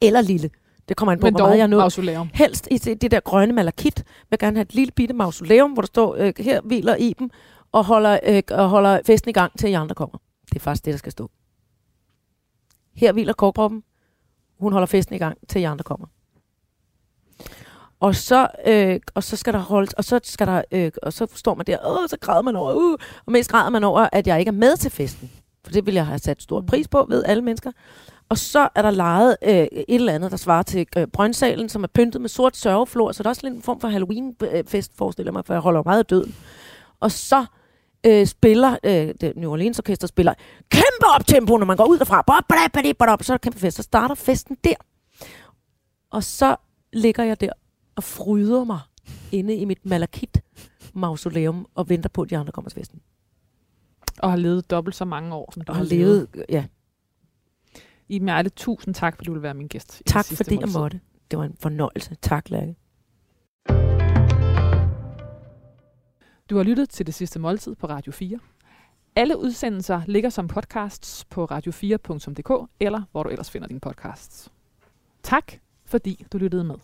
Eller 0.00 0.20
lille. 0.20 0.50
Det 0.88 0.96
kommer 0.96 1.12
an 1.12 1.20
på, 1.20 1.26
Men 1.26 1.34
hvor 1.34 1.46
meget 1.46 1.58
jeg 1.58 1.70
mausoleum. 1.70 2.30
Helst 2.34 2.68
i 2.70 2.78
det, 2.78 3.02
det 3.02 3.10
der 3.10 3.20
grønne 3.20 3.54
malakit. 3.54 3.96
Jeg 3.98 4.04
vil 4.30 4.38
gerne 4.38 4.56
have 4.56 4.62
et 4.62 4.74
lille 4.74 4.92
bitte 4.92 5.14
mausoleum, 5.14 5.72
hvor 5.72 5.82
der 5.82 5.86
står, 5.86 6.16
øh, 6.18 6.32
her 6.38 6.60
hviler 6.60 6.96
Iben, 6.96 7.30
og 7.72 7.84
holder, 7.84 8.18
øh, 8.26 8.42
og 8.50 8.68
holder 8.68 9.00
festen 9.06 9.28
i 9.28 9.32
gang, 9.32 9.58
til 9.58 9.70
I 9.70 9.72
andre 9.72 9.94
kommer. 9.94 10.18
Det 10.50 10.56
er 10.56 10.60
faktisk 10.60 10.84
det, 10.84 10.92
der 10.92 10.98
skal 10.98 11.12
stå. 11.12 11.30
Her 12.96 13.12
hviler 13.12 13.32
korkproppen. 13.32 13.82
Hun 14.60 14.72
holder 14.72 14.86
festen 14.86 15.14
i 15.14 15.18
gang, 15.18 15.38
til 15.48 15.60
I 15.60 15.64
andre 15.64 15.84
kommer. 15.84 16.06
Og 18.04 18.14
så, 18.14 18.48
øh, 18.66 19.00
og 19.14 19.22
så 19.22 19.36
skal 19.36 19.52
der 19.52 19.58
holde, 19.58 19.90
og 19.96 20.04
så 20.04 20.20
skal 20.22 20.46
der, 20.46 20.62
øh, 20.72 20.90
og 21.02 21.12
så 21.12 21.26
står 21.34 21.54
man 21.54 21.66
der, 21.66 21.78
og 21.78 22.08
så 22.08 22.16
græder 22.20 22.42
man 22.42 22.56
over, 22.56 22.74
uh, 22.74 22.98
og 23.26 23.32
mest 23.32 23.50
græder 23.50 23.70
man 23.70 23.84
over, 23.84 24.08
at 24.12 24.26
jeg 24.26 24.38
ikke 24.38 24.48
er 24.48 24.52
med 24.52 24.76
til 24.76 24.90
festen. 24.90 25.30
For 25.64 25.72
det 25.72 25.86
vil 25.86 25.94
jeg 25.94 26.06
have 26.06 26.18
sat 26.18 26.42
stor 26.42 26.60
pris 26.60 26.88
på, 26.88 27.06
ved 27.08 27.24
alle 27.26 27.42
mennesker. 27.42 27.72
Og 28.28 28.38
så 28.38 28.68
er 28.74 28.82
der 28.82 28.90
lejet 28.90 29.36
øh, 29.42 29.52
et 29.52 29.84
eller 29.88 30.12
andet, 30.12 30.30
der 30.30 30.36
svarer 30.36 30.62
til 30.62 30.86
øh, 30.96 31.06
Brøndsalen, 31.06 31.68
som 31.68 31.82
er 31.82 31.88
pyntet 31.94 32.20
med 32.20 32.28
sort 32.28 32.56
sørgeflor, 32.56 33.12
så 33.12 33.22
det 33.22 33.26
er 33.26 33.30
også 33.30 33.42
lidt 33.44 33.54
en 33.54 33.62
form 33.62 33.80
for 33.80 33.88
Halloween-fest, 33.88 34.92
øh, 34.92 34.98
forestiller 34.98 35.32
mig, 35.32 35.44
for 35.44 35.54
jeg 35.54 35.60
holder 35.60 35.82
meget 35.82 35.98
af 35.98 36.06
døden. 36.06 36.34
Og 37.00 37.10
så 37.10 37.44
øh, 38.06 38.26
spiller, 38.26 38.76
øh, 38.84 39.14
det 39.20 39.32
New 39.36 39.50
Orleans 39.50 39.78
Orkester 39.78 40.06
spiller 40.06 40.34
kæmpe 40.70 41.06
optempo, 41.14 41.56
når 41.56 41.66
man 41.66 41.76
går 41.76 41.86
ud 41.86 41.98
derfra. 41.98 42.22
Så 43.22 43.32
er 43.32 43.36
der 43.36 43.38
kæmpe 43.38 43.58
fest. 43.58 43.76
Så 43.76 43.82
starter 43.82 44.14
festen 44.14 44.56
der. 44.64 44.74
Og 46.10 46.24
så 46.24 46.56
ligger 46.92 47.24
jeg 47.24 47.40
der 47.40 47.50
og 47.96 48.02
fryder 48.04 48.64
mig 48.64 48.80
inde 49.32 49.54
i 49.56 49.64
mit 49.64 49.86
malakit 49.86 50.42
mausoleum 50.94 51.66
og 51.74 51.88
venter 51.88 52.08
på, 52.08 52.22
at 52.22 52.30
de 52.30 52.36
andre 52.36 52.52
kommer 52.52 52.70
til 52.70 52.74
festen. 52.80 53.00
Og 54.18 54.30
har 54.30 54.36
levet 54.36 54.70
dobbelt 54.70 54.96
så 54.96 55.04
mange 55.04 55.34
år, 55.34 55.50
som 55.52 55.62
du 55.62 55.72
Og 55.72 55.76
har 55.76 55.84
levet, 55.84 56.44
ja, 56.48 56.64
Iben 58.08 58.28
Jejle, 58.28 58.48
tusind 58.48 58.94
tak, 58.94 59.16
fordi 59.16 59.26
du 59.26 59.32
vil 59.32 59.42
være 59.42 59.54
min 59.54 59.68
gæst. 59.68 60.00
i 60.00 60.02
tak 60.06 60.24
fordi 60.24 60.50
jeg 60.54 60.60
måltid. 60.60 60.78
måtte. 60.80 61.00
Det 61.30 61.38
var 61.38 61.44
en 61.44 61.56
fornøjelse. 61.60 62.16
Tak, 62.22 62.50
Lærke. 62.50 62.76
Du 66.50 66.56
har 66.56 66.62
lyttet 66.62 66.90
til 66.90 67.06
Det 67.06 67.14
Sidste 67.14 67.38
Måltid 67.38 67.74
på 67.74 67.86
Radio 67.86 68.12
4. 68.12 68.38
Alle 69.16 69.38
udsendelser 69.38 70.02
ligger 70.06 70.30
som 70.30 70.48
podcasts 70.48 71.24
på 71.24 71.44
radio4.dk, 71.50 72.70
eller 72.80 73.02
hvor 73.12 73.22
du 73.22 73.28
ellers 73.30 73.50
finder 73.50 73.68
dine 73.68 73.80
podcasts. 73.80 74.52
Tak, 75.22 75.52
fordi 75.84 76.26
du 76.32 76.38
lyttede 76.38 76.64
med. 76.64 76.74